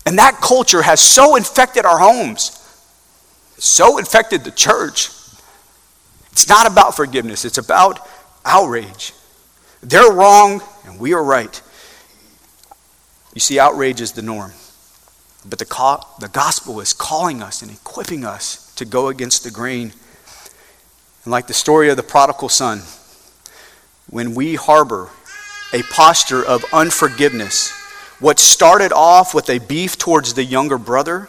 And 0.05 0.18
that 0.18 0.40
culture 0.40 0.83
has 0.83 1.01
so 1.01 1.37
infected 1.37 1.85
our 1.85 1.99
homes, 1.99 2.59
so 3.59 3.99
infected 3.99 4.42
the 4.42 4.51
church. 4.51 5.11
It's 6.33 6.49
not 6.49 6.71
about 6.71 6.97
forgiveness, 6.97 7.45
it's 7.45 7.59
about 7.59 8.01
outrage. 8.45 9.12
They're 9.83 10.12
wrong 10.12 10.62
and 10.87 10.99
we 10.99 11.12
are 11.14 11.23
right. 11.23 11.61
You 13.35 13.40
see, 13.40 13.59
outrage 13.59 14.01
is 14.01 14.12
the 14.12 14.23
norm. 14.23 14.53
But 15.45 15.59
the, 15.59 15.64
co- 15.64 16.03
the 16.21 16.29
gospel 16.29 16.81
is 16.81 16.92
calling 16.92 17.42
us 17.42 17.62
and 17.62 17.71
equipping 17.71 18.25
us 18.25 18.73
to 18.77 18.85
go 18.85 19.09
against 19.09 19.42
the 19.45 19.51
grain 19.51 19.92
and 21.25 21.31
like 21.31 21.47
the 21.47 21.55
story 21.55 21.88
of 21.88 21.97
the 21.97 22.03
prodigal 22.03 22.49
son, 22.49 22.83
when 24.09 24.35
we 24.35 24.57
harbor 24.57 25.11
a 25.73 25.83
posture 25.85 26.45
of 26.45 26.64
unforgiveness, 26.73 27.71
what 28.18 28.40
started 28.40 28.92
off 28.92 29.35
with 29.35 29.49
a 29.49 29.59
beef 29.61 29.97
towards 29.97 30.35
the 30.35 30.45
younger 30.45 30.79
brother 30.79 31.29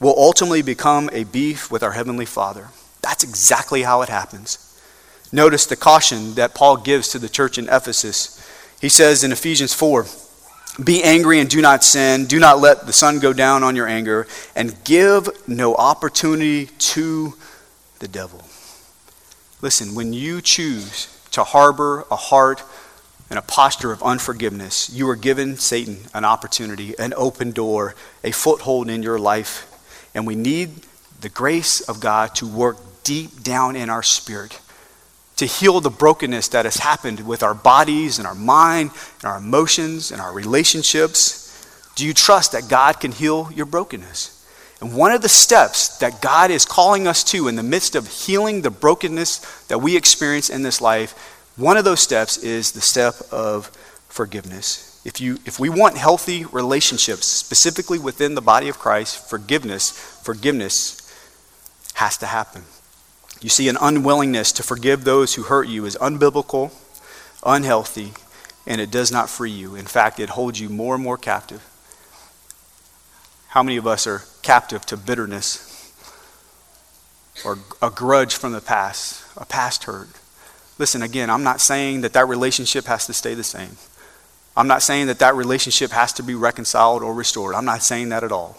will 0.00 0.14
ultimately 0.16 0.62
become 0.62 1.10
a 1.12 1.24
beef 1.24 1.70
with 1.70 1.82
our 1.82 1.92
Heavenly 1.92 2.26
Father. 2.26 2.68
That's 3.02 3.24
exactly 3.24 3.82
how 3.82 4.02
it 4.02 4.08
happens. 4.08 4.65
Notice 5.32 5.66
the 5.66 5.76
caution 5.76 6.34
that 6.34 6.54
Paul 6.54 6.76
gives 6.76 7.08
to 7.08 7.18
the 7.18 7.28
church 7.28 7.58
in 7.58 7.68
Ephesus. 7.68 8.36
He 8.80 8.88
says 8.88 9.24
in 9.24 9.32
Ephesians 9.32 9.74
4 9.74 10.06
Be 10.82 11.02
angry 11.02 11.40
and 11.40 11.50
do 11.50 11.60
not 11.60 11.82
sin. 11.82 12.26
Do 12.26 12.38
not 12.38 12.60
let 12.60 12.86
the 12.86 12.92
sun 12.92 13.18
go 13.18 13.32
down 13.32 13.62
on 13.62 13.74
your 13.74 13.88
anger, 13.88 14.26
and 14.54 14.82
give 14.84 15.28
no 15.48 15.74
opportunity 15.74 16.66
to 16.66 17.34
the 17.98 18.08
devil. 18.08 18.44
Listen, 19.62 19.94
when 19.94 20.12
you 20.12 20.40
choose 20.40 21.08
to 21.32 21.42
harbor 21.42 22.04
a 22.10 22.16
heart 22.16 22.62
and 23.28 23.38
a 23.38 23.42
posture 23.42 23.90
of 23.90 24.02
unforgiveness, 24.02 24.90
you 24.90 25.08
are 25.08 25.16
giving 25.16 25.56
Satan 25.56 25.98
an 26.14 26.24
opportunity, 26.24 26.94
an 26.98 27.12
open 27.16 27.50
door, 27.50 27.94
a 28.22 28.30
foothold 28.30 28.88
in 28.88 29.02
your 29.02 29.18
life. 29.18 29.66
And 30.14 30.26
we 30.26 30.36
need 30.36 30.82
the 31.20 31.28
grace 31.28 31.80
of 31.80 31.98
God 31.98 32.34
to 32.36 32.46
work 32.46 32.76
deep 33.02 33.42
down 33.42 33.74
in 33.74 33.90
our 33.90 34.02
spirit 34.02 34.60
to 35.36 35.46
heal 35.46 35.80
the 35.80 35.90
brokenness 35.90 36.48
that 36.48 36.64
has 36.64 36.76
happened 36.76 37.26
with 37.26 37.42
our 37.42 37.54
bodies 37.54 38.18
and 38.18 38.26
our 38.26 38.34
mind 38.34 38.90
and 39.20 39.24
our 39.30 39.38
emotions 39.38 40.10
and 40.10 40.20
our 40.20 40.32
relationships. 40.32 41.42
Do 41.94 42.06
you 42.06 42.14
trust 42.14 42.52
that 42.52 42.68
God 42.68 43.00
can 43.00 43.12
heal 43.12 43.50
your 43.54 43.66
brokenness? 43.66 44.32
And 44.80 44.94
one 44.94 45.12
of 45.12 45.22
the 45.22 45.28
steps 45.28 45.98
that 45.98 46.20
God 46.20 46.50
is 46.50 46.66
calling 46.66 47.06
us 47.06 47.24
to 47.24 47.48
in 47.48 47.56
the 47.56 47.62
midst 47.62 47.94
of 47.96 48.08
healing 48.08 48.60
the 48.62 48.70
brokenness 48.70 49.64
that 49.68 49.78
we 49.78 49.96
experience 49.96 50.50
in 50.50 50.62
this 50.62 50.80
life 50.80 51.14
One 51.56 51.78
of 51.78 51.86
those 51.86 52.00
steps 52.00 52.36
is 52.36 52.72
the 52.72 52.82
step 52.82 53.14
of 53.32 53.68
forgiveness. 54.08 55.00
If, 55.06 55.20
you, 55.20 55.38
if 55.46 55.58
we 55.58 55.70
want 55.70 55.96
healthy 55.96 56.44
relationships, 56.44 57.26
specifically 57.26 57.98
within 57.98 58.34
the 58.34 58.42
body 58.42 58.68
of 58.68 58.78
Christ, 58.78 59.28
forgiveness, 59.30 59.90
forgiveness 60.22 61.02
has 61.94 62.18
to 62.18 62.26
happen. 62.26 62.64
You 63.40 63.48
see, 63.48 63.68
an 63.68 63.76
unwillingness 63.80 64.52
to 64.52 64.62
forgive 64.62 65.04
those 65.04 65.34
who 65.34 65.44
hurt 65.44 65.68
you 65.68 65.84
is 65.84 65.96
unbiblical, 65.96 66.72
unhealthy, 67.44 68.12
and 68.66 68.80
it 68.80 68.90
does 68.90 69.12
not 69.12 69.28
free 69.28 69.50
you. 69.50 69.74
In 69.74 69.84
fact, 69.84 70.18
it 70.18 70.30
holds 70.30 70.58
you 70.58 70.68
more 70.68 70.94
and 70.94 71.04
more 71.04 71.18
captive. 71.18 71.62
How 73.48 73.62
many 73.62 73.76
of 73.76 73.86
us 73.86 74.06
are 74.06 74.22
captive 74.42 74.84
to 74.86 74.96
bitterness 74.96 75.92
or 77.44 77.58
a 77.80 77.90
grudge 77.90 78.34
from 78.34 78.52
the 78.52 78.60
past, 78.60 79.24
a 79.36 79.44
past 79.44 79.84
hurt? 79.84 80.08
Listen, 80.78 81.02
again, 81.02 81.30
I'm 81.30 81.42
not 81.42 81.60
saying 81.60 82.02
that 82.02 82.12
that 82.14 82.28
relationship 82.28 82.86
has 82.86 83.06
to 83.06 83.12
stay 83.12 83.34
the 83.34 83.44
same. 83.44 83.76
I'm 84.56 84.66
not 84.66 84.82
saying 84.82 85.06
that 85.06 85.18
that 85.20 85.34
relationship 85.34 85.90
has 85.90 86.12
to 86.14 86.22
be 86.22 86.34
reconciled 86.34 87.02
or 87.02 87.14
restored. 87.14 87.54
I'm 87.54 87.64
not 87.64 87.82
saying 87.82 88.08
that 88.08 88.24
at 88.24 88.32
all. 88.32 88.56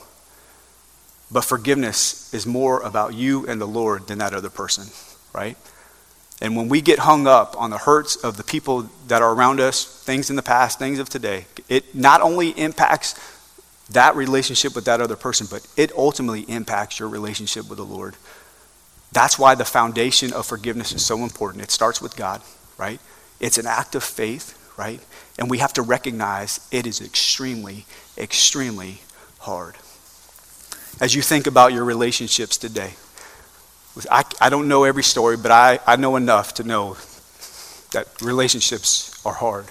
But 1.29 1.43
forgiveness 1.43 2.33
is 2.33 2.45
more 2.45 2.81
about 2.81 3.13
you 3.13 3.45
and 3.47 3.59
the 3.59 3.67
Lord 3.67 4.07
than 4.07 4.19
that 4.19 4.33
other 4.33 4.49
person, 4.49 4.87
right? 5.33 5.57
And 6.41 6.55
when 6.55 6.69
we 6.69 6.81
get 6.81 6.99
hung 6.99 7.27
up 7.27 7.59
on 7.59 7.69
the 7.69 7.79
hurts 7.79 8.15
of 8.15 8.37
the 8.37 8.43
people 8.43 8.89
that 9.07 9.21
are 9.21 9.33
around 9.33 9.59
us, 9.59 9.83
things 10.03 10.29
in 10.29 10.35
the 10.35 10.43
past, 10.43 10.79
things 10.79 10.99
of 10.99 11.09
today, 11.09 11.45
it 11.67 11.95
not 11.95 12.21
only 12.21 12.49
impacts 12.49 13.15
that 13.89 14.15
relationship 14.15 14.75
with 14.75 14.85
that 14.85 15.01
other 15.01 15.15
person, 15.15 15.47
but 15.49 15.65
it 15.75 15.91
ultimately 15.93 16.41
impacts 16.41 16.99
your 16.99 17.09
relationship 17.09 17.69
with 17.69 17.77
the 17.77 17.85
Lord. 17.85 18.15
That's 19.11 19.39
why 19.39 19.55
the 19.55 19.65
foundation 19.65 20.33
of 20.33 20.45
forgiveness 20.45 20.91
is 20.91 21.03
so 21.03 21.23
important. 21.23 21.63
It 21.63 21.71
starts 21.71 22.01
with 22.01 22.15
God, 22.15 22.41
right? 22.77 22.99
It's 23.39 23.57
an 23.57 23.65
act 23.65 23.95
of 23.95 24.03
faith, 24.03 24.53
right? 24.77 24.99
And 25.39 25.49
we 25.49 25.57
have 25.59 25.73
to 25.73 25.81
recognize 25.81 26.67
it 26.71 26.85
is 26.85 27.01
extremely, 27.01 27.85
extremely 28.17 28.99
hard. 29.39 29.75
As 30.99 31.13
you 31.13 31.21
think 31.21 31.45
about 31.45 31.73
your 31.73 31.83
relationships 31.83 32.57
today, 32.57 32.93
I, 34.09 34.23
I 34.41 34.49
don't 34.49 34.67
know 34.67 34.83
every 34.83 35.03
story, 35.03 35.37
but 35.37 35.51
I, 35.51 35.79
I 35.85 35.95
know 35.95 36.15
enough 36.15 36.55
to 36.55 36.63
know 36.63 36.97
that 37.93 38.07
relationships 38.21 39.19
are 39.25 39.33
hard. 39.33 39.65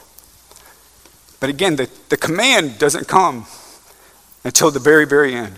But 1.40 1.50
again, 1.50 1.76
the, 1.76 1.90
the 2.08 2.16
command 2.16 2.78
doesn't 2.78 3.08
come 3.08 3.46
until 4.44 4.70
the 4.70 4.78
very, 4.78 5.04
very 5.04 5.34
end. 5.34 5.56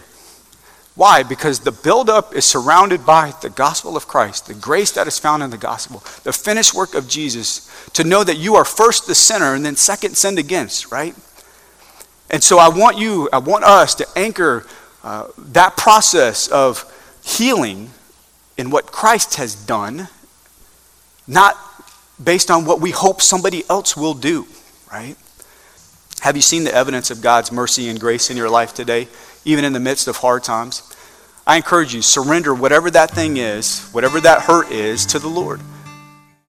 Why? 0.95 1.23
Because 1.23 1.61
the 1.61 1.71
buildup 1.71 2.35
is 2.35 2.45
surrounded 2.45 3.07
by 3.07 3.33
the 3.41 3.51
gospel 3.51 3.97
of 3.97 4.09
Christ, 4.09 4.49
the 4.49 4.55
grace 4.55 4.91
that 4.93 5.07
is 5.07 5.19
found 5.19 5.43
in 5.43 5.51
the 5.51 5.59
gospel, 5.59 6.01
the 6.25 6.33
finished 6.33 6.75
work 6.75 6.95
of 6.95 7.09
Jesus, 7.09 7.71
to 7.93 8.03
know 8.03 8.25
that 8.25 8.37
you 8.37 8.57
are 8.57 8.65
first 8.65 9.07
the 9.07 9.15
sinner 9.15 9.55
and 9.55 9.65
then 9.65 9.77
second 9.77 10.17
sinned 10.17 10.39
against, 10.39 10.91
right? 10.91 11.15
And 12.31 12.43
so 12.43 12.59
I 12.59 12.69
want 12.69 12.99
you, 12.99 13.29
I 13.33 13.39
want 13.39 13.65
us 13.65 13.95
to 13.97 14.07
anchor 14.17 14.67
uh, 15.03 15.29
that 15.39 15.77
process 15.77 16.49
of 16.49 16.85
healing 17.23 17.91
in 18.57 18.71
what 18.71 18.87
Christ 18.87 19.37
has 19.37 19.55
done, 19.55 20.09
not 21.27 21.57
based 22.23 22.51
on 22.51 22.65
what 22.65 22.81
we 22.81 22.91
hope 22.91 23.23
somebody 23.23 23.63
else 23.71 23.97
will 23.97 24.15
do, 24.15 24.47
right? 24.91 25.17
Have 26.21 26.35
you 26.35 26.43
seen 26.43 26.65
the 26.65 26.75
evidence 26.75 27.11
of 27.11 27.23
God's 27.23 27.53
mercy 27.53 27.89
and 27.89 28.01
grace 28.01 28.31
in 28.31 28.37
your 28.37 28.51
life 28.51 28.75
today, 28.75 29.07
even 29.45 29.65
in 29.65 29.73
the 29.73 29.81
midst 29.81 30.09
of 30.09 30.17
hard 30.17 30.43
times? 30.43 30.83
I 31.47 31.57
encourage 31.57 31.95
you, 31.95 32.03
surrender 32.03 32.53
whatever 32.53 32.91
that 32.91 33.13
thing 33.13 33.37
is, 33.37 33.89
whatever 33.91 34.21
that 34.21 34.43
hurt 34.43 34.71
is, 34.71 35.07
to 35.07 35.19
the 35.19 35.29
Lord. 35.29 35.61